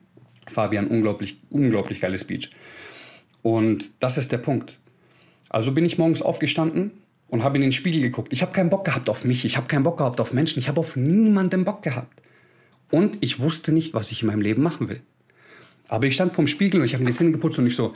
Fabian, 0.48 0.86
unglaublich, 0.86 1.38
unglaublich 1.50 2.00
geiles 2.00 2.22
Speech. 2.22 2.50
Und 3.42 3.90
das 4.00 4.18
ist 4.18 4.32
der 4.32 4.38
Punkt. 4.38 4.78
Also 5.48 5.72
bin 5.72 5.84
ich 5.84 5.98
morgens 5.98 6.22
aufgestanden 6.22 6.90
und 7.28 7.44
habe 7.44 7.56
in 7.56 7.62
den 7.62 7.72
Spiegel 7.72 8.02
geguckt. 8.02 8.32
Ich 8.32 8.42
habe 8.42 8.52
keinen 8.52 8.70
Bock 8.70 8.84
gehabt 8.84 9.08
auf 9.08 9.24
mich, 9.24 9.44
ich 9.44 9.56
habe 9.56 9.68
keinen 9.68 9.84
Bock 9.84 9.98
gehabt 9.98 10.20
auf 10.20 10.32
Menschen, 10.32 10.58
ich 10.58 10.68
habe 10.68 10.80
auf 10.80 10.96
niemanden 10.96 11.64
Bock 11.64 11.82
gehabt. 11.82 12.22
Und 12.90 13.18
ich 13.20 13.40
wusste 13.40 13.72
nicht, 13.72 13.94
was 13.94 14.12
ich 14.12 14.22
in 14.22 14.28
meinem 14.28 14.40
Leben 14.40 14.62
machen 14.62 14.88
will. 14.88 15.00
Aber 15.88 16.06
ich 16.06 16.14
stand 16.14 16.32
vorm 16.32 16.46
Spiegel 16.46 16.80
und 16.80 16.86
ich 16.86 16.94
habe 16.94 17.04
mir 17.04 17.10
die 17.10 17.16
Zähne 17.16 17.32
geputzt 17.32 17.58
und 17.58 17.66
ich 17.66 17.76
so, 17.76 17.94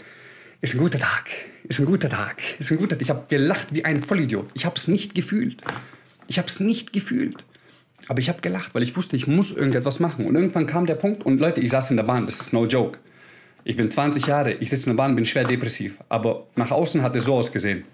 ist 0.61 0.75
ein 0.75 0.79
guter 0.79 0.99
Tag, 0.99 1.31
ist 1.65 1.81
ein 1.81 1.87
guter 1.87 2.09
Tag, 2.09 2.37
ist 2.59 2.71
ein 2.71 2.79
guter 2.79 2.97
Tag. 2.97 3.03
Ich 3.03 3.11
habe 3.11 3.25
gelacht 3.29 3.69
wie 3.71 3.85
ein 3.85 4.03
Vollidiot. 4.03 4.51
Ich 4.55 4.67
habe 4.67 4.77
es 4.77 4.89
nicht 4.89 5.15
gefühlt. 5.15 5.63
Ich 6.27 6.39
habe 6.39 6.49
es 6.49 6.61
nicht 6.61 6.93
gefühlt. 6.93 7.45
Aber 8.09 8.21
ich 8.21 8.29
habe 8.29 8.41
gelacht, 8.41 8.75
weil 8.75 8.83
ich 8.83 8.97
wusste, 8.97 9.17
ich 9.17 9.27
muss 9.27 9.53
irgendetwas 9.53 10.01
machen. 10.01 10.27
Und 10.27 10.35
irgendwann 10.35 10.67
kam 10.67 10.87
der 10.87 10.97
Punkt 10.97 11.25
und 11.25 11.39
Leute, 11.39 11.61
ich 11.61 11.71
saß 11.71 11.91
in 11.91 11.97
der 11.97 12.05
Bahn, 12.05 12.27
das 12.27 12.41
ist 12.41 12.53
no 12.53 12.67
joke. 12.67 12.99
Ich 13.63 13.77
bin 13.77 13.91
20 13.91 14.27
Jahre, 14.27 14.53
ich 14.55 14.71
sitze 14.71 14.91
in 14.91 14.97
der 14.97 15.03
Bahn, 15.03 15.15
bin 15.15 15.27
schwer 15.27 15.45
depressiv. 15.45 15.95
Aber 16.09 16.47
nach 16.57 16.71
außen 16.71 17.03
hat 17.03 17.15
es 17.15 17.25
so 17.25 17.35
ausgesehen 17.35 17.85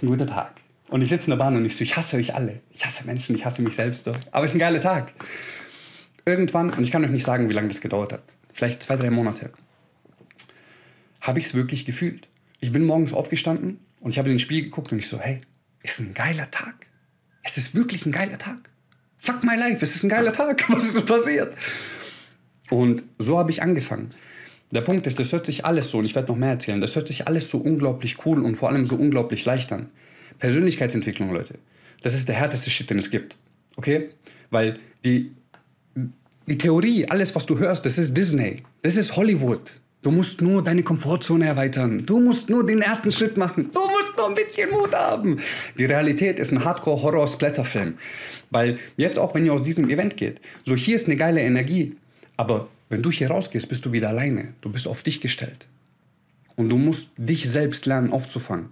ist 0.00 0.02
ein 0.02 0.08
guter 0.08 0.26
Tag. 0.26 0.52
Und 0.88 1.02
ich 1.02 1.08
sitze 1.08 1.26
in 1.26 1.30
der 1.30 1.44
Bahn 1.44 1.56
und 1.56 1.64
ich 1.64 1.76
so, 1.76 1.84
ich 1.84 1.96
hasse 1.96 2.16
euch 2.16 2.34
alle. 2.34 2.60
Ich 2.70 2.84
hasse 2.84 3.06
Menschen, 3.06 3.36
ich 3.36 3.44
hasse 3.44 3.62
mich 3.62 3.74
selbst. 3.74 4.04
So. 4.04 4.12
Aber 4.32 4.44
es 4.44 4.50
ist 4.50 4.56
ein 4.56 4.60
geiler 4.60 4.80
Tag. 4.80 5.12
Irgendwann, 6.24 6.70
und 6.70 6.82
ich 6.82 6.90
kann 6.90 7.04
euch 7.04 7.10
nicht 7.10 7.24
sagen, 7.24 7.48
wie 7.48 7.52
lange 7.52 7.68
das 7.68 7.80
gedauert 7.80 8.12
hat, 8.12 8.22
vielleicht 8.52 8.82
zwei, 8.82 8.96
drei 8.96 9.10
Monate, 9.10 9.50
habe 11.20 11.38
ich 11.38 11.46
es 11.46 11.54
wirklich 11.54 11.84
gefühlt. 11.84 12.28
Ich 12.60 12.72
bin 12.72 12.84
morgens 12.84 13.12
aufgestanden 13.12 13.80
und 14.00 14.10
ich 14.10 14.18
habe 14.18 14.28
in 14.28 14.34
den 14.34 14.40
Spiegel 14.40 14.64
geguckt 14.64 14.92
und 14.92 14.98
ich 14.98 15.08
so, 15.08 15.18
hey, 15.18 15.40
ist 15.82 16.00
ein 16.00 16.14
geiler 16.14 16.50
Tag. 16.50 16.86
Es 17.42 17.56
ist 17.56 17.74
wirklich 17.74 18.06
ein 18.06 18.12
geiler 18.12 18.38
Tag. 18.38 18.70
Fuck 19.18 19.44
my 19.44 19.56
life, 19.56 19.84
es 19.84 19.96
ist 19.96 20.02
ein 20.02 20.08
geiler 20.08 20.32
Tag. 20.32 20.68
Was 20.68 20.94
ist 20.94 21.06
passiert? 21.06 21.54
Und 22.70 23.02
so 23.18 23.38
habe 23.38 23.50
ich 23.50 23.62
angefangen. 23.62 24.10
Der 24.72 24.82
Punkt 24.82 25.06
ist, 25.06 25.18
das 25.18 25.32
hört 25.32 25.46
sich 25.46 25.64
alles 25.64 25.90
so, 25.90 25.98
und 25.98 26.04
ich 26.04 26.14
werde 26.14 26.28
noch 26.28 26.38
mehr 26.38 26.50
erzählen, 26.50 26.80
das 26.80 26.94
hört 26.94 27.08
sich 27.08 27.26
alles 27.26 27.50
so 27.50 27.58
unglaublich 27.58 28.24
cool 28.24 28.44
und 28.44 28.56
vor 28.56 28.68
allem 28.68 28.86
so 28.86 28.94
unglaublich 28.94 29.44
leicht 29.44 29.72
an. 29.72 29.90
Persönlichkeitsentwicklung, 30.38 31.32
Leute, 31.32 31.58
das 32.02 32.14
ist 32.14 32.28
der 32.28 32.36
härteste 32.36 32.70
Shit, 32.70 32.88
den 32.88 32.98
es 32.98 33.10
gibt. 33.10 33.36
Okay? 33.76 34.10
Weil 34.50 34.78
die, 35.04 35.32
die 36.46 36.58
Theorie, 36.58 37.06
alles, 37.06 37.34
was 37.34 37.46
du 37.46 37.58
hörst, 37.58 37.84
das 37.84 37.98
ist 37.98 38.16
Disney. 38.16 38.56
Das 38.82 38.96
ist 38.96 39.16
Hollywood. 39.16 39.79
Du 40.02 40.10
musst 40.10 40.40
nur 40.40 40.64
deine 40.64 40.82
Komfortzone 40.82 41.46
erweitern. 41.46 42.06
Du 42.06 42.20
musst 42.20 42.48
nur 42.48 42.64
den 42.64 42.80
ersten 42.80 43.12
Schritt 43.12 43.36
machen. 43.36 43.70
Du 43.74 43.80
musst 43.80 44.16
nur 44.16 44.28
ein 44.28 44.34
bisschen 44.34 44.70
Mut 44.70 44.94
haben. 44.94 45.38
Die 45.76 45.84
Realität 45.84 46.38
ist 46.38 46.52
ein 46.52 46.64
Hardcore-Horror-Splatter-Film. 46.64 47.98
Weil 48.48 48.78
jetzt 48.96 49.18
auch, 49.18 49.34
wenn 49.34 49.44
ihr 49.44 49.52
aus 49.52 49.62
diesem 49.62 49.90
Event 49.90 50.16
geht, 50.16 50.40
so 50.64 50.74
hier 50.74 50.96
ist 50.96 51.06
eine 51.06 51.16
geile 51.16 51.42
Energie, 51.42 51.96
aber 52.38 52.68
wenn 52.88 53.02
du 53.02 53.10
hier 53.10 53.30
rausgehst, 53.30 53.68
bist 53.68 53.84
du 53.84 53.92
wieder 53.92 54.08
alleine. 54.08 54.54
Du 54.62 54.70
bist 54.70 54.88
auf 54.88 55.02
dich 55.02 55.20
gestellt. 55.20 55.66
Und 56.56 56.70
du 56.70 56.78
musst 56.78 57.10
dich 57.18 57.48
selbst 57.48 57.84
lernen 57.84 58.10
aufzufangen. 58.10 58.70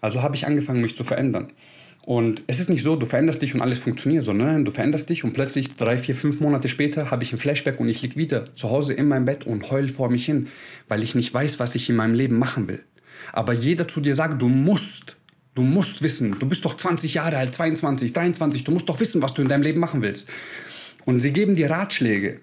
Also 0.00 0.22
habe 0.22 0.34
ich 0.34 0.46
angefangen, 0.46 0.80
mich 0.80 0.96
zu 0.96 1.04
verändern. 1.04 1.52
Und 2.04 2.42
es 2.46 2.58
ist 2.58 2.70
nicht 2.70 2.82
so, 2.82 2.96
du 2.96 3.04
veränderst 3.04 3.42
dich 3.42 3.54
und 3.54 3.60
alles 3.60 3.78
funktioniert, 3.78 4.24
sondern 4.24 4.64
du 4.64 4.70
veränderst 4.70 5.10
dich 5.10 5.24
und 5.24 5.34
plötzlich 5.34 5.76
drei, 5.76 5.98
vier, 5.98 6.14
fünf 6.14 6.40
Monate 6.40 6.68
später 6.68 7.10
habe 7.10 7.22
ich 7.22 7.32
ein 7.32 7.38
Flashback 7.38 7.80
und 7.80 7.88
ich 7.88 8.00
liege 8.00 8.16
wieder 8.16 8.54
zu 8.56 8.70
Hause 8.70 8.94
in 8.94 9.08
meinem 9.08 9.26
Bett 9.26 9.46
und 9.46 9.70
heul 9.70 9.88
vor 9.88 10.08
mich 10.08 10.24
hin, 10.24 10.48
weil 10.88 11.02
ich 11.02 11.14
nicht 11.14 11.34
weiß, 11.34 11.58
was 11.58 11.74
ich 11.74 11.90
in 11.90 11.96
meinem 11.96 12.14
Leben 12.14 12.38
machen 12.38 12.66
will. 12.66 12.82
Aber 13.32 13.52
jeder 13.52 13.88
zu 13.88 14.00
dir 14.00 14.14
sagt, 14.14 14.40
du 14.40 14.48
musst, 14.48 15.16
du 15.54 15.62
musst 15.62 16.02
wissen, 16.02 16.38
du 16.38 16.46
bist 16.46 16.64
doch 16.64 16.76
20 16.76 17.14
Jahre 17.14 17.36
alt, 17.36 17.54
22, 17.54 18.12
23, 18.12 18.64
du 18.64 18.72
musst 18.72 18.88
doch 18.88 19.00
wissen, 19.00 19.20
was 19.20 19.34
du 19.34 19.42
in 19.42 19.48
deinem 19.48 19.62
Leben 19.62 19.80
machen 19.80 20.00
willst. 20.00 20.28
Und 21.04 21.20
sie 21.20 21.32
geben 21.32 21.56
dir 21.56 21.70
Ratschläge. 21.70 22.40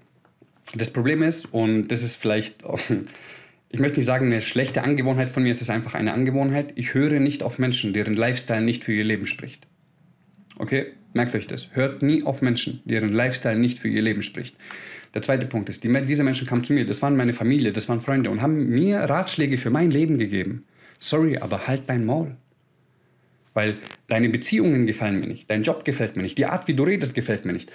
Das 0.75 0.91
Problem 0.91 1.21
ist, 1.21 1.51
und 1.53 1.87
das 1.87 2.03
ist 2.03 2.17
vielleicht, 2.17 2.63
ich 3.71 3.80
möchte 3.80 3.99
nicht 3.99 4.06
sagen, 4.06 4.28
eine 4.28 4.41
schlechte 4.41 4.84
Angewohnheit 4.84 5.30
von 5.30 5.43
mir, 5.43 5.51
es 5.51 5.62
ist 5.62 5.69
einfach 5.69 5.95
eine 5.95 6.13
Angewohnheit, 6.13 6.73
ich 6.75 6.93
höre 6.93 7.19
nicht 7.19 7.43
auf 7.43 7.60
Menschen, 7.60 7.93
deren 7.93 8.15
Lifestyle 8.15 8.62
nicht 8.62 8.84
für 8.84 8.93
ihr 8.93 9.04
Leben 9.04 9.28
spricht. 9.28 9.67
Okay? 10.58 10.88
Merkt 11.13 11.36
euch 11.36 11.47
das. 11.47 11.69
Hört 11.73 12.01
nie 12.01 12.23
auf 12.23 12.41
Menschen, 12.41 12.82
deren 12.86 13.10
Lifestyle 13.10 13.58
nicht 13.58 13.80
für 13.80 13.88
ihr 13.88 14.01
Leben 14.01 14.21
spricht. 14.21 14.56
Der 15.13 15.21
zweite 15.21 15.45
Punkt 15.45 15.69
ist, 15.69 15.84
die, 15.84 16.01
diese 16.06 16.23
Menschen 16.23 16.45
kamen 16.45 16.63
zu 16.63 16.73
mir, 16.73 16.86
das 16.86 17.01
waren 17.01 17.15
meine 17.15 17.34
Familie, 17.34 17.71
das 17.71 17.88
waren 17.88 18.01
Freunde 18.01 18.30
und 18.30 18.41
haben 18.41 18.69
mir 18.69 18.97
Ratschläge 18.99 19.58
für 19.58 19.69
mein 19.69 19.91
Leben 19.91 20.19
gegeben. 20.19 20.65
Sorry, 20.99 21.38
aber 21.38 21.67
halt 21.67 21.84
dein 21.88 22.06
Maul. 22.06 22.36
Weil 23.54 23.78
deine 24.08 24.28
Beziehungen 24.28 24.86
gefallen 24.86 25.19
mir 25.19 25.28
nicht, 25.28 25.49
dein 25.49 25.63
Job 25.63 25.86
gefällt 25.86 26.17
mir 26.17 26.23
nicht, 26.23 26.38
die 26.38 26.45
Art, 26.45 26.67
wie 26.67 26.73
du 26.73 26.84
redest, 26.84 27.15
gefällt 27.15 27.45
mir 27.45 27.54
nicht 27.54 27.71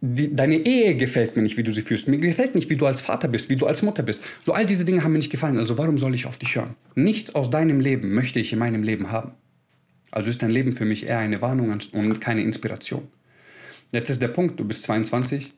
die, 0.00 0.34
deine 0.34 0.56
Ehe 0.56 0.96
gefällt 0.96 1.36
mir 1.36 1.42
nicht, 1.42 1.56
wie 1.56 1.62
du 1.62 1.72
sie 1.72 1.82
führst. 1.82 2.08
Mir 2.08 2.18
gefällt 2.18 2.54
nicht, 2.54 2.70
wie 2.70 2.76
du 2.76 2.86
als 2.86 3.00
Vater 3.00 3.28
bist, 3.28 3.48
wie 3.48 3.56
du 3.56 3.66
als 3.66 3.82
Mutter 3.82 4.02
bist. 4.02 4.20
So 4.42 4.52
all 4.52 4.66
diese 4.66 4.84
Dinge 4.84 5.02
haben 5.02 5.12
mir 5.12 5.18
nicht 5.18 5.30
gefallen. 5.30 5.58
Also 5.58 5.78
warum 5.78 5.98
soll 5.98 6.14
ich 6.14 6.26
auf 6.26 6.38
dich 6.38 6.56
hören? 6.56 6.74
Nichts 6.94 7.34
aus 7.34 7.50
deinem 7.50 7.80
Leben 7.80 8.14
möchte 8.14 8.38
ich 8.38 8.52
in 8.52 8.58
meinem 8.58 8.82
Leben 8.82 9.10
haben. 9.10 9.32
Also 10.10 10.30
ist 10.30 10.42
dein 10.42 10.50
Leben 10.50 10.72
für 10.72 10.84
mich 10.84 11.06
eher 11.06 11.18
eine 11.18 11.42
Warnung 11.42 11.78
und 11.92 12.20
keine 12.20 12.42
Inspiration. 12.42 13.08
Jetzt 13.92 14.10
ist 14.10 14.22
der 14.22 14.28
Punkt, 14.28 14.58
du 14.58 14.64
bist 14.64 14.82
22 14.84 15.50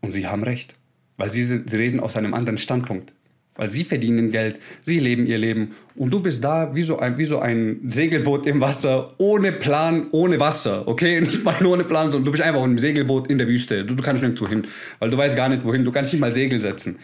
und 0.00 0.12
sie 0.12 0.26
haben 0.26 0.42
recht. 0.42 0.74
Weil 1.16 1.32
sie, 1.32 1.44
sie 1.44 1.76
reden 1.76 1.98
aus 1.98 2.16
einem 2.16 2.32
anderen 2.32 2.58
Standpunkt 2.58 3.12
weil 3.58 3.70
sie 3.72 3.84
verdienen 3.84 4.30
Geld, 4.30 4.60
sie 4.84 5.00
leben 5.00 5.26
ihr 5.26 5.36
Leben 5.36 5.72
und 5.96 6.10
du 6.10 6.20
bist 6.20 6.42
da 6.42 6.74
wie 6.74 6.84
so 6.84 7.00
ein, 7.00 7.18
wie 7.18 7.24
so 7.24 7.40
ein 7.40 7.80
Segelboot 7.88 8.46
im 8.46 8.60
Wasser, 8.60 9.14
ohne 9.18 9.52
Plan, 9.52 10.06
ohne 10.12 10.40
Wasser, 10.40 10.86
okay? 10.86 11.20
Nicht 11.20 11.44
mal 11.44 11.66
ohne 11.66 11.84
Plan, 11.84 12.10
sondern 12.10 12.24
du 12.24 12.30
bist 12.30 12.42
einfach 12.42 12.62
ein 12.62 12.78
Segelboot 12.78 13.30
in 13.30 13.36
der 13.36 13.48
Wüste. 13.48 13.84
Du, 13.84 13.96
du 13.96 14.02
kannst 14.02 14.22
nirgendwo 14.22 14.48
hin, 14.48 14.66
weil 15.00 15.10
du 15.10 15.18
weißt 15.18 15.36
gar 15.36 15.48
nicht 15.48 15.64
wohin, 15.64 15.84
du 15.84 15.90
kannst 15.90 16.12
nicht 16.12 16.20
mal 16.20 16.32
Segel 16.32 16.60
setzen. 16.60 16.98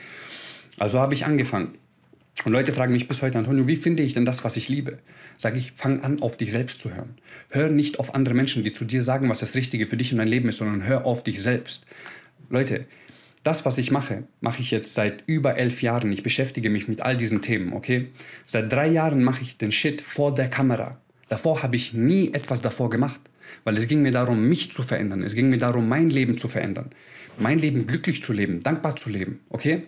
Also 0.79 1.01
habe 1.01 1.12
ich 1.12 1.27
angefangen. 1.27 1.75
Und 2.45 2.53
Leute 2.53 2.73
fragen 2.73 2.93
mich 2.93 3.09
bis 3.09 3.21
heute, 3.23 3.38
Antonio, 3.38 3.67
wie 3.67 3.77
finde 3.77 4.03
ich 4.03 4.14
denn 4.14 4.25
das, 4.25 4.45
was 4.45 4.57
ich 4.57 4.69
liebe? 4.69 4.99
Sage 5.38 5.59
ich, 5.59 5.73
fang 5.77 6.03
an, 6.03 6.23
auf 6.23 6.37
dich 6.37 6.53
selbst 6.53 6.81
zu 6.81 6.95
hören. 6.95 7.17
Hör 7.51 7.69
nicht 7.69 7.99
auf 7.99 8.14
andere 8.14 8.35
Menschen, 8.35 8.62
die 8.64 8.73
zu 8.73 8.85
dir 8.85 9.03
sagen, 9.03 9.29
was 9.29 9.40
das 9.40 9.55
Richtige 9.57 9.87
für 9.87 9.97
dich 9.97 10.12
und 10.12 10.19
dein 10.19 10.29
Leben 10.29 10.49
ist, 10.49 10.59
sondern 10.59 10.87
hör 10.87 11.05
auf 11.05 11.25
dich 11.25 11.43
selbst. 11.43 11.85
Leute, 12.49 12.87
das, 13.44 13.64
was 13.64 13.78
ich 13.78 13.90
mache, 13.90 14.24
mache 14.40 14.61
ich 14.61 14.70
jetzt 14.70 14.94
seit 14.94 15.22
über 15.26 15.57
elf 15.57 15.83
Jahren. 15.83 16.11
Ich 16.11 16.22
beschäftige 16.22 16.70
mich 16.70 16.88
mit 16.88 17.02
all 17.02 17.16
diesen 17.16 17.42
Themen, 17.42 17.74
okay? 17.74 18.09
Seit 18.46 18.72
drei 18.72 18.88
Jahren 18.88 19.22
mache 19.22 19.42
ich 19.42 19.59
den 19.59 19.70
Shit 19.70 20.00
vor 20.00 20.35
der 20.35 20.48
Kamera. 20.48 20.98
Davor 21.28 21.62
habe 21.62 21.76
ich 21.76 21.92
nie 21.92 22.33
etwas 22.33 22.62
davor 22.62 22.90
gemacht, 22.90 23.20
weil 23.62 23.76
es 23.76 23.87
ging 23.87 24.02
mir 24.02 24.12
darum, 24.12 24.48
mich 24.48 24.72
zu 24.72 24.83
verändern. 24.83 25.22
Es 25.22 25.35
ging 25.35 25.50
mir 25.50 25.59
darum, 25.59 25.88
mein 25.88 26.11
Leben 26.11 26.38
zu 26.38 26.48
verändern. 26.48 26.90
Mein 27.38 27.59
Leben 27.59 27.87
glücklich 27.87 28.22
zu 28.22 28.33
leben, 28.33 28.62
dankbar 28.62 28.96
zu 28.96 29.11
leben, 29.11 29.40
okay? 29.50 29.85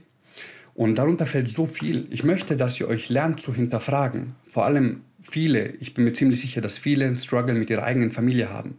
Und 0.75 0.99
darunter 0.99 1.25
fällt 1.25 1.49
so 1.49 1.65
viel. 1.65 2.07
Ich 2.11 2.25
möchte, 2.25 2.57
dass 2.57 2.79
ihr 2.79 2.89
euch 2.89 3.09
lernt 3.09 3.41
zu 3.41 3.55
hinterfragen. 3.55 4.35
Vor 4.49 4.67
allem 4.67 5.01
viele, 5.23 5.69
ich 5.81 5.95
bin 5.95 6.05
mir 6.05 6.13
ziemlich 6.13 6.41
sicher, 6.41 6.61
dass 6.61 6.77
viele 6.77 7.07
einen 7.07 7.17
Struggle 7.17 7.55
mit 7.55 7.71
ihrer 7.71 7.85
eigenen 7.85 8.13
Familie 8.13 8.51
haben. 8.51 8.79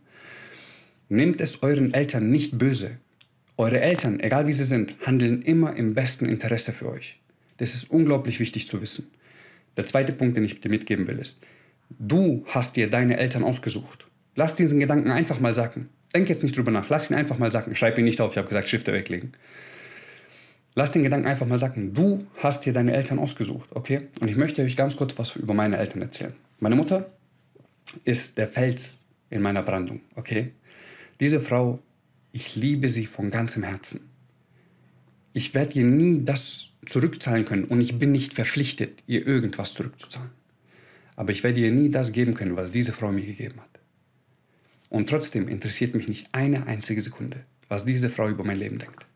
Nehmt 1.09 1.41
es 1.41 1.63
euren 1.63 1.93
Eltern 1.93 2.29
nicht 2.29 2.59
böse. 2.59 2.97
Eure 3.57 3.81
Eltern, 3.81 4.19
egal 4.19 4.45
wie 4.45 4.53
sie 4.53 4.65
sind, 4.65 4.95
handeln 5.05 5.41
immer 5.41 5.75
im 5.75 5.95
besten 5.95 6.27
Interesse 6.27 6.71
für 6.71 6.89
euch. 6.89 7.19
Das 7.57 7.73
ist 7.73 7.89
unglaublich 7.89 8.39
wichtig 8.39 8.69
zu 8.69 8.81
wissen. 8.81 9.07
Der 9.77 9.87
zweite 9.87 10.13
Punkt, 10.13 10.37
den 10.37 10.45
ich 10.45 10.61
dir 10.61 10.69
mitgeben 10.69 11.07
will, 11.07 11.17
ist, 11.17 11.39
du 11.97 12.45
hast 12.47 12.75
dir 12.75 12.87
deine 12.87 13.17
Eltern 13.17 13.43
ausgesucht. 13.43 14.05
Lass 14.35 14.53
diesen 14.53 14.79
Gedanken 14.79 15.09
einfach 15.09 15.39
mal 15.39 15.55
sacken. 15.55 15.89
Denk 16.13 16.29
jetzt 16.29 16.43
nicht 16.43 16.55
drüber 16.55 16.71
nach. 16.71 16.89
Lass 16.89 17.09
ihn 17.09 17.15
einfach 17.15 17.39
mal 17.39 17.51
sacken. 17.51 17.75
Schreib 17.75 17.97
ihn 17.97 18.05
nicht 18.05 18.21
auf. 18.21 18.31
Ich 18.31 18.37
habe 18.37 18.47
gesagt, 18.47 18.67
Stifte 18.67 18.93
weglegen. 18.93 19.33
Lass 20.75 20.91
den 20.91 21.01
Gedanken 21.01 21.25
einfach 21.25 21.47
mal 21.47 21.57
sacken. 21.57 21.95
Du 21.95 22.27
hast 22.37 22.65
dir 22.65 22.73
deine 22.73 22.93
Eltern 22.93 23.17
ausgesucht, 23.17 23.69
okay? 23.73 24.09
Und 24.21 24.27
ich 24.27 24.35
möchte 24.35 24.61
euch 24.61 24.75
ganz 24.75 24.95
kurz 24.95 25.17
was 25.17 25.35
über 25.35 25.55
meine 25.55 25.77
Eltern 25.77 26.03
erzählen. 26.03 26.33
Meine 26.59 26.75
Mutter 26.75 27.09
ist 28.03 28.37
der 28.37 28.47
Fels 28.47 29.05
in 29.31 29.41
meiner 29.41 29.63
Brandung, 29.63 30.01
okay? 30.15 30.51
Diese 31.19 31.39
Frau 31.39 31.79
ich 32.37 32.55
liebe 32.55 32.87
sie 32.87 33.07
von 33.07 33.31
ganzem 33.31 33.63
Herzen. 33.63 34.11
Ich 35.33 35.55
werde 35.55 35.79
ihr 35.79 35.85
nie 35.85 36.23
das 36.23 36.67
zurückzahlen 36.85 37.45
können 37.45 37.63
und 37.63 37.81
ich 37.81 37.97
bin 37.97 38.11
nicht 38.11 38.35
verpflichtet, 38.35 39.01
ihr 39.07 39.25
irgendwas 39.25 39.73
zurückzuzahlen. 39.73 40.29
Aber 41.15 41.31
ich 41.31 41.43
werde 41.43 41.59
ihr 41.59 41.71
nie 41.71 41.89
das 41.89 42.11
geben 42.11 42.35
können, 42.35 42.55
was 42.55 42.69
diese 42.69 42.93
Frau 42.93 43.11
mir 43.11 43.25
gegeben 43.25 43.59
hat. 43.59 43.79
Und 44.89 45.09
trotzdem 45.09 45.47
interessiert 45.47 45.95
mich 45.95 46.07
nicht 46.07 46.27
eine 46.31 46.67
einzige 46.67 47.01
Sekunde, 47.01 47.43
was 47.69 47.85
diese 47.85 48.07
Frau 48.07 48.29
über 48.29 48.43
mein 48.43 48.57
Leben 48.57 48.77
denkt. 48.77 49.07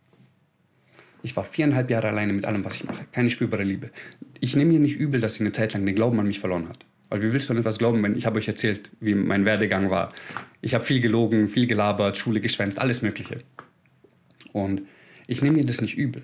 Ich 1.21 1.35
war 1.35 1.43
viereinhalb 1.43 1.91
Jahre 1.91 2.07
alleine 2.07 2.33
mit 2.33 2.45
allem, 2.45 2.65
was 2.65 2.73
ich 2.73 2.85
mache. 2.85 3.05
Keine 3.11 3.29
spürbare 3.29 3.63
Liebe. 3.63 3.91
Ich 4.39 4.55
nehme 4.55 4.73
ihr 4.73 4.79
nicht 4.79 4.97
übel, 4.97 5.21
dass 5.21 5.35
sie 5.35 5.41
eine 5.41 5.51
Zeit 5.51 5.73
lang 5.73 5.85
den 5.85 5.93
Glauben 5.93 6.19
an 6.19 6.25
mich 6.25 6.39
verloren 6.39 6.67
hat. 6.67 6.87
Weil 7.11 7.21
wie 7.21 7.33
willst 7.33 7.49
du 7.49 7.53
an 7.53 7.59
etwas 7.59 7.77
glauben, 7.77 8.01
wenn 8.03 8.15
ich 8.15 8.25
habe 8.25 8.39
euch 8.39 8.47
erzählt, 8.47 8.89
wie 9.01 9.13
mein 9.13 9.43
Werdegang 9.43 9.89
war. 9.89 10.13
Ich 10.61 10.73
habe 10.73 10.85
viel 10.85 11.01
gelogen, 11.01 11.49
viel 11.49 11.67
gelabert, 11.67 12.17
Schule 12.17 12.39
geschwänzt, 12.39 12.79
alles 12.79 13.01
Mögliche. 13.01 13.43
Und 14.53 14.83
ich 15.27 15.41
nehme 15.41 15.57
mir 15.57 15.65
das 15.65 15.81
nicht 15.81 15.97
übel. 15.97 16.23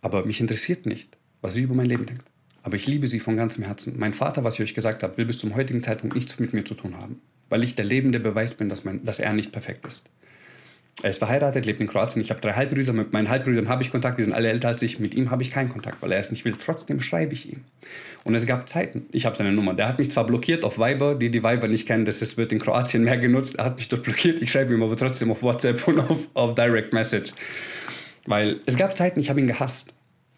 Aber 0.00 0.26
mich 0.26 0.40
interessiert 0.40 0.84
nicht, 0.84 1.16
was 1.42 1.54
sie 1.54 1.62
über 1.62 1.76
mein 1.76 1.86
Leben 1.86 2.06
denkt. 2.06 2.24
Aber 2.64 2.74
ich 2.74 2.88
liebe 2.88 3.06
sie 3.06 3.20
von 3.20 3.36
ganzem 3.36 3.62
Herzen. 3.62 3.94
Mein 3.98 4.14
Vater, 4.14 4.42
was 4.42 4.54
ich 4.54 4.62
euch 4.62 4.74
gesagt 4.74 5.04
habe, 5.04 5.16
will 5.16 5.26
bis 5.26 5.38
zum 5.38 5.54
heutigen 5.54 5.80
Zeitpunkt 5.80 6.16
nichts 6.16 6.40
mit 6.40 6.52
mir 6.52 6.64
zu 6.64 6.74
tun 6.74 6.96
haben. 6.96 7.20
Weil 7.48 7.62
ich 7.62 7.76
der 7.76 7.84
lebende 7.84 8.18
Beweis 8.18 8.54
bin, 8.54 8.68
dass, 8.68 8.82
mein, 8.82 9.04
dass 9.04 9.20
er 9.20 9.32
nicht 9.32 9.52
perfekt 9.52 9.86
ist. 9.86 10.10
Er 11.00 11.10
ist 11.10 11.18
verheiratet, 11.18 11.64
lebt 11.64 11.80
in 11.80 11.86
Kroatien. 11.86 12.20
Ich 12.22 12.30
habe 12.30 12.40
drei 12.40 12.52
Halbbrüder. 12.52 12.92
Mit 12.92 13.12
meinen 13.12 13.28
Halbbrüdern 13.28 13.68
habe 13.68 13.82
ich 13.82 13.90
Kontakt. 13.90 14.18
Die 14.18 14.24
sind 14.24 14.34
alle 14.34 14.50
älter 14.50 14.68
als 14.68 14.82
ich. 14.82 15.00
Mit 15.00 15.14
ihm 15.14 15.30
habe 15.30 15.42
ich 15.42 15.50
keinen 15.50 15.70
Kontakt, 15.70 16.02
weil 16.02 16.12
er 16.12 16.20
es 16.20 16.30
nicht 16.30 16.44
will. 16.44 16.54
Trotzdem 16.62 17.00
schreibe 17.00 17.32
ich 17.32 17.50
ihm. 17.50 17.64
Und 18.24 18.34
es 18.34 18.46
gab 18.46 18.68
Zeiten. 18.68 19.06
Ich 19.10 19.24
habe 19.24 19.34
seine 19.34 19.52
Nummer. 19.52 19.74
Der 19.74 19.88
hat 19.88 19.98
mich 19.98 20.10
zwar 20.10 20.24
blockiert 20.26 20.64
auf 20.64 20.78
Viber. 20.78 21.14
Die, 21.14 21.30
die 21.30 21.42
Viber 21.42 21.66
nicht 21.66 21.86
kennen, 21.86 22.04
das 22.04 22.22
ist, 22.22 22.36
wird 22.36 22.52
in 22.52 22.60
Kroatien 22.60 23.04
mehr 23.04 23.16
genutzt. 23.16 23.56
Er 23.56 23.64
hat 23.64 23.76
mich 23.76 23.88
dort 23.88 24.02
blockiert. 24.02 24.42
Ich 24.42 24.52
schreibe 24.52 24.74
ihm 24.74 24.82
aber 24.82 24.96
trotzdem 24.96 25.30
auf 25.30 25.42
WhatsApp 25.42 25.88
und 25.88 25.98
auf, 25.98 26.28
auf 26.34 26.54
Direct 26.54 26.92
Message. 26.92 27.32
Weil 28.26 28.60
es 28.66 28.76
gab 28.76 28.96
Zeiten, 28.96 29.18
ich 29.18 29.30
habe 29.30 29.40
ihn 29.40 29.46
gehasst. 29.46 29.94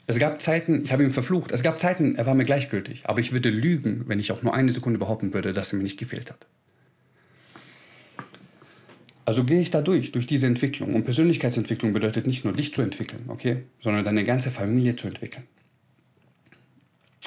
Es 0.07 0.19
gab 0.19 0.41
Zeiten, 0.41 0.83
ich 0.85 0.93
habe 0.93 1.03
ihn 1.03 1.13
verflucht. 1.13 1.51
Es 1.51 1.63
gab 1.63 1.81
Zeiten, 1.81 2.17
er 2.17 2.27
war 2.27 2.35
mir 2.35 2.45
gleichgültig. 2.45 3.03
Aber 3.05 3.21
ich 3.21 3.33
würde 3.33 3.51
lügen, 3.51 4.05
wenn 4.07 4.21
ich 4.21 4.33
auch 4.33 4.43
nur 4.43 4.55
eine 4.55 4.71
Sekunde 4.71 4.99
behaupten 4.99 5.35
würde, 5.35 5.53
dass 5.53 5.73
er 5.73 5.79
mir 5.79 5.83
nicht 5.83 5.99
gefehlt 5.99 6.31
hat. 6.31 6.47
Also 9.25 9.45
gehe 9.45 9.61
ich 9.61 9.71
da 9.71 9.81
durch, 9.81 10.13
durch 10.13 10.27
diese 10.27 10.47
Entwicklung. 10.47 10.95
Und 10.95 11.05
Persönlichkeitsentwicklung 11.05 11.93
bedeutet 11.93 12.27
nicht 12.27 12.45
nur 12.45 12.53
dich 12.53 12.75
zu 12.75 12.83
entwickeln, 12.83 13.25
okay, 13.29 13.65
sondern 13.81 14.05
deine 14.05 14.23
ganze 14.23 14.51
Familie 14.51 14.97
zu 14.97 15.07
entwickeln. 15.07 15.45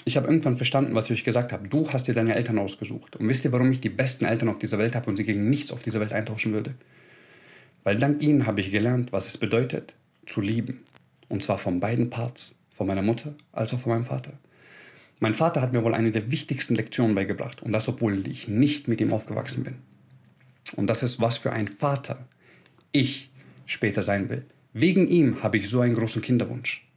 Ich 0.06 0.16
habe 0.16 0.28
irgendwann 0.28 0.58
verstanden, 0.58 0.96
was 0.96 1.06
ich 1.06 1.12
euch 1.12 1.24
gesagt 1.24 1.52
habe. 1.52 1.68
Du 1.68 1.92
hast 1.92 2.08
dir 2.08 2.14
deine 2.14 2.36
Eltern 2.36 2.60
ausgesucht. 2.60 3.16
Und 3.16 3.28
wisst 3.28 3.44
ihr, 3.46 3.52
warum 3.52 3.72
ich 3.72 3.82
die 3.82 3.90
besten 3.90 4.26
Eltern 4.26 4.48
auf 4.48 4.60
dieser 4.60 4.78
Welt 4.78 4.96
habe 4.96 5.10
und 5.10 5.18
sie 5.18 5.26
gegen 5.26 5.50
nichts 5.50 5.72
auf 5.72 5.82
dieser 5.82 6.00
Welt 6.00 6.14
eintauschen 6.14 6.54
würde? 6.54 6.76
Weil 7.84 7.98
dank 7.98 8.22
ihnen 8.22 8.46
habe 8.46 8.62
ich 8.62 8.72
gelernt, 8.72 9.12
was 9.12 9.28
es 9.28 9.38
bedeutet, 9.38 9.94
zu 10.26 10.40
lieben. 10.40 10.82
Und 11.30 11.44
zwar 11.44 11.58
von 11.58 11.80
beiden 11.80 12.10
Parts, 12.10 12.56
von 12.72 12.88
meiner 12.88 13.02
Mutter 13.02 13.36
als 13.52 13.74
auch 13.74 13.80
von 13.80 13.92
meinem 13.92 14.06
Vater. 14.06 14.34
Mein 15.20 15.34
Vater 15.34 15.62
hat 15.62 15.74
mir 15.74 15.84
wohl 15.84 15.96
eine 15.96 16.12
der 16.12 16.32
wichtigsten 16.32 16.76
Lektionen 16.76 17.16
beigebracht. 17.16 17.64
Und 17.64 17.74
das, 17.74 17.90
obwohl 17.90 18.28
ich 18.28 18.48
nicht 18.48 18.88
mit 18.88 19.02
ihm 19.02 19.12
aufgewachsen 19.12 19.64
bin. 19.64 19.76
Und 20.74 20.88
das 20.88 21.04
ist, 21.04 21.22
was 21.22 21.38
für 21.38 21.52
ein 21.52 21.68
Vater 21.68 22.28
ich 22.92 23.30
später 23.66 24.04
sein 24.04 24.30
will. 24.30 24.46
Wegen 24.74 25.08
ihm 25.08 25.44
habe 25.44 25.58
ich 25.58 25.70
so 25.70 25.82
einen 25.82 25.96
großen 25.96 26.22
Kinderwunsch. 26.22 26.88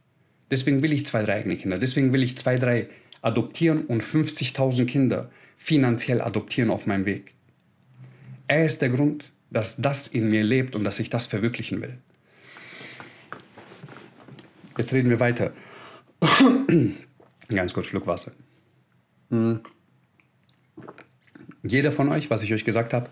Deswegen 0.49 0.81
will 0.83 0.93
ich 0.93 1.05
zwei, 1.05 1.23
drei 1.23 1.35
eigene 1.35 1.57
Kinder. 1.57 1.79
Deswegen 1.79 2.13
will 2.13 2.23
ich 2.23 2.37
zwei, 2.37 2.57
drei 2.57 2.89
adoptieren 3.21 3.85
und 3.85 4.03
50.000 4.03 4.85
Kinder 4.85 5.31
finanziell 5.57 6.21
adoptieren 6.21 6.69
auf 6.69 6.87
meinem 6.87 7.05
Weg. 7.05 7.33
Er 8.47 8.65
ist 8.65 8.81
der 8.81 8.89
Grund, 8.89 9.31
dass 9.49 9.77
das 9.77 10.07
in 10.07 10.29
mir 10.29 10.43
lebt 10.43 10.75
und 10.75 10.83
dass 10.83 10.99
ich 10.99 11.09
das 11.09 11.25
verwirklichen 11.25 11.81
will. 11.81 11.97
Jetzt 14.77 14.93
reden 14.93 15.09
wir 15.09 15.19
weiter. 15.19 15.53
Ganz 17.49 17.73
kurz 17.73 17.87
Schluck 17.87 18.07
Wasser. 18.07 18.31
Hm. 19.29 19.61
Jeder 21.63 21.91
von 21.91 22.09
euch, 22.09 22.29
was 22.29 22.41
ich 22.41 22.53
euch 22.53 22.65
gesagt 22.65 22.93
habe, 22.93 23.09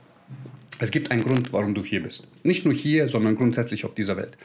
es 0.80 0.92
gibt 0.92 1.12
einen 1.12 1.24
Grund, 1.24 1.54
warum 1.54 1.74
du 1.74 1.84
hier 1.84 2.02
bist. 2.02 2.28
Nicht 2.44 2.66
nur 2.66 2.74
hier, 2.74 3.08
sondern 3.08 3.36
grundsätzlich 3.36 3.86
auf 3.86 3.96
dieser 3.96 4.18
Welt. 4.18 4.38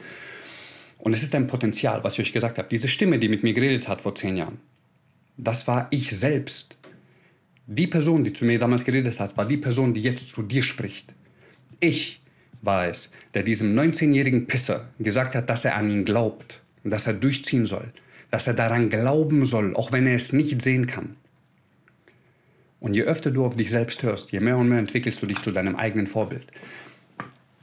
Und 0.99 1.13
es 1.13 1.23
ist 1.23 1.35
ein 1.35 1.47
Potenzial, 1.47 2.03
was 2.03 2.13
ich 2.13 2.27
euch 2.27 2.33
gesagt 2.33 2.57
habe. 2.57 2.67
Diese 2.69 2.87
Stimme, 2.87 3.19
die 3.19 3.29
mit 3.29 3.43
mir 3.43 3.53
geredet 3.53 3.87
hat 3.87 4.01
vor 4.01 4.15
zehn 4.15 4.37
Jahren, 4.37 4.59
das 5.37 5.67
war 5.67 5.87
ich 5.91 6.11
selbst. 6.11 6.77
Die 7.67 7.87
Person, 7.87 8.23
die 8.23 8.33
zu 8.33 8.45
mir 8.45 8.59
damals 8.59 8.85
geredet 8.85 9.19
hat, 9.19 9.35
war 9.37 9.45
die 9.45 9.57
Person, 9.57 9.93
die 9.93 10.01
jetzt 10.01 10.31
zu 10.31 10.43
dir 10.43 10.63
spricht. 10.63 11.13
Ich 11.79 12.21
war 12.61 12.87
es, 12.87 13.11
der 13.33 13.43
diesem 13.43 13.77
19-jährigen 13.77 14.47
Pisser 14.47 14.89
gesagt 14.99 15.35
hat, 15.35 15.49
dass 15.49 15.65
er 15.65 15.75
an 15.75 15.89
ihn 15.89 16.05
glaubt 16.05 16.61
dass 16.91 17.07
er 17.07 17.13
durchziehen 17.13 17.65
soll, 17.65 17.91
dass 18.31 18.47
er 18.47 18.53
daran 18.53 18.89
glauben 18.89 19.45
soll, 19.45 19.75
auch 19.75 19.91
wenn 19.91 20.07
er 20.07 20.15
es 20.15 20.33
nicht 20.33 20.61
sehen 20.61 20.87
kann. 20.87 21.15
Und 22.85 22.93
je 22.93 23.01
öfter 23.01 23.31
du 23.31 23.43
auf 23.43 23.55
dich 23.55 23.71
selbst 23.71 24.03
hörst, 24.03 24.31
je 24.31 24.39
mehr 24.39 24.57
und 24.57 24.69
mehr 24.69 24.77
entwickelst 24.77 25.19
du 25.19 25.25
dich 25.25 25.41
zu 25.41 25.51
deinem 25.51 25.75
eigenen 25.75 26.05
Vorbild. 26.05 26.45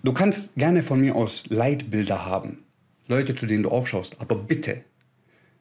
Du 0.02 0.12
kannst 0.12 0.56
gerne 0.56 0.82
von 0.82 1.00
mir 1.00 1.14
aus 1.14 1.44
Leitbilder 1.46 2.26
haben, 2.26 2.64
Leute, 3.06 3.36
zu 3.36 3.46
denen 3.46 3.62
du 3.62 3.68
aufschaust, 3.68 4.20
aber 4.20 4.34
bitte, 4.34 4.82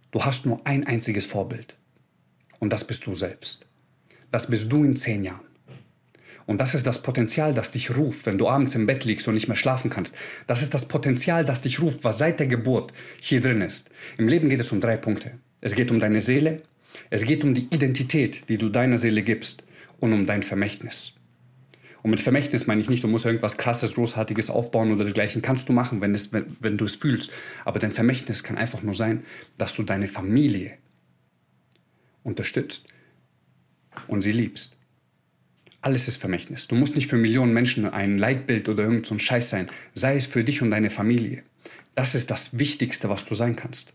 du 0.09 0.25
hast 0.25 0.47
nur 0.47 0.61
ein 0.65 0.87
einziges 0.87 1.27
Vorbild. 1.27 1.77
Und 2.57 2.73
das 2.73 2.85
bist 2.85 3.05
du 3.05 3.13
selbst. 3.13 3.67
Das 4.31 4.47
bist 4.47 4.71
du 4.71 4.83
in 4.83 4.95
zehn 4.95 5.23
Jahren. 5.23 5.45
Und 6.47 6.59
das 6.59 6.73
ist 6.73 6.87
das 6.87 7.03
Potenzial, 7.03 7.53
das 7.53 7.69
dich 7.69 7.95
ruft, 7.95 8.25
wenn 8.25 8.39
du 8.39 8.49
abends 8.49 8.73
im 8.73 8.87
Bett 8.87 9.05
liegst 9.05 9.27
und 9.27 9.35
nicht 9.35 9.47
mehr 9.47 9.55
schlafen 9.55 9.91
kannst. 9.91 10.15
Das 10.47 10.63
ist 10.63 10.73
das 10.73 10.87
Potenzial, 10.87 11.45
das 11.45 11.61
dich 11.61 11.79
ruft, 11.79 12.03
was 12.03 12.17
seit 12.17 12.39
der 12.39 12.47
Geburt 12.47 12.93
hier 13.19 13.41
drin 13.41 13.61
ist. 13.61 13.91
Im 14.17 14.27
Leben 14.27 14.49
geht 14.49 14.59
es 14.59 14.71
um 14.71 14.81
drei 14.81 14.97
Punkte. 14.97 15.33
Es 15.63 15.75
geht 15.75 15.91
um 15.91 15.99
deine 15.99 16.21
Seele, 16.21 16.63
es 17.09 17.23
geht 17.23 17.43
um 17.43 17.53
die 17.53 17.67
Identität, 17.71 18.49
die 18.49 18.57
du 18.57 18.69
deiner 18.69 18.97
Seele 18.97 19.23
gibst 19.23 19.63
und 19.99 20.13
um 20.13 20.25
dein 20.25 20.43
Vermächtnis. 20.43 21.13
Und 22.03 22.09
mit 22.09 22.21
Vermächtnis 22.21 22.67
meine 22.67 22.81
ich 22.81 22.89
nicht, 22.89 23.03
du 23.03 23.07
musst 23.07 23.25
irgendwas 23.25 23.57
krasses, 23.57 23.93
großartiges 23.93 24.49
aufbauen 24.49 24.91
oder 24.91 25.03
dergleichen. 25.03 25.41
Kannst 25.41 25.69
du 25.69 25.73
machen, 25.73 26.01
wenn, 26.01 26.15
es, 26.15 26.33
wenn, 26.33 26.57
wenn 26.59 26.77
du 26.77 26.85
es 26.85 26.95
fühlst. 26.95 27.31
Aber 27.63 27.79
dein 27.79 27.91
Vermächtnis 27.91 28.43
kann 28.43 28.57
einfach 28.57 28.81
nur 28.81 28.95
sein, 28.95 29.23
dass 29.57 29.75
du 29.75 29.83
deine 29.83 30.07
Familie 30.07 30.77
unterstützt 32.23 32.87
und 34.07 34.21
sie 34.21 34.31
liebst. 34.31 34.77
Alles 35.81 36.07
ist 36.07 36.17
Vermächtnis. 36.17 36.67
Du 36.67 36.75
musst 36.75 36.95
nicht 36.95 37.07
für 37.07 37.17
Millionen 37.17 37.53
Menschen 37.53 37.85
ein 37.85 38.17
Leitbild 38.17 38.69
oder 38.69 38.83
irgend 38.83 39.05
so 39.05 39.15
ein 39.15 39.19
Scheiß 39.19 39.49
sein. 39.49 39.67
Sei 39.93 40.15
es 40.15 40.25
für 40.25 40.43
dich 40.43 40.61
und 40.61 40.71
deine 40.71 40.89
Familie. 40.89 41.43
Das 41.95 42.15
ist 42.15 42.31
das 42.31 42.57
Wichtigste, 42.57 43.09
was 43.09 43.25
du 43.25 43.35
sein 43.35 43.55
kannst. 43.55 43.93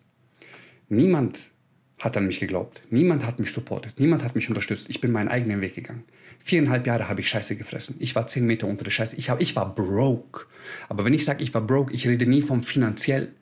Niemand 0.88 1.50
hat 1.98 2.16
an 2.16 2.26
mich 2.26 2.40
geglaubt. 2.40 2.82
Niemand 2.90 3.26
hat 3.26 3.38
mich 3.38 3.52
supportet. 3.52 3.98
Niemand 3.98 4.22
hat 4.22 4.35
mich 4.35 4.48
unterstützt. 4.48 4.87
Ich 4.90 5.00
bin 5.00 5.12
meinen 5.12 5.28
eigenen 5.28 5.61
Weg 5.61 5.74
gegangen. 5.74 6.04
Viereinhalb 6.44 6.87
Jahre 6.87 7.09
habe 7.09 7.20
ich 7.20 7.28
Scheiße 7.28 7.56
gefressen. 7.56 7.96
Ich 7.98 8.14
war 8.14 8.26
zehn 8.26 8.46
Meter 8.46 8.66
unter 8.66 8.85
der 8.85 8.90
Scheiße. 8.90 9.16
Ich, 9.16 9.30
hab, 9.30 9.40
ich 9.40 9.56
war 9.56 9.74
broke. 9.74 10.46
Aber 10.88 11.04
wenn 11.04 11.14
ich 11.14 11.24
sage, 11.24 11.42
ich 11.42 11.54
war 11.54 11.62
broke, 11.62 11.94
ich 11.94 12.06
rede 12.06 12.26
nie 12.26 12.42
vom 12.42 12.62
finanziell. 12.62 13.32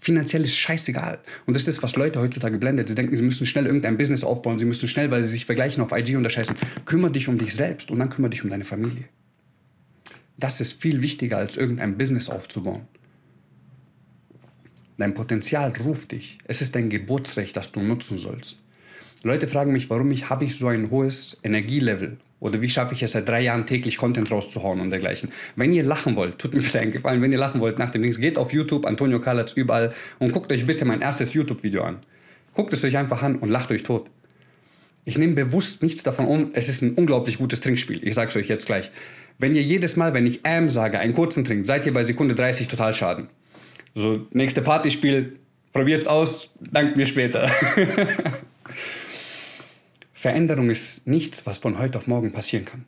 Finanziell 0.00 0.44
ist 0.44 0.54
scheißegal. 0.56 1.18
Und 1.46 1.54
das 1.54 1.66
ist, 1.66 1.82
was 1.82 1.96
Leute 1.96 2.20
heutzutage 2.20 2.58
blendet. 2.58 2.88
Sie 2.88 2.94
denken, 2.94 3.16
sie 3.16 3.22
müssen 3.22 3.46
schnell 3.46 3.66
irgendein 3.66 3.96
Business 3.96 4.22
aufbauen. 4.22 4.58
Sie 4.58 4.66
müssen 4.66 4.86
schnell, 4.86 5.10
weil 5.10 5.24
sie 5.24 5.30
sich 5.30 5.46
vergleichen 5.46 5.82
auf 5.82 5.92
IG 5.92 6.16
und 6.16 6.22
der 6.22 6.30
Scheiße. 6.30 6.54
Kümmer 6.84 7.10
dich 7.10 7.28
um 7.28 7.38
dich 7.38 7.54
selbst 7.54 7.90
und 7.90 7.98
dann 7.98 8.10
kümmere 8.10 8.30
dich 8.30 8.44
um 8.44 8.50
deine 8.50 8.64
Familie. 8.64 9.04
Das 10.36 10.60
ist 10.60 10.80
viel 10.80 11.02
wichtiger, 11.02 11.38
als 11.38 11.56
irgendein 11.56 11.96
Business 11.96 12.28
aufzubauen. 12.28 12.82
Dein 14.96 15.14
Potenzial 15.14 15.72
ruft 15.84 16.12
dich. 16.12 16.38
Es 16.46 16.62
ist 16.62 16.74
dein 16.74 16.88
Geburtsrecht, 16.88 17.56
das 17.56 17.72
du 17.72 17.80
nutzen 17.80 18.16
sollst. 18.16 18.58
Leute 19.24 19.48
fragen 19.48 19.72
mich, 19.72 19.90
warum 19.90 20.10
ich 20.10 20.30
habe 20.30 20.44
ich 20.44 20.56
so 20.56 20.68
ein 20.68 20.90
hohes 20.90 21.36
Energielevel 21.42 22.18
oder 22.40 22.60
wie 22.60 22.68
schaffe 22.68 22.94
ich 22.94 23.02
es 23.02 23.12
seit 23.12 23.26
drei 23.28 23.40
Jahren 23.40 23.64
täglich 23.64 23.96
Content 23.96 24.30
rauszuhauen 24.30 24.80
und 24.80 24.90
dergleichen. 24.90 25.30
Wenn 25.56 25.72
ihr 25.72 25.82
lachen 25.82 26.14
wollt, 26.14 26.38
tut 26.38 26.52
mir 26.52 26.60
bitte 26.60 26.78
einen 26.78 26.92
Gefallen, 26.92 27.22
wenn 27.22 27.32
ihr 27.32 27.38
lachen 27.38 27.60
wollt 27.60 27.78
nach 27.78 27.90
dem 27.90 28.02
Dings, 28.02 28.20
geht 28.20 28.36
auf 28.36 28.52
YouTube, 28.52 28.84
Antonio 28.84 29.20
Kalatz 29.20 29.52
überall 29.52 29.94
und 30.18 30.32
guckt 30.32 30.52
euch 30.52 30.66
bitte 30.66 30.84
mein 30.84 31.00
erstes 31.00 31.32
YouTube-Video 31.32 31.82
an. 31.82 32.00
Guckt 32.52 32.72
es 32.74 32.84
euch 32.84 32.98
einfach 32.98 33.22
an 33.22 33.36
und 33.36 33.48
lacht 33.48 33.70
euch 33.70 33.82
tot. 33.82 34.10
Ich 35.06 35.18
nehme 35.18 35.34
bewusst 35.34 35.82
nichts 35.82 36.02
davon 36.02 36.26
um. 36.26 36.50
Es 36.52 36.68
ist 36.68 36.82
ein 36.82 36.94
unglaublich 36.94 37.38
gutes 37.38 37.60
Trinkspiel. 37.60 38.06
Ich 38.06 38.14
sag's 38.14 38.36
euch 38.36 38.48
jetzt 38.48 38.66
gleich. 38.66 38.90
Wenn 39.38 39.54
ihr 39.54 39.62
jedes 39.62 39.96
Mal, 39.96 40.14
wenn 40.14 40.26
ich 40.26 40.46
am 40.46 40.68
sage, 40.68 40.98
einen 40.98 41.14
kurzen 41.14 41.44
trinkt, 41.44 41.66
seid 41.66 41.84
ihr 41.86 41.92
bei 41.92 42.04
Sekunde 42.04 42.34
30 42.34 42.68
total 42.68 42.94
schaden. 42.94 43.28
So, 43.94 44.26
nächste 44.32 44.60
Partyspiel, 44.60 45.38
probiert's 45.72 46.06
aus, 46.06 46.50
dankt 46.60 46.96
mir 46.96 47.06
später. 47.06 47.48
Veränderung 50.12 50.70
ist 50.70 51.06
nichts, 51.06 51.46
was 51.46 51.58
von 51.58 51.78
heute 51.78 51.98
auf 51.98 52.06
morgen 52.06 52.32
passieren 52.32 52.64
kann. 52.64 52.86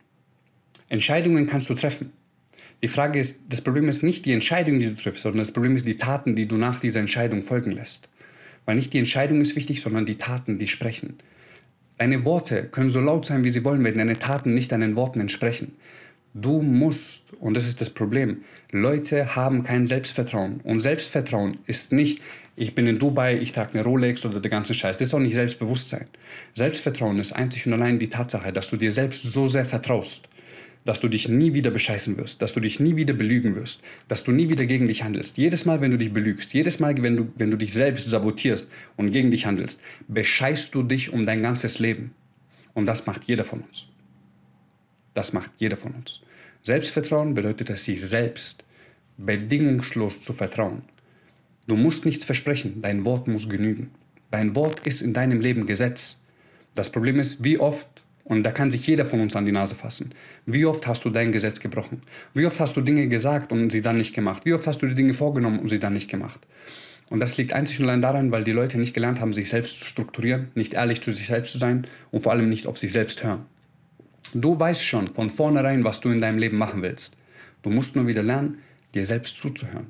Entscheidungen 0.89 1.47
kannst 1.47 1.69
du 1.69 1.75
treffen. 1.75 2.11
Die 2.83 2.87
Frage 2.87 3.19
ist, 3.19 3.41
das 3.49 3.61
Problem 3.61 3.87
ist 3.89 4.03
nicht 4.03 4.25
die 4.25 4.33
Entscheidung, 4.33 4.79
die 4.79 4.87
du 4.87 4.95
triffst, 4.95 5.23
sondern 5.23 5.39
das 5.39 5.51
Problem 5.51 5.75
ist 5.75 5.87
die 5.87 5.97
Taten, 5.97 6.35
die 6.35 6.47
du 6.47 6.57
nach 6.57 6.79
dieser 6.79 6.99
Entscheidung 6.99 7.41
folgen 7.41 7.71
lässt. 7.71 8.09
Weil 8.65 8.75
nicht 8.75 8.93
die 8.93 8.99
Entscheidung 8.99 9.39
ist 9.41 9.55
wichtig, 9.55 9.81
sondern 9.81 10.05
die 10.05 10.17
Taten, 10.17 10.59
die 10.59 10.67
sprechen. 10.67 11.17
Deine 11.97 12.25
Worte 12.25 12.63
können 12.65 12.89
so 12.89 12.99
laut 12.99 13.25
sein, 13.25 13.43
wie 13.43 13.49
sie 13.49 13.63
wollen, 13.63 13.83
wenn 13.83 13.97
deine 13.97 14.19
Taten 14.19 14.53
nicht 14.53 14.71
deinen 14.71 14.95
Worten 14.95 15.19
entsprechen. 15.19 15.75
Du 16.33 16.61
musst, 16.61 17.33
und 17.39 17.55
das 17.55 17.67
ist 17.67 17.81
das 17.81 17.89
Problem, 17.89 18.43
Leute 18.71 19.35
haben 19.35 19.63
kein 19.63 19.85
Selbstvertrauen. 19.85 20.61
Und 20.63 20.81
Selbstvertrauen 20.81 21.57
ist 21.65 21.93
nicht, 21.93 22.21
ich 22.55 22.75
bin 22.75 22.87
in 22.87 22.99
Dubai, 22.99 23.37
ich 23.37 23.53
trage 23.53 23.73
eine 23.73 23.83
Rolex 23.83 24.25
oder 24.25 24.39
der 24.39 24.51
ganze 24.51 24.73
Scheiß. 24.73 24.97
Das 24.97 25.09
ist 25.09 25.13
auch 25.13 25.19
nicht 25.19 25.35
Selbstbewusstsein. 25.35 26.07
Selbstvertrauen 26.53 27.19
ist 27.19 27.33
einzig 27.33 27.65
und 27.67 27.73
allein 27.73 27.99
die 27.99 28.09
Tatsache, 28.09 28.51
dass 28.51 28.69
du 28.69 28.77
dir 28.77 28.91
selbst 28.91 29.23
so 29.23 29.47
sehr 29.47 29.65
vertraust, 29.65 30.27
dass 30.83 30.99
du 30.99 31.07
dich 31.07 31.27
nie 31.29 31.53
wieder 31.53 31.69
bescheißen 31.69 32.17
wirst, 32.17 32.41
dass 32.41 32.53
du 32.53 32.59
dich 32.59 32.79
nie 32.79 32.95
wieder 32.95 33.13
belügen 33.13 33.55
wirst, 33.55 33.81
dass 34.07 34.23
du 34.23 34.31
nie 34.31 34.49
wieder 34.49 34.65
gegen 34.65 34.87
dich 34.87 35.03
handelst. 35.03 35.37
Jedes 35.37 35.65
Mal, 35.65 35.81
wenn 35.81 35.91
du 35.91 35.97
dich 35.97 36.13
belügst, 36.13 36.53
jedes 36.53 36.79
Mal, 36.79 36.95
wenn 37.01 37.17
du, 37.17 37.27
wenn 37.35 37.51
du 37.51 37.57
dich 37.57 37.73
selbst 37.73 38.09
sabotierst 38.09 38.69
und 38.95 39.11
gegen 39.11 39.29
dich 39.29 39.45
handelst, 39.45 39.81
bescheißt 40.07 40.73
du 40.73 40.83
dich 40.83 41.13
um 41.13 41.25
dein 41.25 41.41
ganzes 41.41 41.79
Leben. 41.79 42.15
Und 42.73 42.85
das 42.85 43.05
macht 43.05 43.25
jeder 43.25 43.45
von 43.45 43.61
uns. 43.61 43.87
Das 45.17 45.33
macht 45.33 45.49
jeder 45.57 45.77
von 45.77 45.93
uns. 45.93 46.21
Selbstvertrauen 46.61 47.33
bedeutet 47.33 47.71
es, 47.71 47.85
sich 47.85 47.99
selbst 47.99 48.63
bedingungslos 49.17 50.21
zu 50.21 50.31
vertrauen. 50.31 50.83
Du 51.65 51.75
musst 51.75 52.05
nichts 52.05 52.23
versprechen, 52.23 52.83
dein 52.83 53.03
Wort 53.03 53.27
muss 53.27 53.49
genügen. 53.49 53.89
Dein 54.29 54.53
Wort 54.53 54.85
ist 54.85 55.01
in 55.01 55.15
deinem 55.15 55.41
Leben 55.41 55.65
Gesetz. 55.65 56.19
Das 56.75 56.91
Problem 56.91 57.19
ist, 57.19 57.43
wie 57.43 57.57
oft, 57.57 57.87
und 58.25 58.43
da 58.43 58.51
kann 58.51 58.69
sich 58.69 58.85
jeder 58.85 59.07
von 59.07 59.19
uns 59.19 59.35
an 59.35 59.47
die 59.47 59.51
Nase 59.51 59.73
fassen, 59.73 60.13
wie 60.45 60.65
oft 60.65 60.85
hast 60.85 61.03
du 61.03 61.09
dein 61.09 61.31
Gesetz 61.31 61.59
gebrochen? 61.59 62.03
Wie 62.35 62.45
oft 62.45 62.59
hast 62.59 62.77
du 62.77 62.81
Dinge 62.81 63.07
gesagt 63.07 63.51
und 63.51 63.71
sie 63.71 63.81
dann 63.81 63.97
nicht 63.97 64.13
gemacht? 64.13 64.45
Wie 64.45 64.53
oft 64.53 64.67
hast 64.67 64.83
du 64.83 64.85
die 64.85 64.93
Dinge 64.93 65.15
vorgenommen 65.15 65.57
und 65.57 65.69
sie 65.69 65.79
dann 65.79 65.93
nicht 65.93 66.11
gemacht? 66.11 66.41
Und 67.09 67.21
das 67.21 67.37
liegt 67.37 67.53
einzig 67.53 67.79
und 67.79 67.85
allein 67.85 68.03
daran, 68.03 68.31
weil 68.31 68.43
die 68.43 68.51
Leute 68.51 68.77
nicht 68.77 68.93
gelernt 68.93 69.19
haben, 69.19 69.33
sich 69.33 69.49
selbst 69.49 69.79
zu 69.79 69.87
strukturieren, 69.87 70.49
nicht 70.53 70.73
ehrlich 70.73 71.01
zu 71.01 71.11
sich 71.11 71.25
selbst 71.25 71.53
zu 71.53 71.57
sein 71.57 71.87
und 72.11 72.19
vor 72.19 72.33
allem 72.33 72.49
nicht 72.49 72.67
auf 72.67 72.77
sich 72.77 72.91
selbst 72.91 73.23
hören. 73.23 73.47
Du 74.41 74.59
weißt 74.59 74.83
schon 74.83 75.07
von 75.07 75.31
vornherein, 75.31 75.83
was 75.83 75.99
du 75.99 76.09
in 76.09 76.21
deinem 76.21 76.37
Leben 76.37 76.57
machen 76.57 76.83
willst. 76.83 77.17
Du 77.63 77.71
musst 77.71 77.95
nur 77.95 78.05
wieder 78.05 78.21
lernen, 78.21 78.59
dir 78.93 79.03
selbst 79.03 79.39
zuzuhören. 79.39 79.87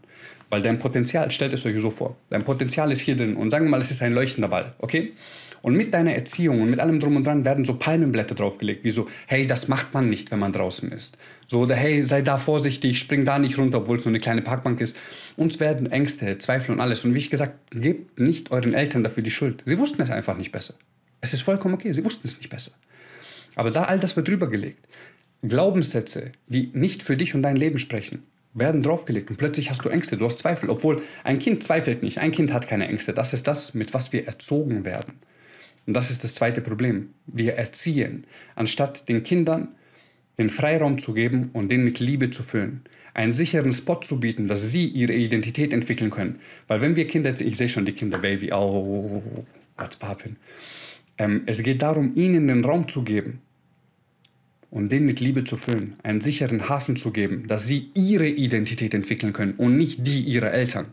Weil 0.50 0.62
dein 0.62 0.80
Potenzial, 0.80 1.30
stellt 1.32 1.52
es 1.52 1.66
euch 1.66 1.78
so 1.82 1.92
vor, 1.92 2.16
dein 2.30 2.46
Potenzial 2.46 2.90
ist 2.94 3.02
hier 3.02 3.18
drin 3.18 3.36
und 3.36 3.52
sagen 3.52 3.66
wir 3.66 3.72
mal, 3.72 3.82
es 3.82 3.92
ist 3.92 4.02
ein 4.02 4.14
leuchtender 4.14 4.48
Ball, 4.48 4.74
okay? 4.80 5.12
Und 5.62 5.76
mit 5.76 5.94
deiner 5.94 6.14
Erziehung 6.14 6.62
und 6.62 6.70
mit 6.70 6.80
allem 6.80 7.02
drum 7.02 7.18
und 7.18 7.28
dran 7.28 7.44
werden 7.44 7.66
so 7.66 7.78
Palmenblätter 7.78 8.36
draufgelegt, 8.36 8.86
wie 8.86 8.90
so, 8.90 9.10
hey, 9.26 9.48
das 9.48 9.68
macht 9.68 9.94
man 9.94 10.10
nicht, 10.10 10.32
wenn 10.32 10.40
man 10.40 10.54
draußen 10.54 10.94
ist. 10.94 11.18
So, 11.46 11.62
oder 11.62 11.76
hey, 11.76 12.06
sei 12.06 12.22
da 12.22 12.38
vorsichtig, 12.38 13.00
spring 13.00 13.26
da 13.26 13.40
nicht 13.40 13.58
runter, 13.58 13.80
obwohl 13.80 13.98
es 13.98 14.06
nur 14.06 14.12
eine 14.12 14.22
kleine 14.22 14.42
Parkbank 14.42 14.80
ist. 14.80 14.96
Uns 15.36 15.60
werden 15.60 15.92
Ängste, 15.92 16.38
Zweifel 16.38 16.72
und 16.72 16.80
alles. 16.80 17.04
Und 17.04 17.14
wie 17.14 17.20
ich 17.20 17.30
gesagt, 17.30 17.56
gebt 17.72 18.18
nicht 18.18 18.52
euren 18.52 18.74
Eltern 18.74 19.04
dafür 19.04 19.24
die 19.24 19.32
Schuld. 19.32 19.62
Sie 19.66 19.78
wussten 19.78 20.02
es 20.02 20.10
einfach 20.10 20.38
nicht 20.38 20.54
besser. 20.54 20.76
Es 21.20 21.34
ist 21.34 21.42
vollkommen 21.42 21.74
okay, 21.74 21.92
sie 21.92 22.06
wussten 22.06 22.30
es 22.30 22.38
nicht 22.38 22.50
besser. 22.50 22.72
Aber 23.58 23.72
da 23.72 23.84
all 23.84 23.98
das 23.98 24.16
wird 24.16 24.28
drüber 24.28 24.48
gelegt. 24.50 24.88
Glaubenssätze, 25.42 26.32
die 26.48 26.70
nicht 26.74 27.02
für 27.02 27.18
dich 27.18 27.34
und 27.34 27.42
dein 27.42 27.56
Leben 27.56 27.80
sprechen, 27.80 28.22
werden 28.54 28.84
draufgelegt 28.84 29.32
und 29.32 29.38
plötzlich 29.38 29.72
hast 29.72 29.84
du 29.84 29.90
Ängste, 29.90 30.16
du 30.16 30.26
hast 30.26 30.38
Zweifel, 30.38 30.70
obwohl 30.70 31.02
ein 31.24 31.40
Kind 31.40 31.64
zweifelt 31.64 32.04
nicht, 32.04 32.20
ein 32.20 32.32
Kind 32.32 32.54
hat 32.54 32.68
keine 32.68 32.88
Ängste. 32.88 33.14
Das 33.14 33.34
ist 33.34 33.48
das, 33.48 33.74
mit 33.74 33.96
was 33.96 34.14
wir 34.14 34.28
erzogen 34.28 34.86
werden. 34.86 35.14
Und 35.88 35.96
das 35.96 36.12
ist 36.12 36.24
das 36.24 36.36
zweite 36.36 36.62
Problem. 36.62 37.10
Wir 37.26 37.56
erziehen, 37.56 38.28
anstatt 38.56 39.10
den 39.10 39.24
Kindern 39.24 39.70
den 40.38 40.52
Freiraum 40.52 41.00
zu 41.00 41.16
geben 41.16 41.50
und 41.54 41.70
den 41.70 41.84
mit 41.84 42.00
Liebe 42.00 42.30
zu 42.30 42.44
füllen. 42.44 42.82
Einen 43.16 43.34
sicheren 43.34 43.74
Spot 43.74 44.02
zu 44.02 44.20
bieten, 44.20 44.48
dass 44.48 44.72
sie 44.72 44.86
ihre 44.86 45.14
Identität 45.14 45.74
entwickeln 45.74 46.12
können. 46.12 46.40
Weil 46.68 46.82
wenn 46.82 46.96
wir 46.96 47.08
Kinder, 47.08 47.34
ich 47.40 47.58
sehe 47.58 47.70
schon 47.70 47.86
die 47.86 47.94
Kinder, 47.94 48.20
Baby, 48.20 48.52
oh, 48.54 49.24
what's 49.78 50.00
poppin'? 50.00 50.36
Ähm, 51.18 51.42
es 51.48 51.64
geht 51.64 51.82
darum, 51.82 52.12
ihnen 52.14 52.48
den 52.48 52.64
Raum 52.64 52.88
zu 52.88 53.04
geben 53.04 53.42
und 54.70 54.92
den 54.92 55.06
mit 55.06 55.20
Liebe 55.20 55.44
zu 55.44 55.56
füllen, 55.56 55.96
einen 56.04 56.22
sicheren 56.22 56.70
Hafen 56.70 56.96
zu 56.96 57.12
geben, 57.12 57.48
dass 57.48 57.68
sie 57.68 57.90
ihre 57.94 58.28
Identität 58.28 58.94
entwickeln 58.94 59.34
können 59.34 59.54
und 59.54 59.78
nicht 59.78 60.06
die 60.06 60.22
ihrer 60.22 60.52
Eltern. 60.52 60.88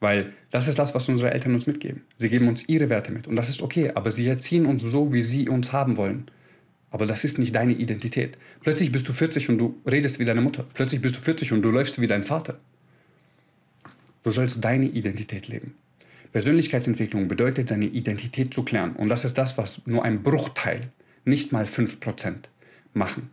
Weil 0.00 0.32
das 0.50 0.68
ist 0.68 0.78
das, 0.78 0.94
was 0.94 1.08
unsere 1.08 1.32
Eltern 1.32 1.54
uns 1.54 1.66
mitgeben. 1.66 2.02
Sie 2.16 2.28
geben 2.28 2.48
uns 2.48 2.68
ihre 2.68 2.88
Werte 2.88 3.12
mit 3.12 3.26
und 3.26 3.36
das 3.36 3.48
ist 3.48 3.62
okay, 3.62 3.92
aber 3.94 4.10
sie 4.10 4.28
erziehen 4.28 4.66
uns 4.66 4.82
so, 4.82 5.12
wie 5.12 5.22
sie 5.22 5.48
uns 5.48 5.72
haben 5.72 5.96
wollen. 5.96 6.30
Aber 6.90 7.04
das 7.04 7.24
ist 7.24 7.38
nicht 7.38 7.54
deine 7.54 7.72
Identität. 7.72 8.38
Plötzlich 8.62 8.92
bist 8.92 9.08
du 9.08 9.12
40 9.12 9.50
und 9.50 9.58
du 9.58 9.76
redest 9.84 10.18
wie 10.18 10.24
deine 10.24 10.40
Mutter. 10.40 10.64
Plötzlich 10.72 11.02
bist 11.02 11.16
du 11.16 11.20
40 11.20 11.52
und 11.52 11.62
du 11.62 11.70
läufst 11.70 12.00
wie 12.00 12.06
dein 12.06 12.24
Vater. 12.24 12.58
Du 14.22 14.30
sollst 14.30 14.64
deine 14.64 14.86
Identität 14.86 15.48
leben. 15.48 15.74
Persönlichkeitsentwicklung 16.32 17.28
bedeutet, 17.28 17.68
seine 17.68 17.86
Identität 17.86 18.52
zu 18.54 18.64
klären. 18.64 18.94
Und 18.96 19.08
das 19.08 19.24
ist 19.24 19.36
das, 19.38 19.58
was 19.58 19.86
nur 19.86 20.04
ein 20.04 20.22
Bruchteil, 20.22 20.80
nicht 21.24 21.52
mal 21.52 21.64
5% 21.64 22.34
machen. 22.94 23.30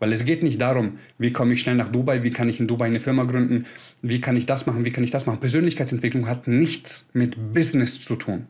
Weil 0.00 0.12
es 0.12 0.24
geht 0.24 0.42
nicht 0.42 0.60
darum, 0.60 0.98
wie 1.18 1.32
komme 1.32 1.52
ich 1.52 1.60
schnell 1.60 1.76
nach 1.76 1.88
Dubai, 1.88 2.22
wie 2.22 2.30
kann 2.30 2.48
ich 2.48 2.58
in 2.58 2.66
Dubai 2.66 2.86
eine 2.86 3.00
Firma 3.00 3.24
gründen, 3.24 3.66
wie 4.00 4.20
kann 4.20 4.36
ich 4.36 4.46
das 4.46 4.66
machen, 4.66 4.84
wie 4.84 4.90
kann 4.90 5.04
ich 5.04 5.10
das 5.10 5.26
machen. 5.26 5.40
Persönlichkeitsentwicklung 5.40 6.26
hat 6.26 6.48
nichts 6.48 7.10
mit 7.12 7.52
Business 7.52 8.00
zu 8.00 8.16
tun. 8.16 8.46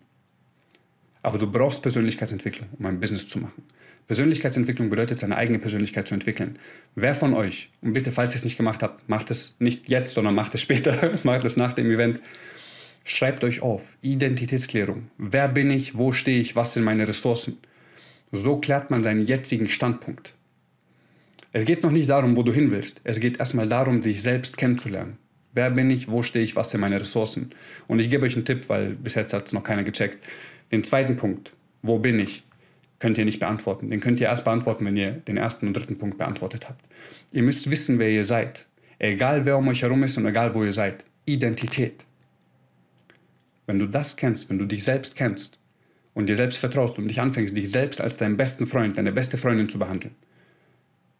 Aber 1.22 1.38
du 1.38 1.50
brauchst 1.50 1.82
Persönlichkeitsentwicklung, 1.82 2.68
um 2.78 2.86
ein 2.86 3.00
Business 3.00 3.28
zu 3.28 3.40
machen. 3.40 3.62
Persönlichkeitsentwicklung 4.06 4.90
bedeutet, 4.90 5.20
seine 5.20 5.36
eigene 5.36 5.58
Persönlichkeit 5.58 6.08
zu 6.08 6.14
entwickeln. 6.14 6.58
Wer 6.94 7.14
von 7.14 7.34
euch, 7.34 7.68
und 7.80 7.92
bitte, 7.92 8.10
falls 8.10 8.32
ihr 8.32 8.36
es 8.36 8.44
nicht 8.44 8.56
gemacht 8.56 8.82
habt, 8.82 9.08
macht 9.08 9.30
es 9.30 9.56
nicht 9.58 9.88
jetzt, 9.88 10.14
sondern 10.14 10.34
macht 10.34 10.54
es 10.54 10.62
später, 10.62 11.18
macht 11.24 11.44
es 11.44 11.56
nach 11.56 11.74
dem 11.74 11.90
Event, 11.90 12.20
schreibt 13.04 13.44
euch 13.44 13.60
auf, 13.62 13.96
Identitätsklärung. 14.02 15.10
Wer 15.18 15.48
bin 15.48 15.70
ich, 15.70 15.96
wo 15.96 16.12
stehe 16.12 16.40
ich, 16.40 16.56
was 16.56 16.74
sind 16.74 16.84
meine 16.84 17.06
Ressourcen? 17.06 17.58
So 18.32 18.58
klärt 18.58 18.90
man 18.90 19.02
seinen 19.02 19.24
jetzigen 19.24 19.66
Standpunkt. 19.66 20.34
Es 21.52 21.64
geht 21.64 21.82
noch 21.82 21.90
nicht 21.90 22.08
darum, 22.08 22.36
wo 22.36 22.44
du 22.44 22.52
hin 22.52 22.70
willst. 22.70 23.00
Es 23.02 23.18
geht 23.18 23.40
erstmal 23.40 23.68
darum, 23.68 24.02
dich 24.02 24.22
selbst 24.22 24.56
kennenzulernen. 24.56 25.18
Wer 25.52 25.70
bin 25.70 25.90
ich, 25.90 26.08
wo 26.08 26.22
stehe 26.22 26.44
ich, 26.44 26.54
was 26.54 26.70
sind 26.70 26.80
meine 26.80 27.00
Ressourcen? 27.00 27.50
Und 27.88 27.98
ich 27.98 28.08
gebe 28.08 28.24
euch 28.24 28.36
einen 28.36 28.44
Tipp, 28.44 28.68
weil 28.68 28.94
bis 28.94 29.16
jetzt 29.16 29.32
hat 29.32 29.46
es 29.46 29.52
noch 29.52 29.64
keiner 29.64 29.82
gecheckt. 29.82 30.24
Den 30.70 30.84
zweiten 30.84 31.16
Punkt, 31.16 31.52
wo 31.82 31.98
bin 31.98 32.20
ich, 32.20 32.44
könnt 33.00 33.18
ihr 33.18 33.24
nicht 33.24 33.40
beantworten. 33.40 33.90
Den 33.90 33.98
könnt 33.98 34.20
ihr 34.20 34.28
erst 34.28 34.44
beantworten, 34.44 34.84
wenn 34.84 34.96
ihr 34.96 35.10
den 35.10 35.36
ersten 35.36 35.66
und 35.66 35.74
dritten 35.74 35.98
Punkt 35.98 36.18
beantwortet 36.18 36.68
habt. 36.68 36.84
Ihr 37.32 37.42
müsst 37.42 37.68
wissen, 37.68 37.98
wer 37.98 38.10
ihr 38.10 38.24
seid. 38.24 38.66
Egal 39.00 39.44
wer 39.44 39.58
um 39.58 39.66
euch 39.66 39.82
herum 39.82 40.04
ist 40.04 40.16
und 40.18 40.26
egal 40.26 40.54
wo 40.54 40.62
ihr 40.62 40.72
seid. 40.72 41.04
Identität. 41.24 42.04
Wenn 43.66 43.80
du 43.80 43.86
das 43.86 44.14
kennst, 44.14 44.50
wenn 44.50 44.58
du 44.58 44.66
dich 44.66 44.84
selbst 44.84 45.16
kennst 45.16 45.59
und 46.14 46.28
dir 46.28 46.36
selbst 46.36 46.58
vertraust 46.58 46.98
und 46.98 47.08
dich 47.08 47.20
anfängst, 47.20 47.56
dich 47.56 47.70
selbst 47.70 48.00
als 48.00 48.16
deinen 48.16 48.36
besten 48.36 48.66
Freund, 48.66 48.98
deine 48.98 49.12
beste 49.12 49.36
Freundin 49.36 49.68
zu 49.68 49.78
behandeln, 49.78 50.14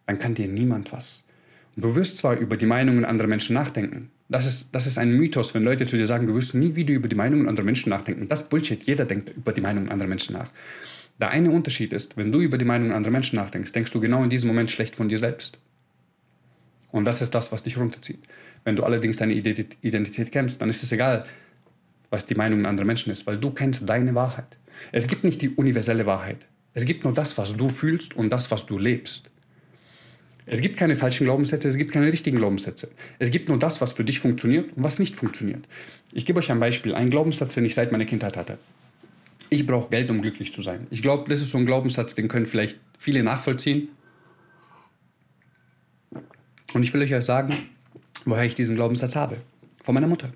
dann 0.05 0.19
kann 0.19 0.35
dir 0.35 0.47
niemand 0.47 0.91
was. 0.91 1.23
Und 1.75 1.85
du 1.85 1.95
wirst 1.95 2.17
zwar 2.17 2.35
über 2.37 2.57
die 2.57 2.65
Meinungen 2.65 3.05
anderer 3.05 3.27
Menschen 3.27 3.53
nachdenken. 3.53 4.09
Das 4.27 4.45
ist, 4.45 4.73
das 4.73 4.87
ist 4.87 4.97
ein 4.97 5.11
Mythos, 5.11 5.53
wenn 5.53 5.63
Leute 5.63 5.85
zu 5.85 5.97
dir 5.97 6.05
sagen, 6.05 6.27
du 6.27 6.35
wirst 6.35 6.53
nie 6.53 6.75
wieder 6.75 6.93
über 6.93 7.07
die 7.07 7.15
Meinungen 7.15 7.47
anderer 7.47 7.65
Menschen 7.65 7.89
nachdenken. 7.89 8.27
Das 8.27 8.41
ist 8.41 8.49
Bullshit. 8.49 8.81
Jeder 8.83 9.05
denkt 9.05 9.29
über 9.35 9.53
die 9.53 9.61
Meinungen 9.61 9.89
anderer 9.89 10.09
Menschen 10.09 10.33
nach. 10.33 10.49
Der 11.19 11.29
eine 11.29 11.51
Unterschied 11.51 11.93
ist, 11.93 12.17
wenn 12.17 12.31
du 12.31 12.39
über 12.39 12.57
die 12.57 12.65
Meinungen 12.65 12.93
anderer 12.93 13.11
Menschen 13.11 13.35
nachdenkst, 13.35 13.71
denkst 13.71 13.91
du 13.91 13.99
genau 13.99 14.23
in 14.23 14.29
diesem 14.29 14.47
Moment 14.47 14.71
schlecht 14.71 14.95
von 14.95 15.07
dir 15.07 15.17
selbst. 15.17 15.59
Und 16.91 17.05
das 17.05 17.21
ist 17.21 17.33
das, 17.35 17.51
was 17.51 17.63
dich 17.63 17.77
runterzieht. 17.77 18.19
Wenn 18.63 18.75
du 18.75 18.83
allerdings 18.83 19.17
deine 19.17 19.33
Identität 19.33 20.31
kennst, 20.31 20.61
dann 20.61 20.69
ist 20.69 20.83
es 20.83 20.91
egal, 20.91 21.25
was 22.09 22.25
die 22.25 22.35
Meinung 22.35 22.65
anderer 22.65 22.85
Menschen 22.85 23.11
ist, 23.11 23.25
weil 23.27 23.37
du 23.37 23.51
kennst 23.51 23.87
deine 23.87 24.13
Wahrheit. 24.15 24.57
Es 24.91 25.07
gibt 25.07 25.23
nicht 25.23 25.41
die 25.41 25.49
universelle 25.49 26.05
Wahrheit. 26.05 26.47
Es 26.73 26.85
gibt 26.85 27.03
nur 27.03 27.13
das, 27.13 27.37
was 27.37 27.57
du 27.57 27.69
fühlst 27.69 28.15
und 28.15 28.29
das, 28.29 28.51
was 28.51 28.65
du 28.65 28.77
lebst. 28.77 29.29
Es 30.45 30.61
gibt 30.61 30.77
keine 30.77 30.95
falschen 30.95 31.25
Glaubenssätze, 31.25 31.67
es 31.67 31.77
gibt 31.77 31.91
keine 31.91 32.11
richtigen 32.11 32.37
Glaubenssätze. 32.37 32.91
Es 33.19 33.29
gibt 33.29 33.47
nur 33.47 33.59
das, 33.59 33.79
was 33.79 33.93
für 33.93 34.03
dich 34.03 34.19
funktioniert 34.19 34.75
und 34.75 34.83
was 34.83 34.99
nicht 34.99 35.15
funktioniert. 35.15 35.65
Ich 36.13 36.25
gebe 36.25 36.39
euch 36.39 36.51
ein 36.51 36.59
Beispiel, 36.59 36.95
ein 36.95 37.09
Glaubenssatz, 37.09 37.53
den 37.53 37.65
ich 37.65 37.73
seit 37.73 37.91
meiner 37.91 38.05
Kindheit 38.05 38.35
hatte. 38.37 38.57
Ich 39.49 39.65
brauche 39.65 39.89
Geld, 39.89 40.09
um 40.09 40.21
glücklich 40.21 40.53
zu 40.53 40.61
sein. 40.61 40.87
Ich 40.89 41.01
glaube, 41.01 41.29
das 41.29 41.41
ist 41.41 41.51
so 41.51 41.57
ein 41.57 41.65
Glaubenssatz, 41.65 42.15
den 42.15 42.27
können 42.27 42.45
vielleicht 42.45 42.79
viele 42.97 43.21
nachvollziehen. 43.21 43.89
Und 46.73 46.83
ich 46.83 46.93
will 46.93 47.01
euch 47.01 47.25
sagen, 47.25 47.53
woher 48.25 48.45
ich 48.45 48.55
diesen 48.55 48.75
Glaubenssatz 48.75 49.15
habe. 49.15 49.37
Von 49.83 49.95
meiner 49.95 50.07
Mutter. 50.07 50.31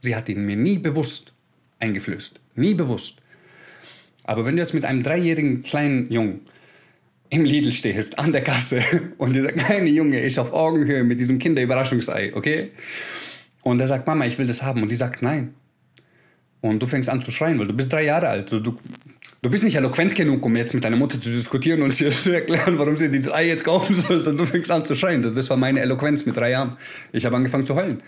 Sie 0.00 0.16
hat 0.16 0.28
ihn 0.28 0.44
mir 0.44 0.56
nie 0.56 0.78
bewusst 0.78 1.32
eingeflößt. 1.78 2.41
Nie 2.54 2.74
bewusst. 2.74 3.16
Aber 4.24 4.44
wenn 4.44 4.56
du 4.56 4.62
jetzt 4.62 4.74
mit 4.74 4.84
einem 4.84 5.02
dreijährigen 5.02 5.62
kleinen 5.62 6.10
Jungen 6.12 6.42
im 7.30 7.44
Lidl 7.44 7.72
stehst, 7.72 8.18
an 8.18 8.32
der 8.32 8.42
Kasse, 8.42 8.82
und 9.18 9.34
dieser 9.34 9.52
kleine 9.52 9.88
Junge 9.88 10.20
ist 10.20 10.38
auf 10.38 10.52
Augenhöhe 10.52 11.02
mit 11.02 11.18
diesem 11.18 11.38
Kinderüberraschungsei, 11.38 12.32
okay? 12.34 12.70
Und 13.62 13.80
er 13.80 13.88
sagt, 13.88 14.06
Mama, 14.06 14.26
ich 14.26 14.38
will 14.38 14.46
das 14.46 14.62
haben. 14.62 14.82
Und 14.82 14.90
die 14.90 14.96
sagt, 14.96 15.22
nein. 15.22 15.54
Und 16.60 16.80
du 16.80 16.86
fängst 16.86 17.08
an 17.08 17.22
zu 17.22 17.30
schreien, 17.30 17.58
weil 17.58 17.66
du 17.66 17.74
bist 17.74 17.92
drei 17.92 18.04
Jahre 18.04 18.28
alt. 18.28 18.52
Du, 18.52 18.60
du 18.60 19.50
bist 19.50 19.64
nicht 19.64 19.76
eloquent 19.76 20.14
genug, 20.14 20.44
um 20.44 20.54
jetzt 20.56 20.74
mit 20.74 20.84
deiner 20.84 20.96
Mutter 20.96 21.20
zu 21.20 21.30
diskutieren 21.30 21.82
und 21.82 21.92
zu 21.94 22.32
erklären, 22.32 22.78
warum 22.78 22.96
sie 22.96 23.10
dieses 23.10 23.32
Ei 23.32 23.48
jetzt 23.48 23.64
kaufen 23.64 23.94
soll. 23.94 24.20
Und 24.26 24.38
du 24.38 24.46
fängst 24.46 24.70
an 24.70 24.84
zu 24.84 24.94
schreien. 24.94 25.22
Das 25.22 25.50
war 25.50 25.56
meine 25.56 25.80
Eloquenz 25.80 26.24
mit 26.26 26.36
drei 26.36 26.50
Jahren. 26.50 26.76
Ich 27.12 27.24
habe 27.24 27.36
angefangen 27.36 27.66
zu 27.66 27.74
heulen. 27.74 28.02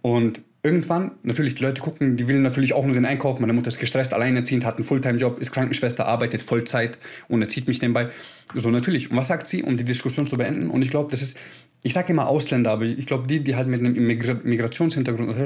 Und 0.00 0.42
irgendwann, 0.62 1.12
natürlich, 1.22 1.54
die 1.54 1.62
Leute 1.62 1.80
gucken, 1.80 2.16
die 2.16 2.26
will 2.26 2.40
natürlich 2.40 2.72
auch 2.72 2.84
nur 2.84 2.94
den 2.94 3.04
Einkauf. 3.04 3.38
Meine 3.38 3.52
Mutter 3.52 3.68
ist 3.68 3.78
gestresst, 3.78 4.12
alleinerziehend, 4.12 4.64
hat 4.64 4.76
einen 4.76 4.84
Fulltime-Job, 4.84 5.40
ist 5.40 5.52
Krankenschwester, 5.52 6.06
arbeitet 6.06 6.42
Vollzeit 6.42 6.98
und 7.28 7.42
erzieht 7.42 7.68
mich 7.68 7.80
nebenbei. 7.80 8.10
So 8.54 8.70
natürlich. 8.70 9.10
Und 9.10 9.16
was 9.16 9.28
sagt 9.28 9.46
sie, 9.46 9.62
um 9.62 9.76
die 9.76 9.84
Diskussion 9.84 10.26
zu 10.26 10.36
beenden? 10.36 10.70
Und 10.70 10.82
ich 10.82 10.90
glaube, 10.90 11.10
das 11.10 11.22
ist, 11.22 11.36
ich 11.82 11.92
sage 11.92 12.12
immer 12.12 12.28
Ausländer, 12.28 12.72
aber 12.72 12.84
ich 12.84 13.06
glaube, 13.06 13.26
die, 13.28 13.40
die 13.40 13.54
halt 13.54 13.68
mit 13.68 13.80
einem 13.80 13.94
Migrationshintergrund 13.94 15.28
aus 15.28 15.36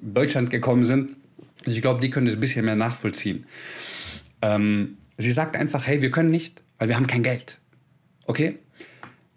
Deutschland 0.00 0.50
gekommen 0.50 0.84
sind, 0.84 1.10
ich 1.64 1.80
glaube, 1.82 2.00
die 2.00 2.10
können 2.10 2.26
das 2.26 2.36
ein 2.36 2.40
bisschen 2.40 2.64
mehr 2.64 2.76
nachvollziehen. 2.76 3.46
Ähm, 4.40 4.96
sie 5.18 5.32
sagt 5.32 5.56
einfach, 5.56 5.86
hey, 5.86 6.02
wir 6.02 6.10
können 6.10 6.30
nicht, 6.30 6.62
weil 6.78 6.88
wir 6.88 6.96
haben 6.96 7.06
kein 7.06 7.22
Geld. 7.22 7.58
Okay? 8.26 8.58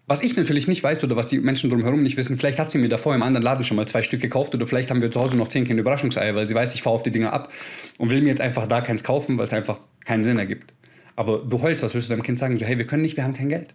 Was 0.08 0.22
ich 0.22 0.36
natürlich 0.36 0.68
nicht 0.68 0.84
weiß 0.84 1.02
oder 1.02 1.16
was 1.16 1.26
die 1.26 1.40
Menschen 1.40 1.68
drumherum 1.68 2.02
nicht 2.02 2.16
wissen, 2.16 2.38
vielleicht 2.38 2.60
hat 2.60 2.70
sie 2.70 2.78
mir 2.78 2.88
davor 2.88 3.14
im 3.16 3.22
anderen 3.22 3.42
Laden 3.42 3.64
schon 3.64 3.76
mal 3.76 3.88
zwei 3.88 4.02
Stück 4.02 4.20
gekauft 4.20 4.54
oder 4.54 4.64
vielleicht 4.64 4.88
haben 4.90 5.02
wir 5.02 5.10
zu 5.10 5.20
Hause 5.20 5.36
noch 5.36 5.48
zehn 5.48 5.64
Kinder 5.64 5.80
Überraschungseier, 5.80 6.36
weil 6.36 6.46
sie 6.46 6.54
weiß, 6.54 6.74
ich 6.76 6.82
fahre 6.82 6.94
auf 6.94 7.02
die 7.02 7.10
Dinger 7.10 7.32
ab 7.32 7.52
und 7.98 8.10
will 8.10 8.22
mir 8.22 8.28
jetzt 8.28 8.40
einfach 8.40 8.68
da 8.68 8.80
keins 8.80 9.02
kaufen, 9.02 9.36
weil 9.36 9.46
es 9.46 9.52
einfach 9.52 9.80
keinen 10.04 10.22
Sinn 10.22 10.38
ergibt. 10.38 10.72
Aber 11.16 11.38
du 11.38 11.60
heulst, 11.60 11.82
was 11.82 11.94
willst 11.94 12.08
du 12.08 12.12
deinem 12.12 12.22
Kind 12.22 12.38
sagen? 12.38 12.56
So, 12.56 12.64
hey, 12.64 12.78
wir 12.78 12.86
können 12.86 13.02
nicht, 13.02 13.16
wir 13.16 13.24
haben 13.24 13.34
kein 13.34 13.48
Geld. 13.48 13.74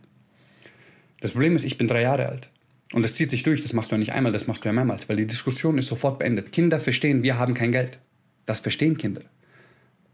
Das 1.19 1.31
Problem 1.31 1.55
ist, 1.55 1.65
ich 1.65 1.77
bin 1.77 1.89
drei 1.89 2.01
Jahre 2.01 2.29
alt. 2.29 2.49
Und 2.93 3.03
das 3.03 3.15
zieht 3.15 3.29
sich 3.29 3.43
durch, 3.43 3.61
das 3.61 3.73
machst 3.73 3.91
du 3.91 3.95
ja 3.95 3.99
nicht 3.99 4.13
einmal, 4.13 4.31
das 4.31 4.47
machst 4.47 4.63
du 4.63 4.69
ja 4.69 4.73
mehrmals, 4.73 5.09
weil 5.09 5.17
die 5.17 5.27
Diskussion 5.27 5.77
ist 5.77 5.87
sofort 5.87 6.19
beendet. 6.19 6.53
Kinder 6.53 6.79
verstehen, 6.79 7.23
wir 7.23 7.37
haben 7.37 7.53
kein 7.53 7.71
Geld. 7.73 7.99
Das 8.45 8.59
verstehen 8.61 8.97
Kinder. 8.97 9.21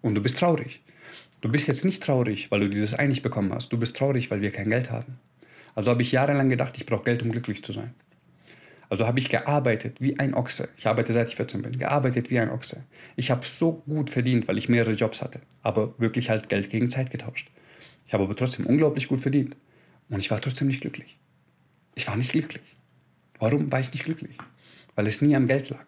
Und 0.02 0.16
du 0.16 0.22
bist 0.22 0.40
traurig. 0.40 0.82
Du 1.42 1.50
bist 1.50 1.68
jetzt 1.68 1.86
nicht 1.86 2.02
traurig, 2.02 2.50
weil 2.50 2.62
du 2.62 2.70
dieses 2.70 2.98
Ei 2.98 3.06
nicht 3.06 3.22
bekommen 3.22 3.54
hast. 3.54 3.72
Du 3.72 3.78
bist 3.78 3.96
traurig, 3.96 4.32
weil 4.32 4.42
wir 4.42 4.52
kein 4.52 4.70
Geld 4.70 4.90
haben. 4.90 5.20
Also 5.78 5.92
habe 5.92 6.02
ich 6.02 6.12
jahrelang 6.12 6.50
gedacht, 6.50 6.76
ich 6.76 6.88
brauche 6.88 7.04
Geld, 7.04 7.22
um 7.22 7.32
glücklich 7.32 7.64
zu 7.64 7.72
sein. 7.72 7.94
Also 8.90 9.06
habe 9.06 9.20
ich 9.20 9.30
gearbeitet 9.30 10.02
wie 10.02 10.18
ein 10.18 10.34
Ochse. 10.34 10.70
Ich 10.76 10.88
arbeite 10.88 11.14
seit 11.14 11.30
ich 11.30 11.36
14 11.36 11.62
bin. 11.62 11.78
Gearbeitet 11.78 12.32
wie 12.32 12.40
ein 12.40 12.50
Ochse. 12.50 12.84
Ich 13.16 13.30
habe 13.30 13.46
so 13.46 13.84
gut 13.86 14.10
verdient, 14.10 14.48
weil 14.48 14.58
ich 14.58 14.70
mehrere 14.70 14.94
Jobs 14.94 15.22
hatte. 15.22 15.40
Aber 15.62 15.94
wirklich 16.00 16.32
halt 16.32 16.50
Geld 16.50 16.72
gegen 16.72 16.90
Zeit 16.90 17.12
getauscht. 17.12 17.52
Ich 18.08 18.14
habe 18.14 18.24
aber 18.24 18.36
trotzdem 18.36 18.66
unglaublich 18.66 19.08
gut 19.08 19.20
verdient. 19.20 19.56
Und 20.10 20.18
ich 20.18 20.32
war 20.32 20.42
trotzdem 20.42 20.68
nicht 20.68 20.82
glücklich. 20.82 21.20
Ich 21.94 22.08
war 22.08 22.16
nicht 22.16 22.32
glücklich. 22.32 22.76
Warum 23.38 23.72
war 23.72 23.80
ich 23.80 23.94
nicht 23.94 24.06
glücklich? 24.06 24.36
Weil 24.96 25.06
es 25.06 25.22
nie 25.22 25.36
am 25.36 25.46
Geld 25.46 25.70
lag. 25.70 25.86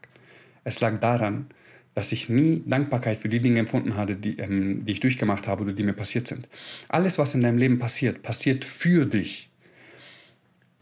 Es 0.63 0.79
lag 0.81 0.99
daran, 0.99 1.47
dass 1.95 2.11
ich 2.11 2.29
nie 2.29 2.61
Dankbarkeit 2.63 3.17
für 3.17 3.29
die 3.29 3.39
Dinge 3.39 3.61
empfunden 3.61 3.97
hatte, 3.97 4.15
die, 4.15 4.37
ähm, 4.37 4.85
die 4.85 4.91
ich 4.91 4.99
durchgemacht 4.99 5.47
habe 5.47 5.63
oder 5.63 5.73
die 5.73 5.81
mir 5.81 5.93
passiert 5.93 6.27
sind. 6.27 6.47
Alles, 6.89 7.17
was 7.17 7.33
in 7.33 7.41
deinem 7.41 7.57
Leben 7.57 7.79
passiert, 7.79 8.21
passiert 8.21 8.63
für 8.65 9.07
dich. 9.07 9.48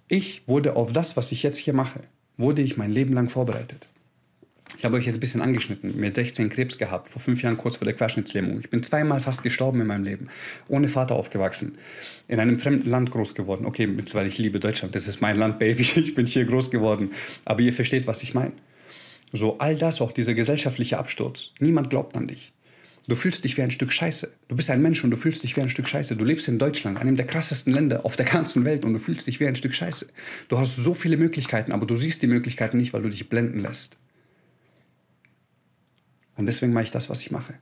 Ich 0.08 0.48
wurde 0.48 0.76
auf 0.76 0.94
das, 0.94 1.18
was 1.18 1.32
ich 1.32 1.44
jetzt 1.44 1.58
hier 1.58 1.74
mache, 1.74 2.00
wurde 2.38 2.62
ich 2.62 2.78
mein 2.78 2.92
Leben 2.92 3.14
lang 3.14 3.30
vorbereitet. 3.30 3.88
Ich 4.78 4.86
habe 4.86 4.98
euch 4.98 5.06
jetzt 5.06 5.16
ein 5.16 5.20
bisschen 5.20 5.42
angeschnitten. 5.42 5.98
Mit 5.98 6.16
16 6.16 6.50
Krebs 6.50 6.78
gehabt, 6.78 7.10
vor 7.10 7.22
fünf 7.22 7.42
Jahren 7.42 7.58
kurz 7.58 7.78
vor 7.78 7.86
der 7.86 7.94
Querschnittslähmung. 7.94 8.60
Ich 8.60 8.70
bin 8.70 8.84
zweimal 8.84 9.20
fast 9.20 9.44
gestorben 9.44 9.82
in 9.82 9.88
meinem 9.88 10.04
Leben. 10.04 10.28
Ohne 10.68 10.88
Vater 10.88 11.16
aufgewachsen. 11.16 11.78
In 12.28 12.40
einem 12.40 12.58
fremden 12.58 12.90
Land 12.90 13.12
groß 13.12 13.34
geworden. 13.34 13.66
Okay, 13.66 13.88
mittlerweile 13.88 14.28
ich 14.28 14.38
liebe 14.38 14.60
Deutschland. 14.60 14.96
Das 14.96 15.08
ist 15.08 15.22
mein 15.22 15.38
Land, 15.38 15.60
Baby. 15.60 15.82
Ich 15.82 16.16
bin 16.16 16.26
hier 16.26 16.46
groß 16.46 16.70
geworden. 16.70 17.12
Aber 17.46 17.62
ihr 17.62 17.74
versteht, 17.74 18.08
was 18.08 18.24
ich 18.24 18.34
meine. 18.34 18.54
So 19.34 19.58
all 19.58 19.76
das, 19.76 20.00
auch 20.00 20.12
dieser 20.12 20.34
gesellschaftliche 20.34 20.98
Absturz. 20.98 21.54
Niemand 21.60 21.90
glaubt 21.90 22.16
an 22.16 22.28
dich. 22.28 22.54
Du 23.08 23.16
fühlst 23.16 23.46
dich 23.46 23.56
wie 23.56 23.62
ein 23.62 23.72
Stück 23.72 23.94
Scheiße. 23.94 24.34
Du 24.50 24.56
bist 24.56 24.70
ein 24.70 24.82
Mensch 24.82 25.02
und 25.02 25.12
du 25.12 25.18
fühlst 25.18 25.42
dich 25.44 25.56
wie 25.56 25.62
ein 25.62 25.70
Stück 25.70 25.88
Scheiße. 25.88 26.18
Du 26.18 26.26
lebst 26.26 26.50
in 26.50 26.60
Deutschland, 26.60 26.98
einem 26.98 27.16
der 27.16 27.26
krassesten 27.26 27.74
Länder 27.74 28.06
auf 28.06 28.18
der 28.18 28.26
ganzen 28.26 28.66
Welt 28.66 28.84
und 28.84 28.94
du 28.94 29.00
fühlst 29.00 29.28
dich 29.28 29.40
wie 29.40 29.48
ein 29.48 29.56
Stück 29.56 29.74
Scheiße. 29.74 30.08
Du 30.50 30.58
hast 30.58 30.76
so 30.76 30.94
viele 30.94 31.16
Möglichkeiten, 31.16 31.72
aber 31.72 31.86
du 31.86 31.96
siehst 31.96 32.22
die 32.22 32.28
Möglichkeiten 32.28 32.78
nicht, 32.78 32.92
weil 32.92 33.02
du 33.02 33.10
dich 33.10 33.30
blenden 33.30 33.60
lässt. 33.60 33.96
Und 36.36 36.48
deswegen 36.48 36.74
mache 36.74 36.84
ich 36.84 36.92
das, 36.92 37.10
was 37.10 37.22
ich 37.22 37.32
mache. 37.32 37.54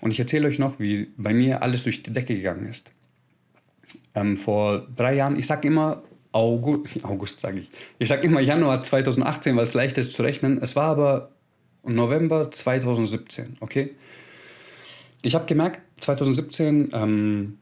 Und 0.00 0.12
ich 0.12 0.20
erzähle 0.20 0.46
euch 0.46 0.60
noch, 0.60 0.78
wie 0.78 1.08
bei 1.16 1.34
mir 1.34 1.62
alles 1.62 1.82
durch 1.82 2.04
die 2.04 2.12
Decke 2.12 2.36
gegangen 2.36 2.66
ist. 2.66 2.92
Ähm, 4.14 4.36
vor 4.36 4.86
drei 4.94 5.14
Jahren, 5.14 5.36
ich 5.36 5.46
sage 5.46 5.66
immer, 5.66 6.04
August, 6.30 6.84
August 7.04 7.40
sage 7.40 7.58
ich. 7.58 7.70
Ich 7.98 8.08
sage 8.08 8.22
immer 8.22 8.40
Januar 8.40 8.84
2018, 8.84 9.56
weil 9.56 9.66
es 9.66 9.74
leicht 9.74 9.98
ist 9.98 10.12
zu 10.12 10.22
rechnen. 10.22 10.62
Es 10.62 10.76
war 10.76 10.84
aber 10.84 11.32
November 11.82 12.50
2017, 12.50 13.56
okay? 13.60 13.96
Ich 15.22 15.34
habe 15.34 15.46
gemerkt, 15.46 15.80
2017, 16.00 16.90
ähm, 16.92 17.58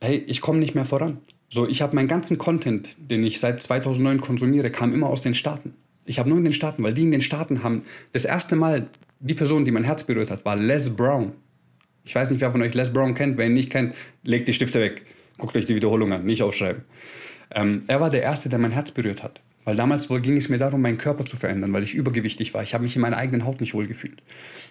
hey, 0.00 0.22
ich 0.26 0.40
komme 0.40 0.58
nicht 0.58 0.74
mehr 0.74 0.84
voran. 0.84 1.18
So, 1.50 1.68
ich 1.68 1.82
habe 1.82 1.94
meinen 1.94 2.08
ganzen 2.08 2.38
Content, 2.38 2.90
den 2.98 3.24
ich 3.24 3.40
seit 3.40 3.62
2009 3.62 4.20
konsumiere, 4.20 4.70
kam 4.70 4.92
immer 4.92 5.08
aus 5.08 5.22
den 5.22 5.34
Staaten. 5.34 5.74
Ich 6.04 6.18
habe 6.18 6.28
nur 6.28 6.38
in 6.38 6.44
den 6.44 6.52
Staaten, 6.52 6.82
weil 6.82 6.94
die 6.94 7.02
in 7.02 7.12
den 7.12 7.20
Staaten 7.20 7.62
haben 7.62 7.82
das 8.12 8.24
erste 8.24 8.56
Mal, 8.56 8.88
die 9.20 9.34
Person, 9.34 9.64
die 9.64 9.70
mein 9.70 9.84
Herz 9.84 10.04
berührt 10.04 10.30
hat, 10.30 10.44
war 10.44 10.56
Les 10.56 10.94
Brown. 10.94 11.32
Ich 12.04 12.14
weiß 12.14 12.30
nicht, 12.30 12.40
wer 12.40 12.50
von 12.50 12.60
euch 12.60 12.74
Les 12.74 12.92
Brown 12.92 13.14
kennt. 13.14 13.38
Wer 13.38 13.46
ihn 13.46 13.54
nicht 13.54 13.70
kennt, 13.70 13.94
legt 14.22 14.48
die 14.48 14.52
Stifte 14.52 14.80
weg. 14.80 15.02
Guckt 15.38 15.56
euch 15.56 15.66
die 15.66 15.74
Wiederholung 15.74 16.12
an, 16.12 16.24
nicht 16.24 16.42
aufschreiben. 16.42 16.82
Ähm, 17.50 17.84
er 17.86 18.00
war 18.00 18.10
der 18.10 18.22
Erste, 18.22 18.48
der 18.48 18.58
mein 18.58 18.72
Herz 18.72 18.90
berührt 18.90 19.22
hat. 19.22 19.40
Weil 19.64 19.76
damals 19.76 20.08
ging 20.08 20.36
es 20.36 20.50
mir 20.50 20.58
darum, 20.58 20.82
meinen 20.82 20.98
Körper 20.98 21.24
zu 21.24 21.36
verändern, 21.36 21.72
weil 21.72 21.82
ich 21.82 21.94
übergewichtig 21.94 22.52
war. 22.52 22.62
Ich 22.62 22.74
habe 22.74 22.84
mich 22.84 22.96
in 22.96 23.02
meiner 23.02 23.16
eigenen 23.16 23.46
Haut 23.46 23.60
nicht 23.60 23.72
wohl 23.72 23.86
gefühlt. 23.86 24.22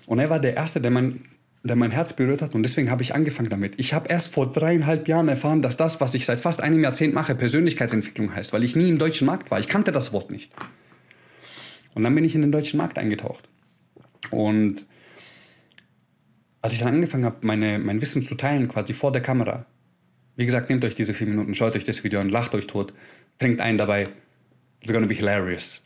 Und 0.06 0.20
er 0.20 0.30
war 0.30 0.40
der 0.40 0.56
Erste, 0.56 0.80
der 0.80 0.92
mein, 0.92 1.26
der 1.64 1.78
mein 1.78 1.92
Herz 1.92 2.14
berührt 2.14 2.42
hat. 2.42 2.56
Und 2.56 2.64
deswegen 2.64 2.92
habe 2.92 3.02
ich 3.04 3.16
angefangen 3.16 3.50
damit. 3.50 3.76
Ich 3.78 3.94
habe 3.94 4.10
erst 4.10 4.34
vor 4.34 4.52
dreieinhalb 4.52 5.08
Jahren 5.08 5.30
erfahren, 5.30 5.62
dass 5.62 5.78
das, 5.78 6.02
was 6.02 6.14
ich 6.14 6.26
seit 6.26 6.42
fast 6.42 6.62
einem 6.62 6.84
Jahrzehnt 6.84 7.14
mache, 7.14 7.36
Persönlichkeitsentwicklung 7.36 8.36
heißt. 8.36 8.52
Weil 8.52 8.64
ich 8.64 8.76
nie 8.76 8.90
im 8.90 9.00
deutschen 9.00 9.26
Markt 9.26 9.50
war. 9.50 9.60
Ich 9.60 9.70
kannte 9.70 9.94
das 9.94 10.12
Wort 10.12 10.30
nicht. 10.30 10.52
Und 11.96 12.04
dann 12.04 12.14
bin 12.14 12.26
ich 12.26 12.36
in 12.36 12.42
den 12.42 12.52
deutschen 12.52 12.78
Markt 12.78 12.98
eingetaucht. 12.98 13.48
Und 14.30 14.86
als 16.62 16.74
ich 16.74 16.80
dann 16.80 16.96
angefangen 16.96 17.26
habe, 17.26 17.38
meine, 17.42 17.80
mein 17.80 18.02
Wissen 18.02 18.24
zu 18.24 18.36
teilen, 18.36 18.68
quasi 18.68 18.94
vor 18.94 19.12
der 19.12 19.22
Kamera, 19.22 19.66
wie 20.36 20.46
gesagt, 20.46 20.70
nehmt 20.70 20.84
euch 20.84 20.96
diese 20.96 21.14
vier 21.14 21.28
Minuten, 21.28 21.56
schaut 21.56 21.76
euch 21.76 21.84
das 21.84 22.04
Video 22.04 22.20
an, 22.20 22.30
lacht 22.30 22.56
euch 22.56 22.68
tot, 22.68 22.94
trinkt 23.38 23.62
einen 23.62 23.78
dabei. 23.78 24.08
It's 24.82 24.92
gonna 24.92 25.06
be 25.06 25.14
hilarious. 25.14 25.86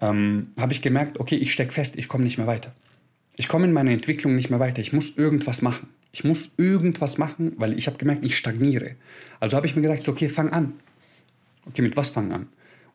Ähm, 0.00 0.48
habe 0.58 0.72
ich 0.72 0.82
gemerkt, 0.82 1.20
okay, 1.20 1.36
ich 1.36 1.52
stecke 1.52 1.72
fest, 1.72 1.96
ich 1.96 2.08
komme 2.08 2.24
nicht 2.24 2.36
mehr 2.36 2.46
weiter. 2.46 2.74
Ich 3.36 3.48
komme 3.48 3.64
in 3.64 3.72
meiner 3.72 3.90
Entwicklung 3.90 4.36
nicht 4.36 4.50
mehr 4.50 4.60
weiter. 4.60 4.80
Ich 4.80 4.92
muss 4.92 5.16
irgendwas 5.16 5.62
machen. 5.62 5.88
Ich 6.12 6.24
muss 6.24 6.54
irgendwas 6.58 7.16
machen, 7.16 7.54
weil 7.56 7.78
ich 7.78 7.86
habe 7.86 7.96
gemerkt, 7.96 8.24
ich 8.24 8.36
stagniere. 8.36 8.96
Also 9.40 9.56
habe 9.56 9.66
ich 9.66 9.74
mir 9.74 9.82
gesagt, 9.82 10.04
so, 10.04 10.12
okay, 10.12 10.28
fang 10.28 10.50
an. 10.50 10.74
Okay, 11.66 11.82
mit 11.82 11.96
was 11.96 12.10
fang 12.10 12.32
an? 12.32 12.48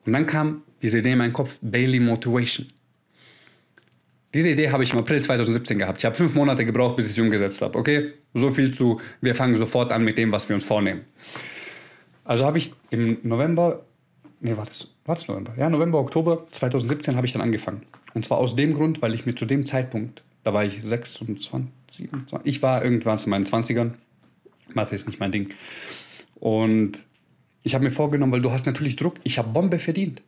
Und 0.05 0.13
dann 0.13 0.27
kam 0.27 0.61
diese 0.81 0.99
Idee 0.99 1.13
in 1.13 1.17
meinen 1.17 1.33
Kopf, 1.33 1.57
Daily 1.61 1.99
Motivation. 1.99 2.67
Diese 4.33 4.49
Idee 4.49 4.69
habe 4.69 4.83
ich 4.83 4.93
im 4.93 4.99
April 4.99 5.21
2017 5.21 5.79
gehabt. 5.79 5.99
Ich 5.99 6.05
habe 6.05 6.15
fünf 6.15 6.35
Monate 6.35 6.63
gebraucht, 6.63 6.95
bis 6.95 7.09
ich 7.09 7.15
sie 7.15 7.21
umgesetzt 7.21 7.61
habe. 7.61 7.77
Okay, 7.77 8.13
so 8.33 8.51
viel 8.51 8.71
zu, 8.71 9.01
wir 9.21 9.33
fangen 9.33 9.55
sofort 9.55 9.91
an 9.91 10.03
mit 10.03 10.17
dem, 10.17 10.31
was 10.31 10.47
wir 10.47 10.55
uns 10.55 10.65
vornehmen. 10.65 11.01
Also 12.23 12.45
habe 12.45 12.57
ich 12.57 12.73
im 12.91 13.17
November, 13.23 13.85
nee, 14.41 14.55
war 14.55 14.65
das, 14.65 14.89
war 15.05 15.15
das 15.15 15.27
November? 15.27 15.53
Ja, 15.57 15.69
November, 15.69 15.99
Oktober 15.99 16.45
2017 16.51 17.15
habe 17.15 17.25
ich 17.25 17.33
dann 17.33 17.41
angefangen. 17.41 17.81
Und 18.13 18.25
zwar 18.25 18.37
aus 18.37 18.55
dem 18.55 18.73
Grund, 18.73 19.01
weil 19.01 19.13
ich 19.13 19.25
mir 19.25 19.33
zu 19.33 19.45
dem 19.45 19.65
Zeitpunkt, 19.65 20.21
da 20.47 20.53
war 20.53 20.63
ich 20.63 20.81
26, 20.81 21.67
27, 21.89 22.39
ich 22.45 22.61
war 22.61 22.81
irgendwann 22.81 23.19
zu 23.19 23.27
meinen 23.27 23.43
20ern. 23.43 23.91
Mathe 24.73 24.95
ist 24.95 25.05
nicht 25.05 25.19
mein 25.19 25.33
Ding. 25.33 25.49
Und 26.35 26.99
ich 27.63 27.75
habe 27.75 27.83
mir 27.83 27.91
vorgenommen, 27.91 28.31
weil 28.31 28.39
du 28.39 28.49
hast 28.49 28.65
natürlich 28.65 28.95
Druck, 28.95 29.15
ich 29.23 29.37
habe 29.37 29.49
Bombe 29.49 29.77
verdient. 29.77 30.21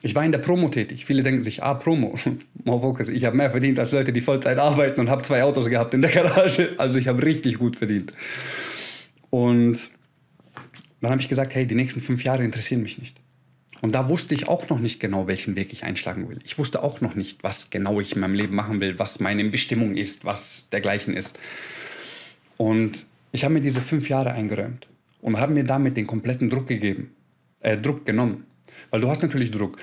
Ich 0.00 0.14
war 0.14 0.24
in 0.24 0.32
der 0.32 0.38
Promo 0.38 0.70
tätig. 0.70 1.04
Viele 1.04 1.22
denken 1.22 1.44
sich, 1.44 1.62
ah, 1.62 1.74
Promo. 1.74 2.14
ich 3.12 3.24
habe 3.26 3.36
mehr 3.36 3.50
verdient 3.50 3.78
als 3.78 3.92
Leute, 3.92 4.14
die 4.14 4.22
Vollzeit 4.22 4.56
arbeiten 4.56 5.00
und 5.00 5.10
habe 5.10 5.20
zwei 5.20 5.42
Autos 5.42 5.68
gehabt 5.68 5.92
in 5.92 6.00
der 6.00 6.10
Garage. 6.10 6.74
Also 6.78 6.98
ich 6.98 7.06
habe 7.06 7.22
richtig 7.22 7.58
gut 7.58 7.76
verdient. 7.76 8.14
Und 9.28 9.90
dann 11.02 11.10
habe 11.10 11.20
ich 11.20 11.28
gesagt, 11.28 11.54
hey, 11.54 11.66
die 11.66 11.74
nächsten 11.74 12.00
fünf 12.00 12.24
Jahre 12.24 12.42
interessieren 12.42 12.82
mich 12.82 12.96
nicht. 12.96 13.20
Und 13.82 13.96
da 13.96 14.08
wusste 14.08 14.32
ich 14.32 14.48
auch 14.48 14.68
noch 14.70 14.78
nicht 14.78 15.00
genau, 15.00 15.26
welchen 15.26 15.56
Weg 15.56 15.72
ich 15.72 15.82
einschlagen 15.82 16.28
will. 16.28 16.38
Ich 16.44 16.56
wusste 16.56 16.84
auch 16.84 17.00
noch 17.00 17.16
nicht, 17.16 17.42
was 17.42 17.68
genau 17.68 18.00
ich 18.00 18.14
in 18.14 18.20
meinem 18.20 18.34
Leben 18.34 18.54
machen 18.54 18.80
will, 18.80 19.00
was 19.00 19.18
meine 19.18 19.44
Bestimmung 19.44 19.96
ist, 19.96 20.24
was 20.24 20.68
dergleichen 20.70 21.14
ist. 21.14 21.36
Und 22.56 23.04
ich 23.32 23.42
habe 23.42 23.54
mir 23.54 23.60
diese 23.60 23.80
fünf 23.80 24.08
Jahre 24.08 24.32
eingeräumt 24.32 24.86
und 25.20 25.40
habe 25.40 25.52
mir 25.52 25.64
damit 25.64 25.96
den 25.96 26.06
kompletten 26.06 26.48
Druck 26.48 26.68
gegeben, 26.68 27.10
äh, 27.58 27.76
Druck 27.76 28.06
genommen. 28.06 28.44
Weil 28.90 29.00
du 29.00 29.08
hast 29.08 29.20
natürlich 29.20 29.50
Druck. 29.50 29.78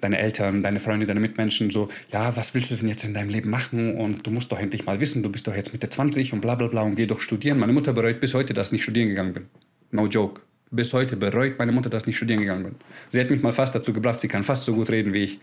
Deine 0.00 0.18
Eltern, 0.18 0.62
deine 0.62 0.80
Freunde, 0.80 1.06
deine 1.06 1.20
Mitmenschen 1.20 1.70
so, 1.70 1.88
ja, 2.10 2.34
was 2.34 2.54
willst 2.54 2.70
du 2.70 2.74
denn 2.74 2.88
jetzt 2.88 3.04
in 3.04 3.12
deinem 3.12 3.28
Leben 3.28 3.50
machen? 3.50 3.96
Und 3.96 4.26
du 4.26 4.30
musst 4.30 4.50
doch 4.50 4.58
endlich 4.58 4.86
mal 4.86 4.98
wissen, 4.98 5.22
du 5.22 5.30
bist 5.30 5.46
doch 5.46 5.54
jetzt 5.54 5.74
Mitte 5.74 5.90
20 5.90 6.32
und 6.32 6.40
bla 6.40 6.54
bla 6.54 6.68
bla 6.68 6.80
und 6.82 6.96
geh 6.96 7.06
doch 7.06 7.20
studieren. 7.20 7.58
Meine 7.58 7.74
Mutter 7.74 7.92
bereut 7.92 8.18
bis 8.18 8.32
heute, 8.32 8.54
dass 8.54 8.68
ich 8.68 8.72
nicht 8.72 8.82
studieren 8.82 9.08
gegangen 9.08 9.34
bin. 9.34 9.46
No 9.90 10.06
joke. 10.06 10.40
Bis 10.74 10.94
heute 10.94 11.16
bereut 11.16 11.58
meine 11.58 11.70
Mutter, 11.70 11.90
dass 11.90 12.04
ich 12.04 12.06
nicht 12.06 12.16
studieren 12.16 12.40
gegangen 12.40 12.64
bin. 12.64 12.74
Sie 13.12 13.20
hat 13.20 13.28
mich 13.28 13.42
mal 13.42 13.52
fast 13.52 13.74
dazu 13.74 13.92
gebracht, 13.92 14.22
sie 14.22 14.28
kann 14.28 14.42
fast 14.42 14.64
so 14.64 14.74
gut 14.74 14.88
reden 14.88 15.12
wie 15.12 15.24
ich. 15.24 15.40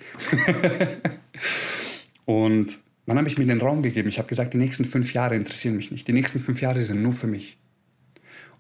und 2.26 2.80
dann 3.06 3.16
habe 3.16 3.28
ich 3.28 3.38
mir 3.38 3.46
den 3.46 3.62
Raum 3.62 3.84
gegeben. 3.84 4.10
Ich 4.10 4.18
habe 4.18 4.28
gesagt, 4.28 4.56
die 4.56 4.58
nächsten 4.58 4.86
fünf 4.86 5.14
Jahre 5.14 5.36
interessieren 5.36 5.76
mich 5.76 5.92
nicht. 5.92 6.08
Die 6.08 6.14
nächsten 6.14 6.40
fünf 6.40 6.62
Jahre 6.62 6.82
sind 6.82 7.04
nur 7.04 7.14
für 7.14 7.28
mich. 7.28 7.58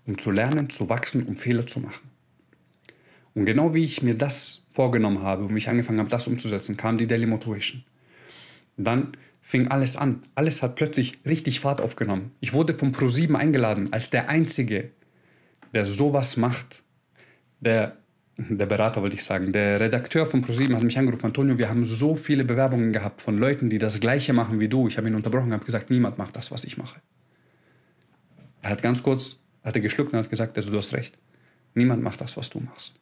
Um 0.05 0.19
zu 0.19 0.29
lernen, 0.29 0.69
zu 0.69 0.89
wachsen, 0.89 1.23
um 1.23 1.38
Fehler 1.38 1.65
zu 1.65 1.79
machen. 1.79 2.08
Und 3.33 3.46
genau 3.46 3.73
wie 3.73 3.83
ich 3.83 4.04
mir 4.04 4.13
das 4.13 4.63
vorgenommen 4.71 5.23
habe 5.23 5.46
und 5.46 5.56
wie 5.56 5.58
ich 5.58 5.69
angefangen 5.69 6.00
habe, 6.00 6.10
das 6.10 6.27
umzusetzen, 6.27 6.77
kam 6.77 7.00
die 7.00 7.08
Daily 7.08 7.25
Motivation. 7.25 7.83
Dann 8.77 9.13
fing 9.41 9.69
alles 9.69 9.98
an. 9.98 10.21
Alles 10.35 10.62
hat 10.62 10.75
plötzlich 10.75 11.17
richtig 11.25 11.62
Fahrt 11.62 11.81
aufgenommen. 11.81 12.31
Ich 12.41 12.54
wurde 12.54 12.75
vom 12.75 12.91
Pro7 12.91 13.33
eingeladen 13.33 13.91
als 13.91 14.12
der 14.12 14.29
Einzige, 14.29 14.91
der 15.73 15.85
sowas 15.85 16.37
macht. 16.37 16.83
Der, 17.59 17.97
der 18.37 18.65
Berater 18.65 19.01
wollte 19.01 19.15
ich 19.15 19.23
sagen, 19.23 19.51
der 19.51 19.79
Redakteur 19.79 20.25
von 20.25 20.43
Pro7 20.43 20.73
hat 20.75 20.83
mich 20.83 20.97
angerufen, 20.97 21.25
Antonio, 21.25 21.57
wir 21.57 21.69
haben 21.69 21.85
so 21.85 22.15
viele 22.15 22.45
Bewerbungen 22.45 22.93
gehabt 22.93 23.21
von 23.21 23.37
Leuten, 23.37 23.69
die 23.69 23.77
das 23.77 23.99
Gleiche 23.99 24.33
machen 24.33 24.59
wie 24.59 24.69
du. 24.69 24.87
Ich 24.87 24.97
habe 24.97 25.07
ihn 25.07 25.15
unterbrochen 25.15 25.47
und 25.47 25.53
habe 25.53 25.65
gesagt, 25.65 25.89
niemand 25.89 26.17
macht 26.17 26.35
das, 26.35 26.51
was 26.51 26.63
ich 26.63 26.77
mache. 26.77 27.01
Er 28.61 28.71
hat 28.71 28.81
ganz 28.81 29.03
kurz, 29.03 29.37
hat 29.63 29.75
er 29.75 29.81
geschluckt 29.81 30.13
und 30.13 30.19
hat 30.19 30.29
gesagt, 30.29 30.57
also 30.57 30.71
du 30.71 30.77
hast 30.77 30.93
recht. 30.93 31.17
Niemand 31.73 32.03
macht 32.03 32.21
das, 32.21 32.37
was 32.37 32.49
du 32.49 32.59
machst. 32.59 32.95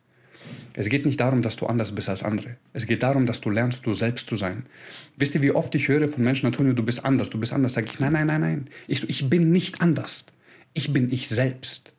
Es 0.73 0.89
geht 0.89 1.05
nicht 1.05 1.19
darum, 1.19 1.41
dass 1.41 1.55
du 1.55 1.65
anders 1.65 1.93
bist 1.93 2.09
als 2.09 2.23
andere. 2.23 2.57
Es 2.73 2.85
geht 2.85 3.01
darum, 3.01 3.25
dass 3.25 3.41
du 3.41 3.49
lernst, 3.49 3.85
du 3.85 3.93
selbst 3.93 4.27
zu 4.27 4.35
sein. 4.35 4.67
Wisst 5.15 5.33
ihr, 5.35 5.41
wie 5.41 5.51
oft 5.51 5.73
ich 5.73 5.87
höre 5.87 6.07
von 6.07 6.23
Menschen, 6.23 6.45
Antonio, 6.45 6.73
du 6.73 6.83
bist 6.83 7.03
anders, 7.03 7.29
du 7.29 7.39
bist 7.39 7.53
anders. 7.53 7.73
Sag 7.73 7.85
ich, 7.85 7.99
nein, 7.99 8.13
nein, 8.13 8.27
nein, 8.27 8.41
nein. 8.41 8.69
Ich, 8.87 9.01
so, 9.01 9.07
ich 9.09 9.27
bin 9.29 9.51
nicht 9.51 9.81
anders. 9.81 10.27
Ich 10.73 10.93
bin 10.93 11.11
ich 11.11 11.27
selbst. 11.27 11.93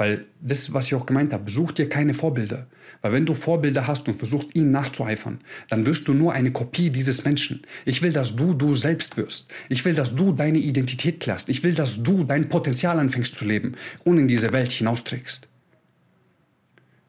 Weil 0.00 0.24
das, 0.40 0.72
was 0.72 0.86
ich 0.86 0.94
auch 0.94 1.04
gemeint 1.04 1.34
habe, 1.34 1.50
such 1.50 1.72
dir 1.72 1.86
keine 1.86 2.14
Vorbilder. 2.14 2.66
Weil 3.02 3.12
wenn 3.12 3.26
du 3.26 3.34
Vorbilder 3.34 3.86
hast 3.86 4.08
und 4.08 4.16
versuchst, 4.16 4.56
ihnen 4.56 4.70
nachzueifern, 4.70 5.40
dann 5.68 5.84
wirst 5.84 6.08
du 6.08 6.14
nur 6.14 6.32
eine 6.32 6.52
Kopie 6.52 6.88
dieses 6.88 7.22
Menschen. 7.26 7.66
Ich 7.84 8.00
will, 8.00 8.10
dass 8.10 8.34
du 8.34 8.54
du 8.54 8.74
selbst 8.74 9.18
wirst. 9.18 9.52
Ich 9.68 9.84
will, 9.84 9.92
dass 9.92 10.14
du 10.14 10.32
deine 10.32 10.56
Identität 10.56 11.20
klärst. 11.20 11.50
Ich 11.50 11.62
will, 11.64 11.74
dass 11.74 12.02
du 12.02 12.24
dein 12.24 12.48
Potenzial 12.48 12.98
anfängst 12.98 13.34
zu 13.34 13.44
leben 13.44 13.74
und 14.02 14.16
in 14.16 14.26
diese 14.26 14.54
Welt 14.54 14.72
hinausträgst. 14.72 15.48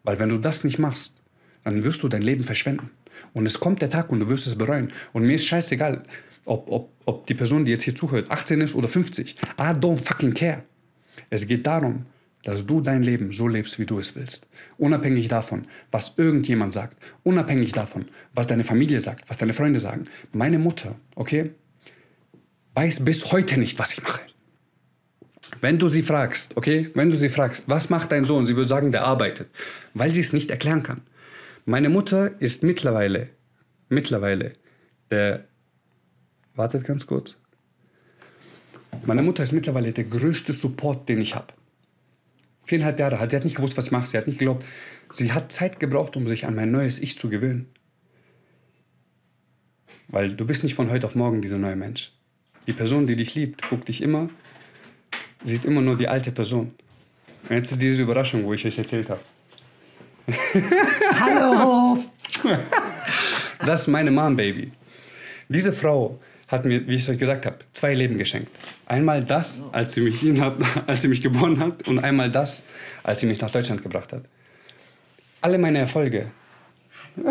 Weil 0.03 0.19
wenn 0.19 0.27
du 0.27 0.37
das 0.37 0.65
nicht 0.65 0.77
machst, 0.77 1.15
dann 1.63 1.85
wirst 1.85 2.03
du 2.03 2.09
dein 2.09 2.23
Leben 2.23 2.43
verschwenden. 2.43 2.89
Und 3.31 3.45
es 3.45 3.61
kommt 3.61 3.81
der 3.81 3.89
Tag 3.89 4.09
und 4.09 4.19
du 4.19 4.27
wirst 4.27 4.47
es 4.47 4.57
bereuen. 4.57 4.91
Und 5.13 5.23
mir 5.23 5.35
ist 5.35 5.45
scheißegal, 5.45 6.03
ob, 6.43 6.69
ob, 6.69 6.91
ob 7.05 7.25
die 7.25 7.35
Person, 7.35 7.63
die 7.63 7.71
jetzt 7.71 7.85
hier 7.85 7.95
zuhört, 7.95 8.29
18 8.29 8.59
ist 8.59 8.75
oder 8.75 8.89
50. 8.89 9.37
I 9.57 9.61
don't 9.61 9.97
fucking 9.97 10.33
care. 10.33 10.65
Es 11.29 11.47
geht 11.47 11.65
darum, 11.65 12.05
dass 12.43 12.65
du 12.65 12.81
dein 12.81 13.03
Leben 13.03 13.31
so 13.31 13.47
lebst, 13.47 13.79
wie 13.79 13.85
du 13.85 13.99
es 13.99 14.15
willst. 14.15 14.47
Unabhängig 14.77 15.27
davon, 15.27 15.67
was 15.91 16.13
irgendjemand 16.17 16.73
sagt. 16.73 16.97
Unabhängig 17.23 17.71
davon, 17.71 18.05
was 18.33 18.47
deine 18.47 18.63
Familie 18.63 19.01
sagt, 19.01 19.29
was 19.29 19.37
deine 19.37 19.53
Freunde 19.53 19.79
sagen. 19.79 20.05
Meine 20.31 20.59
Mutter, 20.59 20.95
okay, 21.15 21.51
weiß 22.73 23.05
bis 23.05 23.31
heute 23.31 23.59
nicht, 23.59 23.77
was 23.79 23.93
ich 23.93 24.03
mache. 24.03 24.21
Wenn 25.59 25.77
du 25.77 25.87
sie 25.87 26.01
fragst, 26.01 26.57
okay, 26.57 26.89
wenn 26.95 27.11
du 27.11 27.17
sie 27.17 27.29
fragst, 27.29 27.65
was 27.67 27.89
macht 27.89 28.11
dein 28.11 28.25
Sohn, 28.25 28.45
sie 28.45 28.55
würde 28.55 28.69
sagen, 28.69 28.91
der 28.91 29.03
arbeitet, 29.03 29.49
weil 29.93 30.13
sie 30.13 30.21
es 30.21 30.33
nicht 30.33 30.49
erklären 30.49 30.81
kann. 30.81 31.01
Meine 31.65 31.89
Mutter 31.89 32.41
ist 32.41 32.63
mittlerweile, 32.63 33.29
mittlerweile 33.89 34.53
der, 35.11 35.45
wartet 36.55 36.85
ganz 36.85 37.05
kurz. 37.05 37.35
Meine 39.05 39.21
Mutter 39.21 39.43
ist 39.43 39.51
mittlerweile 39.51 39.91
der 39.91 40.05
größte 40.05 40.53
Support, 40.53 41.07
den 41.07 41.21
ich 41.21 41.35
habe 41.35 41.53
viereinhalb 42.71 42.99
Jahre 42.99 43.19
alt. 43.19 43.31
Sie 43.31 43.35
hat 43.35 43.43
nicht 43.43 43.57
gewusst, 43.57 43.77
was 43.77 43.87
ich 43.87 43.91
mache. 43.91 44.07
Sie 44.07 44.17
hat 44.17 44.27
nicht 44.27 44.39
geglaubt. 44.39 44.65
Sie 45.09 45.33
hat 45.33 45.51
Zeit 45.51 45.79
gebraucht, 45.79 46.15
um 46.15 46.25
sich 46.25 46.45
an 46.45 46.55
mein 46.55 46.71
neues 46.71 46.99
Ich 46.99 47.17
zu 47.17 47.29
gewöhnen. 47.29 47.67
Weil 50.07 50.31
du 50.31 50.45
bist 50.45 50.63
nicht 50.63 50.75
von 50.75 50.89
heute 50.89 51.05
auf 51.05 51.15
morgen 51.15 51.41
dieser 51.41 51.57
neue 51.57 51.75
Mensch. 51.75 52.13
Die 52.67 52.73
Person, 52.73 53.07
die 53.07 53.17
dich 53.17 53.35
liebt, 53.35 53.69
guckt 53.69 53.89
dich 53.89 54.01
immer, 54.01 54.29
sieht 55.43 55.65
immer 55.65 55.81
nur 55.81 55.97
die 55.97 56.07
alte 56.07 56.31
Person. 56.31 56.73
Und 57.49 57.55
jetzt 57.55 57.71
ist 57.71 57.81
diese 57.81 58.03
Überraschung, 58.03 58.45
wo 58.45 58.53
ich 58.53 58.65
euch 58.65 58.77
erzählt 58.77 59.09
habe. 59.09 59.21
Hallo! 61.19 62.05
Das 63.65 63.81
ist 63.81 63.87
meine 63.87 64.11
Mom, 64.11 64.35
Baby. 64.35 64.71
Diese 65.49 65.73
Frau 65.73 66.19
hat 66.51 66.65
mir, 66.65 66.85
wie 66.85 66.95
ich 66.95 67.03
es 67.03 67.09
euch 67.09 67.17
gesagt 67.17 67.45
habe, 67.45 67.59
zwei 67.71 67.93
Leben 67.93 68.17
geschenkt. 68.17 68.51
Einmal 68.85 69.23
das, 69.23 69.63
als 69.71 69.93
sie 69.93 70.01
mich, 70.01 70.21
als 70.87 71.01
sie 71.01 71.07
mich 71.07 71.21
geboren 71.21 71.59
hat, 71.59 71.87
und 71.87 71.99
einmal 71.99 72.29
das, 72.29 72.63
als 73.03 73.21
sie 73.21 73.27
mich 73.27 73.41
nach 73.41 73.51
Deutschland 73.51 73.81
gebracht 73.81 74.11
hat. 74.11 74.25
Alle 75.39 75.57
meine 75.57 75.79
Erfolge, 75.79 76.29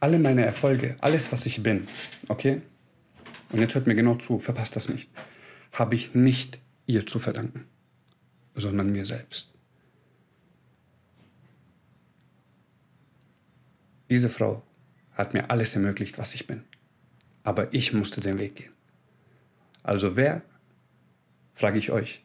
alle 0.00 0.18
meine 0.18 0.44
Erfolge, 0.46 0.96
alles, 1.00 1.30
was 1.32 1.44
ich 1.44 1.62
bin, 1.62 1.88
okay? 2.28 2.62
Und 3.50 3.58
jetzt 3.60 3.74
hört 3.74 3.86
mir 3.86 3.96
genau 3.96 4.14
zu, 4.14 4.38
verpasst 4.38 4.76
das 4.76 4.88
nicht, 4.88 5.10
habe 5.72 5.96
ich 5.96 6.14
nicht 6.14 6.60
ihr 6.86 7.06
zu 7.06 7.18
verdanken, 7.18 7.66
sondern 8.54 8.90
mir 8.92 9.04
selbst. 9.04 9.52
Diese 14.08 14.30
Frau 14.30 14.62
hat 15.20 15.34
mir 15.34 15.50
alles 15.50 15.74
ermöglicht, 15.74 16.18
was 16.18 16.34
ich 16.34 16.46
bin. 16.46 16.64
Aber 17.42 17.72
ich 17.72 17.92
musste 17.92 18.20
den 18.20 18.38
Weg 18.38 18.56
gehen. 18.56 18.72
Also 19.82 20.16
wer, 20.16 20.42
frage 21.54 21.78
ich 21.78 21.90
euch, 21.90 22.22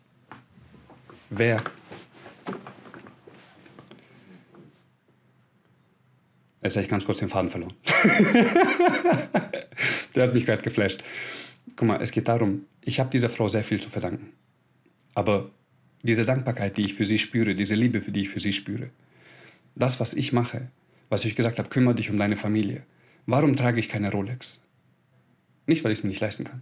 wer 1.30 1.62
Jetzt 6.62 6.76
habe 6.78 6.84
ich 6.84 6.90
ganz 6.90 7.06
kurz 7.06 7.20
den 7.20 7.30
Faden 7.30 7.52
verloren. 7.52 7.76
Der 10.16 10.24
hat 10.24 10.34
mich 10.34 10.48
gerade 10.48 10.64
geflasht. 10.64 11.04
Guck 11.76 11.88
mal, 11.88 12.02
es 12.02 12.10
geht 12.10 12.28
darum, 12.28 12.66
ich 12.82 13.00
habe 13.00 13.12
dieser 13.12 13.30
Frau 13.30 13.48
sehr 13.48 13.64
viel 13.64 13.80
zu 13.80 13.92
verdanken. 13.92 14.32
Aber 15.14 15.52
diese 16.02 16.26
Dankbarkeit, 16.26 16.78
die 16.78 16.86
ich 16.86 16.96
für 16.96 17.06
sie 17.06 17.20
spüre, 17.20 17.54
diese 17.54 17.76
Liebe, 17.76 18.00
die 18.00 18.22
ich 18.22 18.30
für 18.30 18.40
sie 18.40 18.52
spüre, 18.52 18.90
das, 19.76 20.00
was 20.00 20.16
ich 20.16 20.34
mache, 20.34 20.72
was 21.10 21.26
ich 21.26 21.36
gesagt 21.36 21.60
habe, 21.60 21.70
kümmere 21.70 21.96
dich 21.96 22.10
um 22.10 22.18
deine 22.18 22.38
Familie. 22.38 22.84
Warum 23.26 23.56
trage 23.56 23.80
ich 23.80 23.90
keine 23.90 24.12
Rolex? 24.12 24.60
Nicht, 25.68 25.84
weil 25.84 25.92
ich 25.92 26.00
es 26.00 26.04
mir 26.04 26.10
nicht 26.10 26.22
leisten 26.22 26.44
kann, 26.44 26.62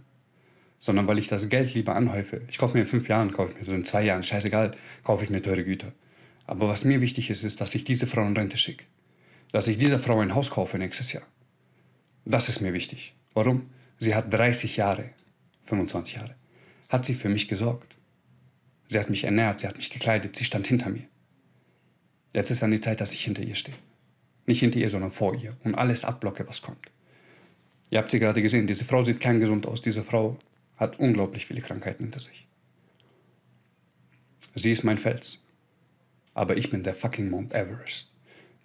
sondern 0.78 1.06
weil 1.06 1.18
ich 1.18 1.28
das 1.28 1.48
Geld 1.48 1.74
lieber 1.74 1.94
anhäufe. 1.94 2.42
Ich 2.48 2.58
kaufe 2.58 2.74
mir 2.74 2.82
in 2.82 2.88
fünf 2.88 3.08
Jahren, 3.08 3.30
kaufe 3.30 3.52
ich 3.52 3.66
mir, 3.66 3.74
in 3.74 3.84
zwei 3.84 4.02
Jahren, 4.02 4.22
scheißegal, 4.22 4.76
kaufe 5.02 5.24
ich 5.24 5.30
mir 5.30 5.42
teure 5.42 5.64
Güter. 5.64 5.92
Aber 6.46 6.68
was 6.68 6.84
mir 6.84 7.00
wichtig 7.00 7.30
ist, 7.30 7.44
ist, 7.44 7.60
dass 7.60 7.74
ich 7.74 7.84
diese 7.84 8.06
Frau 8.06 8.26
in 8.26 8.36
Rente 8.36 8.58
schicke. 8.58 8.84
Dass 9.52 9.68
ich 9.68 9.78
dieser 9.78 9.98
Frau 9.98 10.20
ein 10.20 10.34
Haus 10.34 10.50
kaufe 10.50 10.78
nächstes 10.78 11.12
Jahr. 11.12 11.22
Das 12.24 12.48
ist 12.48 12.60
mir 12.60 12.72
wichtig. 12.72 13.14
Warum? 13.34 13.70
Sie 13.98 14.14
hat 14.14 14.32
30 14.32 14.76
Jahre, 14.76 15.10
25 15.64 16.16
Jahre, 16.16 16.34
hat 16.88 17.04
sie 17.04 17.14
für 17.14 17.28
mich 17.28 17.48
gesorgt. 17.48 17.96
Sie 18.88 18.98
hat 18.98 19.10
mich 19.10 19.24
ernährt, 19.24 19.60
sie 19.60 19.68
hat 19.68 19.76
mich 19.76 19.90
gekleidet, 19.90 20.36
sie 20.36 20.44
stand 20.44 20.66
hinter 20.66 20.90
mir. 20.90 21.06
Jetzt 22.32 22.50
ist 22.50 22.62
an 22.62 22.70
die 22.70 22.80
Zeit, 22.80 23.00
dass 23.00 23.12
ich 23.12 23.24
hinter 23.24 23.42
ihr 23.42 23.54
stehe. 23.54 23.76
Nicht 24.46 24.60
hinter 24.60 24.78
ihr, 24.78 24.90
sondern 24.90 25.10
vor 25.10 25.34
ihr 25.34 25.52
und 25.64 25.74
alles 25.74 26.04
abblocke, 26.04 26.46
was 26.46 26.62
kommt. 26.62 26.90
Ihr 27.90 27.98
habt 27.98 28.10
sie 28.10 28.18
gerade 28.18 28.42
gesehen, 28.42 28.66
diese 28.66 28.84
Frau 28.84 29.04
sieht 29.04 29.20
kerngesund 29.20 29.66
aus. 29.66 29.80
Diese 29.80 30.02
Frau 30.02 30.36
hat 30.76 30.98
unglaublich 30.98 31.46
viele 31.46 31.60
Krankheiten 31.60 32.04
hinter 32.04 32.20
sich. 32.20 32.46
Sie 34.54 34.70
ist 34.70 34.84
mein 34.84 34.98
Fels. 34.98 35.40
Aber 36.34 36.56
ich 36.56 36.70
bin 36.70 36.82
der 36.82 36.94
fucking 36.94 37.30
Mount 37.30 37.54
Everest. 37.54 38.10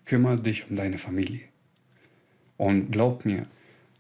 Kümmere 0.06 0.42
dich 0.42 0.70
um 0.70 0.76
deine 0.76 0.98
Familie. 0.98 1.42
Und 2.58 2.92
glaub 2.92 3.26
mir, 3.26 3.44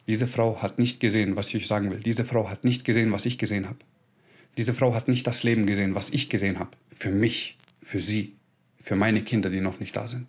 diese 0.08 0.28
Frau 0.28 0.62
hat 0.62 0.80
nicht 0.80 1.00
gesehen, 1.00 1.36
was 1.36 1.50
ich 1.50 1.58
euch 1.58 1.68
sagen 1.68 1.92
will. 1.92 2.00
Diese 2.00 2.26
Frau 2.26 2.50
hat 2.50 2.64
nicht 2.64 2.84
gesehen, 2.84 3.12
was 3.12 3.28
ich 3.28 3.38
gesehen 3.38 3.68
habe. 3.68 3.80
Diese 4.58 4.74
Frau 4.74 4.96
hat 4.96 5.08
nicht 5.08 5.28
das 5.28 5.44
Leben 5.44 5.68
gesehen, 5.68 5.94
was 5.94 6.10
ich 6.10 6.30
gesehen 6.30 6.58
habe. 6.58 6.72
Für 6.90 7.12
mich, 7.12 7.58
für 7.84 8.00
sie, 8.00 8.34
für 8.82 8.96
meine 8.96 9.24
Kinder, 9.24 9.52
die 9.52 9.62
noch 9.62 9.80
nicht 9.80 9.96
da 9.96 10.08
sind. 10.08 10.28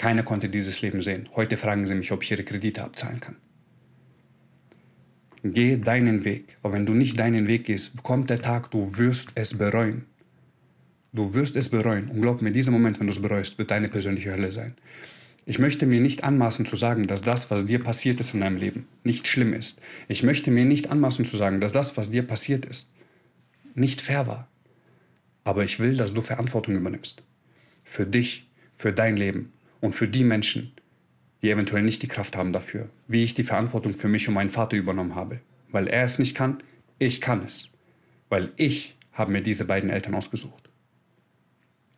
Keiner 0.00 0.22
konnte 0.22 0.48
dieses 0.48 0.80
Leben 0.80 1.02
sehen. 1.02 1.28
Heute 1.36 1.58
fragen 1.58 1.86
sie 1.86 1.94
mich, 1.94 2.10
ob 2.10 2.22
ich 2.22 2.30
ihre 2.30 2.42
Kredite 2.42 2.82
abzahlen 2.82 3.20
kann. 3.20 3.36
Geh 5.44 5.76
deinen 5.76 6.24
Weg. 6.24 6.56
Aber 6.62 6.72
wenn 6.72 6.86
du 6.86 6.94
nicht 6.94 7.18
deinen 7.18 7.46
Weg 7.46 7.66
gehst, 7.66 8.02
kommt 8.02 8.30
der 8.30 8.40
Tag, 8.40 8.70
du 8.70 8.96
wirst 8.96 9.32
es 9.34 9.58
bereuen. 9.58 10.06
Du 11.12 11.34
wirst 11.34 11.54
es 11.54 11.68
bereuen. 11.68 12.08
Und 12.08 12.22
glaub 12.22 12.40
mir, 12.40 12.50
dieser 12.50 12.70
Moment, 12.70 12.98
wenn 12.98 13.08
du 13.08 13.12
es 13.12 13.20
bereust, 13.20 13.58
wird 13.58 13.70
deine 13.72 13.90
persönliche 13.90 14.30
Hölle 14.30 14.50
sein. 14.52 14.74
Ich 15.44 15.58
möchte 15.58 15.84
mir 15.84 16.00
nicht 16.00 16.24
anmaßen 16.24 16.64
zu 16.64 16.76
sagen, 16.76 17.06
dass 17.06 17.20
das, 17.20 17.50
was 17.50 17.66
dir 17.66 17.84
passiert 17.84 18.20
ist 18.20 18.32
in 18.32 18.40
deinem 18.40 18.56
Leben, 18.56 18.88
nicht 19.04 19.28
schlimm 19.28 19.52
ist. 19.52 19.82
Ich 20.08 20.22
möchte 20.22 20.50
mir 20.50 20.64
nicht 20.64 20.88
anmaßen 20.88 21.26
zu 21.26 21.36
sagen, 21.36 21.60
dass 21.60 21.72
das, 21.72 21.98
was 21.98 22.08
dir 22.08 22.22
passiert 22.22 22.64
ist, 22.64 22.90
nicht 23.74 24.00
fair 24.00 24.26
war. 24.26 24.48
Aber 25.44 25.62
ich 25.62 25.78
will, 25.78 25.98
dass 25.98 26.14
du 26.14 26.22
Verantwortung 26.22 26.74
übernimmst. 26.74 27.22
Für 27.84 28.06
dich, 28.06 28.48
für 28.72 28.94
dein 28.94 29.18
Leben 29.18 29.52
und 29.80 29.94
für 29.94 30.08
die 30.08 30.24
Menschen, 30.24 30.72
die 31.42 31.50
eventuell 31.50 31.82
nicht 31.82 32.02
die 32.02 32.08
Kraft 32.08 32.36
haben 32.36 32.52
dafür, 32.52 32.88
wie 33.08 33.24
ich 33.24 33.34
die 33.34 33.44
Verantwortung 33.44 33.94
für 33.94 34.08
mich 34.08 34.28
und 34.28 34.34
meinen 34.34 34.50
Vater 34.50 34.76
übernommen 34.76 35.14
habe. 35.14 35.40
Weil 35.70 35.86
er 35.86 36.04
es 36.04 36.18
nicht 36.18 36.36
kann, 36.36 36.62
ich 36.98 37.20
kann 37.20 37.44
es. 37.44 37.70
Weil 38.28 38.52
ich 38.56 38.96
habe 39.12 39.32
mir 39.32 39.42
diese 39.42 39.64
beiden 39.64 39.90
Eltern 39.90 40.14
ausgesucht. 40.14 40.68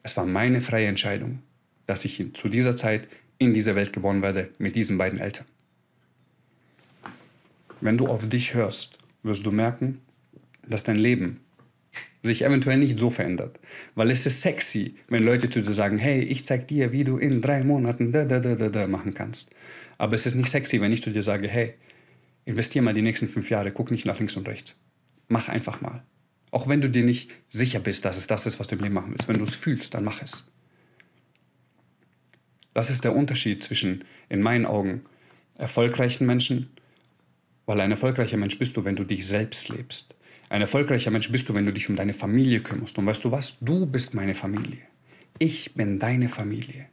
Es 0.02 0.16
war 0.16 0.26
meine 0.26 0.60
freie 0.60 0.86
Entscheidung, 0.86 1.42
dass 1.86 2.04
ich 2.04 2.22
zu 2.34 2.48
dieser 2.48 2.76
Zeit 2.76 3.08
in 3.38 3.54
dieser 3.54 3.74
Welt 3.74 3.92
geboren 3.92 4.22
werde 4.22 4.50
mit 4.58 4.76
diesen 4.76 4.98
beiden 4.98 5.18
Eltern. 5.18 5.46
Wenn 7.80 7.98
du 7.98 8.06
auf 8.06 8.28
dich 8.28 8.54
hörst, 8.54 8.98
wirst 9.22 9.44
du 9.44 9.50
merken, 9.50 10.00
dass 10.66 10.84
dein 10.84 10.96
Leben 10.96 11.40
sich 12.22 12.44
eventuell 12.44 12.78
nicht 12.78 12.98
so 12.98 13.10
verändert. 13.10 13.58
Weil 13.94 14.10
es 14.10 14.26
ist 14.26 14.40
sexy, 14.40 14.96
wenn 15.08 15.22
Leute 15.22 15.50
zu 15.50 15.60
dir 15.60 15.72
sagen, 15.72 15.98
hey, 15.98 16.20
ich 16.20 16.44
zeig 16.44 16.68
dir, 16.68 16.92
wie 16.92 17.04
du 17.04 17.18
in 17.18 17.40
drei 17.40 17.64
Monaten 17.64 18.12
da, 18.12 18.24
da, 18.24 18.40
da, 18.40 18.54
da, 18.54 18.68
da 18.68 18.86
machen 18.86 19.14
kannst. 19.14 19.50
Aber 19.98 20.14
es 20.14 20.26
ist 20.26 20.34
nicht 20.34 20.50
sexy, 20.50 20.80
wenn 20.80 20.92
ich 20.92 21.02
zu 21.02 21.10
dir 21.10 21.22
sage, 21.22 21.48
hey, 21.48 21.74
investier 22.44 22.82
mal 22.82 22.94
die 22.94 23.02
nächsten 23.02 23.28
fünf 23.28 23.50
Jahre, 23.50 23.72
guck 23.72 23.90
nicht 23.90 24.06
nach 24.06 24.18
links 24.18 24.36
und 24.36 24.48
rechts. 24.48 24.76
Mach 25.28 25.48
einfach 25.48 25.80
mal. 25.80 26.02
Auch 26.50 26.68
wenn 26.68 26.80
du 26.80 26.90
dir 26.90 27.04
nicht 27.04 27.34
sicher 27.50 27.80
bist, 27.80 28.04
dass 28.04 28.18
es 28.18 28.26
das 28.26 28.46
ist, 28.46 28.60
was 28.60 28.68
du 28.68 28.76
im 28.76 28.82
Leben 28.82 28.94
machen 28.94 29.10
willst. 29.10 29.28
Wenn 29.28 29.38
du 29.38 29.44
es 29.44 29.54
fühlst, 29.54 29.94
dann 29.94 30.04
mach 30.04 30.22
es. 30.22 30.46
Das 32.74 32.90
ist 32.90 33.04
der 33.04 33.14
Unterschied 33.14 33.62
zwischen, 33.62 34.04
in 34.28 34.42
meinen 34.42 34.66
Augen, 34.66 35.02
erfolgreichen 35.58 36.26
Menschen, 36.26 36.70
weil 37.66 37.80
ein 37.80 37.90
erfolgreicher 37.90 38.36
Mensch 38.36 38.58
bist 38.58 38.76
du, 38.76 38.84
wenn 38.84 38.96
du 38.96 39.04
dich 39.04 39.26
selbst 39.26 39.68
lebst. 39.68 40.14
Ein 40.52 40.60
erfolgreicher 40.60 41.10
Mensch 41.10 41.32
bist 41.32 41.48
du, 41.48 41.54
wenn 41.54 41.64
du 41.64 41.72
dich 41.72 41.88
um 41.88 41.96
deine 41.96 42.12
Familie 42.12 42.60
kümmerst. 42.60 42.98
Und 42.98 43.06
weißt 43.06 43.24
du 43.24 43.30
was? 43.30 43.56
Du 43.62 43.86
bist 43.86 44.12
meine 44.12 44.34
Familie. 44.34 44.82
Ich 45.38 45.72
bin 45.72 45.98
deine 45.98 46.28
Familie. 46.28 46.88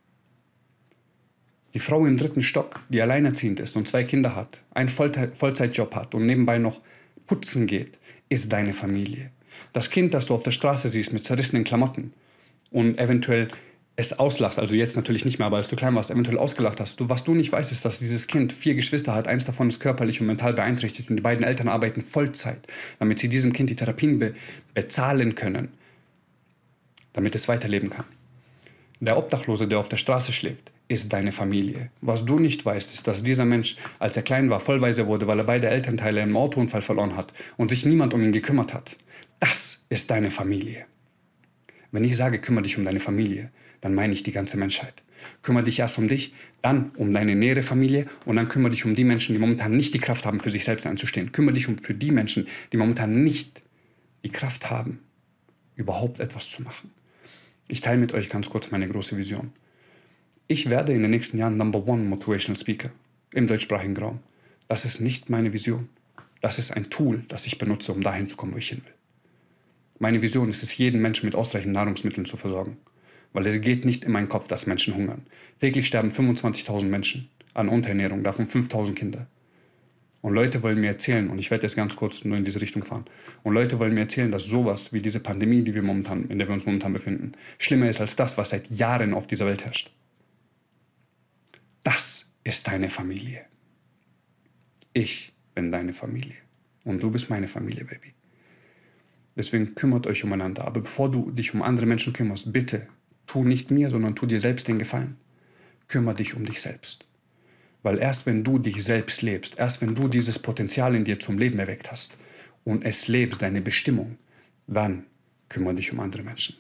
Die 1.74 1.80
Frau 1.80 2.06
im 2.06 2.16
dritten 2.16 2.42
Stock, 2.42 2.80
die 2.88 3.02
alleinerziehend 3.02 3.60
ist 3.60 3.76
und 3.76 3.86
zwei 3.86 4.06
Kinder 4.06 4.34
hat, 4.34 4.64
einen 4.72 4.88
Vollzeitjob 4.88 5.94
hat 5.94 6.16
und 6.16 6.26
nebenbei 6.26 6.58
noch 6.58 6.80
putzen 7.28 7.68
geht, 7.68 7.98
ist 8.30 8.54
deine 8.54 8.74
Familie. 8.74 9.30
Das 9.74 9.90
Kind, 9.90 10.14
das 10.14 10.28
du 10.28 10.36
auf 10.36 10.44
der 10.44 10.52
Straße 10.52 10.88
siehst 10.88 11.12
mit 11.12 11.26
zerrissenen 11.26 11.66
Klamotten 11.66 12.14
und 12.72 12.98
eventuell 12.98 13.50
es 14.00 14.18
auslachst, 14.18 14.58
also 14.60 14.76
jetzt 14.76 14.96
natürlich 14.96 15.26
nicht 15.26 15.40
mehr, 15.40 15.48
aber 15.48 15.58
als 15.58 15.68
du 15.68 15.76
klein 15.76 15.94
warst, 15.94 16.10
eventuell 16.10 16.38
ausgelacht 16.38 16.80
hast. 16.80 17.02
Du, 17.02 17.10
was 17.10 17.26
du 17.26 17.36
nicht 17.36 17.52
weißt, 17.52 17.74
ist, 17.74 17.84
dass 17.84 18.00
dieses 18.00 18.28
Kind 18.28 18.54
vier 18.54 18.76
Geschwister 18.76 19.14
hat, 19.14 19.28
eins 19.28 19.44
davon 19.44 19.68
ist 19.68 19.82
körperlich 19.82 20.22
und 20.22 20.28
mental 20.28 20.54
beeinträchtigt 20.54 21.10
und 21.10 21.18
die 21.18 21.22
beiden 21.22 21.44
Eltern 21.44 21.68
arbeiten 21.68 22.02
Vollzeit, 22.02 22.66
damit 23.00 23.20
sie 23.20 23.28
diesem 23.28 23.52
Kind 23.52 23.70
die 23.70 23.76
Therapien 23.76 24.18
be 24.18 24.34
bezahlen 24.74 25.36
können, 25.36 25.68
damit 27.12 27.36
es 27.36 27.50
weiterleben 27.50 27.90
kann. 27.90 28.06
Der 29.02 29.18
Obdachlose, 29.18 29.68
der 29.68 29.80
auf 29.80 29.90
der 29.90 29.98
Straße 29.98 30.32
schläft, 30.32 30.72
ist 30.88 31.12
deine 31.12 31.34
Familie. 31.34 31.92
Was 32.00 32.24
du 32.24 32.40
nicht 32.40 32.66
weißt, 32.66 32.94
ist, 32.94 33.06
dass 33.06 33.22
dieser 33.22 33.46
Mensch, 33.46 33.76
als 34.00 34.16
er 34.16 34.24
klein 34.24 34.50
war, 34.50 34.62
vollweise 34.62 35.08
wurde, 35.08 35.28
weil 35.28 35.40
er 35.40 35.46
beide 35.46 35.70
Elternteile 35.70 36.22
im 36.22 36.38
Autounfall 36.38 36.82
verloren 36.82 37.18
hat 37.18 37.34
und 37.58 37.70
sich 37.70 37.86
niemand 37.86 38.14
um 38.14 38.24
ihn 38.24 38.32
gekümmert 38.32 38.74
hat. 38.74 38.96
Das 39.42 39.82
ist 39.90 40.10
deine 40.10 40.32
Familie. 40.32 40.86
Wenn 41.92 42.06
ich 42.06 42.16
sage, 42.16 42.40
kümmere 42.40 42.64
dich 42.64 42.78
um 42.78 42.86
deine 42.86 43.00
Familie, 43.02 43.52
dann 43.82 43.94
meine 43.96 44.14
ich 44.14 44.24
die 44.24 44.32
ganze 44.32 44.58
Menschheit. 44.58 45.04
Kümmere 45.42 45.64
dich 45.64 45.80
erst 45.80 45.98
um 45.98 46.08
dich, 46.08 46.34
dann 46.62 46.92
um 46.92 47.14
deine 47.14 47.36
nähere 47.36 47.64
Familie 47.64 48.06
und 48.26 48.36
dann 48.36 48.48
kümmere 48.48 48.72
dich 48.72 48.86
um 48.86 48.96
die 48.96 49.04
Menschen, 49.04 49.34
die 49.34 49.40
momentan 49.40 49.76
nicht 49.76 49.94
die 49.94 50.00
Kraft 50.00 50.26
haben, 50.26 50.40
für 50.40 50.52
sich 50.52 50.64
selbst 50.64 50.86
einzustehen. 50.86 51.32
Kümmere 51.32 51.54
dich 51.54 51.68
um 51.68 51.78
für 51.78 51.94
die 51.94 52.12
Menschen, 52.12 52.48
die 52.72 52.78
momentan 52.78 53.24
nicht 53.24 53.62
die 54.24 54.30
Kraft 54.30 54.70
haben, 54.70 55.00
überhaupt 55.76 56.20
etwas 56.20 56.50
zu 56.50 56.62
machen. 56.64 56.92
Ich 57.68 57.82
teile 57.82 58.00
mit 58.00 58.14
euch 58.14 58.30
ganz 58.30 58.50
kurz 58.50 58.72
meine 58.72 58.88
große 58.88 59.18
Vision. 59.18 59.52
Ich 60.48 60.70
werde 60.70 60.94
in 60.94 61.02
den 61.02 61.12
nächsten 61.12 61.38
Jahren 61.38 61.58
Number 61.58 61.86
One 61.88 62.04
Motivational 62.04 62.58
Speaker 62.58 62.90
im 63.34 63.48
deutschsprachigen 63.48 63.96
Raum. 63.98 64.20
Das 64.68 64.86
ist 64.86 65.00
nicht 65.00 65.30
meine 65.30 65.54
Vision. 65.54 65.90
Das 66.42 66.58
ist 66.58 66.72
ein 66.72 66.90
Tool, 66.90 67.24
das 67.28 67.46
ich 67.46 67.58
benutze, 67.58 67.92
um 67.92 68.02
dahin 68.02 68.28
zu 68.28 68.38
kommen, 68.38 68.54
wo 68.54 68.58
ich 68.58 68.70
hin 68.70 68.82
will. 68.84 68.94
Meine 70.00 70.22
Vision 70.22 70.50
ist 70.50 70.64
es, 70.64 70.78
jeden 70.78 71.02
Menschen 71.02 71.26
mit 71.26 71.36
ausreichend 71.36 71.74
Nahrungsmitteln 71.74 72.26
zu 72.26 72.38
versorgen 72.38 72.78
weil 73.34 73.46
es 73.48 73.62
geht 73.62 73.86
nicht 73.86 74.04
in 74.04 74.12
meinen 74.12 74.30
Kopf, 74.30 74.48
dass 74.48 74.68
Menschen 74.68 74.96
hungern. 74.96 75.26
Täglich 75.60 75.88
sterben 75.88 76.12
25.000 76.12 76.86
Menschen 76.86 77.30
an 77.54 77.70
Unterernährung, 77.70 78.24
davon 78.24 78.48
5.000 78.48 78.94
Kinder. 78.94 79.28
Und 80.22 80.34
Leute 80.34 80.64
wollen 80.64 80.82
mir 80.82 80.88
erzählen, 80.88 81.30
und 81.30 81.40
ich 81.40 81.50
werde 81.50 81.64
jetzt 81.64 81.78
ganz 81.78 81.96
kurz 81.96 82.26
nur 82.26 82.38
in 82.38 82.44
diese 82.44 82.60
Richtung 82.60 82.84
fahren, 82.84 83.06
und 83.44 83.54
Leute 83.54 83.80
wollen 83.80 83.94
mir 83.94 84.02
erzählen, 84.02 84.32
dass 84.32 84.46
sowas 84.46 84.92
wie 84.92 85.02
diese 85.02 85.22
Pandemie, 85.22 85.62
die 85.62 85.74
wir 85.74 85.82
momentan, 85.82 86.30
in 86.30 86.40
der 86.40 86.48
wir 86.48 86.54
uns 86.54 86.66
momentan 86.66 86.92
befinden, 86.92 87.32
schlimmer 87.58 87.90
ist 87.90 88.02
als 88.02 88.16
das, 88.16 88.38
was 88.38 88.50
seit 88.50 88.70
Jahren 88.70 89.14
auf 89.14 89.28
dieser 89.28 89.46
Welt 89.46 89.64
herrscht. 89.64 89.92
Das 91.84 92.34
ist 92.44 92.68
deine 92.68 92.90
Familie. 92.90 93.46
Ich 94.92 95.34
bin 95.56 95.72
deine 95.72 95.94
Familie. 95.94 96.36
Und 96.84 97.02
du 97.02 97.12
bist 97.12 97.30
meine 97.30 97.48
Familie, 97.48 97.86
Baby. 97.86 98.14
Deswegen 99.38 99.74
kümmert 99.76 100.06
euch 100.08 100.24
umeinander. 100.26 100.66
Aber 100.66 100.82
bevor 100.82 101.10
du 101.10 101.32
dich 101.32 101.54
um 101.54 101.62
andere 101.62 101.86
Menschen 101.86 102.12
kümmerst, 102.12 102.52
bitte 102.52 102.88
Tu 103.30 103.44
nicht 103.44 103.70
mir, 103.70 103.92
sondern 103.92 104.16
tu 104.16 104.26
dir 104.26 104.40
selbst 104.40 104.68
den 104.68 104.80
Gefallen. 104.80 105.16
Kümmer 105.88 106.16
dich 106.16 106.34
um 106.34 106.46
dich 106.46 106.62
selbst. 106.62 107.06
Weil 107.84 108.00
erst 108.00 108.26
wenn 108.26 108.44
du 108.44 108.58
dich 108.58 108.84
selbst 108.84 109.22
lebst, 109.22 109.60
erst 109.60 109.82
wenn 109.82 109.94
du 109.94 110.08
dieses 110.08 110.40
Potenzial 110.40 110.96
in 110.96 111.06
dir 111.06 111.20
zum 111.20 111.38
Leben 111.38 111.60
erweckt 111.60 111.92
hast 111.92 112.18
und 112.64 112.84
es 112.84 113.08
lebst, 113.08 113.44
deine 113.44 113.62
Bestimmung, 113.62 114.18
dann 114.66 115.06
kümmere 115.48 115.76
dich 115.76 115.94
um 115.94 116.00
andere 116.00 116.24
Menschen. 116.24 116.56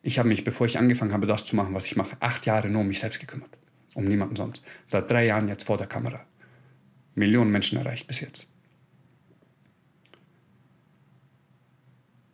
Ich 0.00 0.20
habe 0.20 0.28
mich, 0.28 0.44
bevor 0.44 0.68
ich 0.68 0.78
angefangen 0.78 1.12
habe, 1.12 1.26
das 1.26 1.44
zu 1.44 1.56
machen, 1.56 1.74
was 1.74 1.86
ich 1.86 1.96
mache, 1.96 2.16
acht 2.20 2.46
Jahre 2.46 2.70
nur 2.70 2.82
um 2.82 2.86
mich 2.86 3.00
selbst 3.00 3.18
gekümmert. 3.18 3.50
Um 3.94 4.04
niemanden 4.04 4.36
sonst. 4.36 4.62
Seit 4.86 5.10
drei 5.10 5.26
Jahren 5.26 5.48
jetzt 5.48 5.64
vor 5.64 5.76
der 5.76 5.88
Kamera. 5.88 6.24
Millionen 7.16 7.50
Menschen 7.50 7.78
erreicht 7.78 8.06
bis 8.06 8.20
jetzt. 8.20 8.48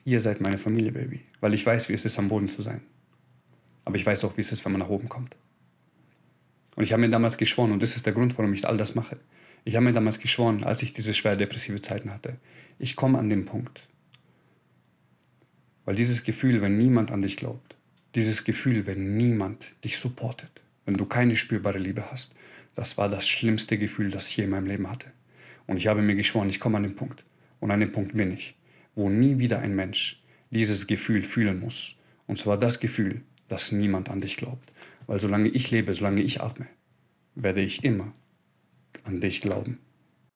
Ihr 0.05 0.21
seid 0.21 0.43
meine 0.43 0.59
Familie, 0.59 0.93
Baby. 0.93 1.23
Weil 1.41 1.55
ich 1.55 1.65
weiß, 1.65 1.89
wie 1.89 1.95
es 1.95 2.05
ist, 2.05 2.19
am 2.19 2.29
Boden 2.29 2.51
zu 2.51 2.61
sein. 2.61 2.83
Aber 3.85 3.97
ich 3.97 4.07
weiß 4.07 4.25
auch, 4.25 4.37
wie 4.37 4.41
es 4.41 4.53
ist, 4.53 4.65
wenn 4.65 4.73
man 4.73 4.81
nach 4.81 4.89
oben 4.89 5.09
kommt. 5.09 5.37
Und 6.77 6.85
ich 6.85 6.93
habe 6.93 7.01
mir 7.01 7.11
damals 7.11 7.37
geschworen, 7.37 7.73
und 7.73 7.83
das 7.83 7.97
ist 7.97 8.07
der 8.07 8.13
Grund, 8.13 8.37
warum 8.39 8.53
ich 8.55 8.67
all 8.67 8.77
das 8.77 8.95
mache. 8.95 9.19
Ich 9.65 9.77
habe 9.77 9.85
mir 9.85 9.93
damals 9.93 10.19
geschworen, 10.19 10.65
als 10.65 10.83
ich 10.83 10.93
diese 10.93 11.15
schwer 11.15 11.37
depressive 11.37 11.81
Zeiten 11.81 12.13
hatte, 12.13 12.37
ich 12.79 12.97
komme 12.97 13.19
an 13.19 13.31
den 13.31 13.45
Punkt. 13.45 13.87
Weil 15.85 15.95
dieses 15.95 16.25
Gefühl, 16.25 16.63
wenn 16.63 16.79
niemand 16.79 17.11
an 17.11 17.23
dich 17.23 17.37
glaubt, 17.37 17.77
dieses 18.15 18.45
Gefühl, 18.45 18.87
wenn 18.87 19.17
niemand 19.17 19.75
dich 19.85 19.99
supportet, 19.99 20.51
wenn 20.85 20.95
du 20.95 21.07
keine 21.07 21.37
spürbare 21.37 21.79
Liebe 21.79 22.11
hast, 22.11 22.35
das 22.75 22.99
war 22.99 23.09
das 23.09 23.29
schlimmste 23.29 23.79
Gefühl, 23.79 24.11
das 24.11 24.29
ich 24.29 24.39
je 24.39 24.45
in 24.45 24.51
meinem 24.51 24.67
Leben 24.67 24.91
hatte. 24.91 25.07
Und 25.67 25.77
ich 25.77 25.87
habe 25.87 26.03
mir 26.03 26.15
geschworen, 26.15 26.49
ich 26.49 26.61
komme 26.61 26.79
an 26.79 26.83
den 26.83 26.97
Punkt. 26.97 27.25
Und 27.61 27.71
an 27.71 27.81
dem 27.81 27.93
Punkt 27.93 28.17
bin 28.17 28.33
ich, 28.33 28.57
wo 28.95 29.09
nie 29.09 29.39
wieder 29.39 29.61
ein 29.61 29.75
Mensch 29.75 30.23
dieses 30.51 30.87
Gefühl 30.87 31.23
fühlen 31.23 31.61
muss. 31.61 31.97
Und 32.27 32.39
zwar 32.39 32.59
das 32.59 32.81
Gefühl, 32.81 33.23
dass 33.53 33.71
niemand 33.71 34.09
an 34.09 34.21
dich 34.21 34.37
glaubt. 34.37 34.73
Weil 35.07 35.21
solange 35.21 35.49
ich 35.49 35.71
lebe, 35.71 35.95
solange 35.95 36.23
ich 36.23 36.41
atme, 36.41 36.67
werde 37.35 37.61
ich 37.61 37.85
immer 37.85 38.13
an 39.05 39.21
dich 39.21 39.41
glauben. 39.41 39.79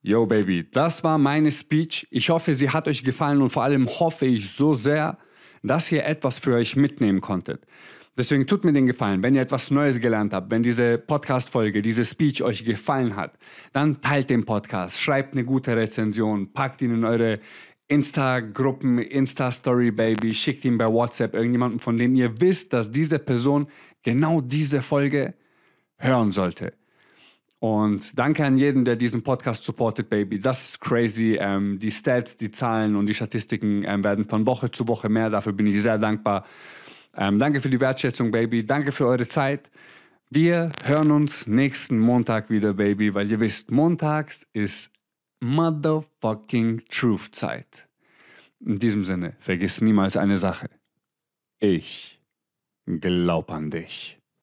Yo, 0.02 0.26
Baby, 0.26 0.68
das 0.70 1.02
war 1.02 1.18
meine 1.18 1.50
Speech. 1.50 2.06
Ich 2.10 2.30
hoffe, 2.30 2.54
sie 2.54 2.70
hat 2.70 2.86
euch 2.86 3.02
gefallen 3.02 3.42
und 3.42 3.50
vor 3.50 3.64
allem 3.64 3.88
hoffe 3.88 4.26
ich 4.26 4.50
so 4.50 4.74
sehr, 4.74 5.18
dass 5.62 5.90
ihr 5.90 6.04
etwas 6.04 6.38
für 6.38 6.54
euch 6.54 6.76
mitnehmen 6.76 7.20
konntet. 7.20 7.66
Deswegen 8.18 8.46
tut 8.46 8.64
mir 8.64 8.72
den 8.72 8.86
Gefallen, 8.86 9.22
wenn 9.22 9.34
ihr 9.34 9.42
etwas 9.42 9.70
Neues 9.70 10.00
gelernt 10.00 10.32
habt, 10.32 10.50
wenn 10.50 10.62
diese 10.62 10.96
Podcast-Folge, 10.96 11.82
diese 11.82 12.04
Speech 12.04 12.42
euch 12.42 12.64
gefallen 12.64 13.16
hat, 13.16 13.36
dann 13.72 14.00
teilt 14.00 14.30
den 14.30 14.46
Podcast, 14.46 15.00
schreibt 15.00 15.32
eine 15.32 15.44
gute 15.44 15.76
Rezension, 15.76 16.52
packt 16.52 16.80
ihn 16.82 16.94
in 16.94 17.04
eure 17.04 17.40
Insta-Gruppen, 17.88 18.98
Insta-Story-Baby, 18.98 20.34
schickt 20.34 20.64
ihm 20.64 20.78
bei 20.78 20.86
WhatsApp 20.86 21.34
irgendjemanden, 21.34 21.78
von 21.78 21.96
dem 21.96 22.14
ihr 22.14 22.40
wisst, 22.40 22.72
dass 22.72 22.90
diese 22.90 23.18
Person 23.18 23.68
genau 24.02 24.40
diese 24.40 24.82
Folge 24.82 25.34
hören 25.98 26.32
sollte. 26.32 26.72
Und 27.58 28.18
danke 28.18 28.44
an 28.44 28.58
jeden, 28.58 28.84
der 28.84 28.96
diesen 28.96 29.22
Podcast 29.22 29.64
supportet, 29.64 30.10
Baby. 30.10 30.38
Das 30.38 30.64
ist 30.64 30.80
crazy. 30.80 31.38
Ähm, 31.40 31.78
die 31.78 31.90
Stats, 31.90 32.36
die 32.36 32.50
Zahlen 32.50 32.96
und 32.96 33.06
die 33.06 33.14
Statistiken 33.14 33.82
ähm, 33.84 34.04
werden 34.04 34.28
von 34.28 34.46
Woche 34.46 34.70
zu 34.70 34.86
Woche 34.88 35.08
mehr. 35.08 35.30
Dafür 35.30 35.52
bin 35.52 35.66
ich 35.66 35.80
sehr 35.80 35.98
dankbar. 35.98 36.44
Ähm, 37.16 37.38
danke 37.38 37.60
für 37.60 37.70
die 37.70 37.80
Wertschätzung, 37.80 38.30
Baby. 38.30 38.66
Danke 38.66 38.92
für 38.92 39.06
eure 39.06 39.26
Zeit. 39.26 39.70
Wir 40.28 40.70
hören 40.84 41.10
uns 41.12 41.46
nächsten 41.46 41.98
Montag 41.98 42.50
wieder, 42.50 42.74
Baby, 42.74 43.14
weil 43.14 43.30
ihr 43.30 43.40
wisst, 43.40 43.70
montags 43.70 44.46
ist 44.52 44.90
motherfucking 45.40 46.84
Truth 46.88 47.34
Zeit. 47.34 47.88
In 48.60 48.78
diesem 48.78 49.04
Sinne, 49.04 49.36
vergiss 49.38 49.80
niemals 49.80 50.16
eine 50.16 50.38
Sache. 50.38 50.70
Ich 51.58 52.20
glaub 52.86 53.50
an 53.50 53.70
dich. 53.70 54.18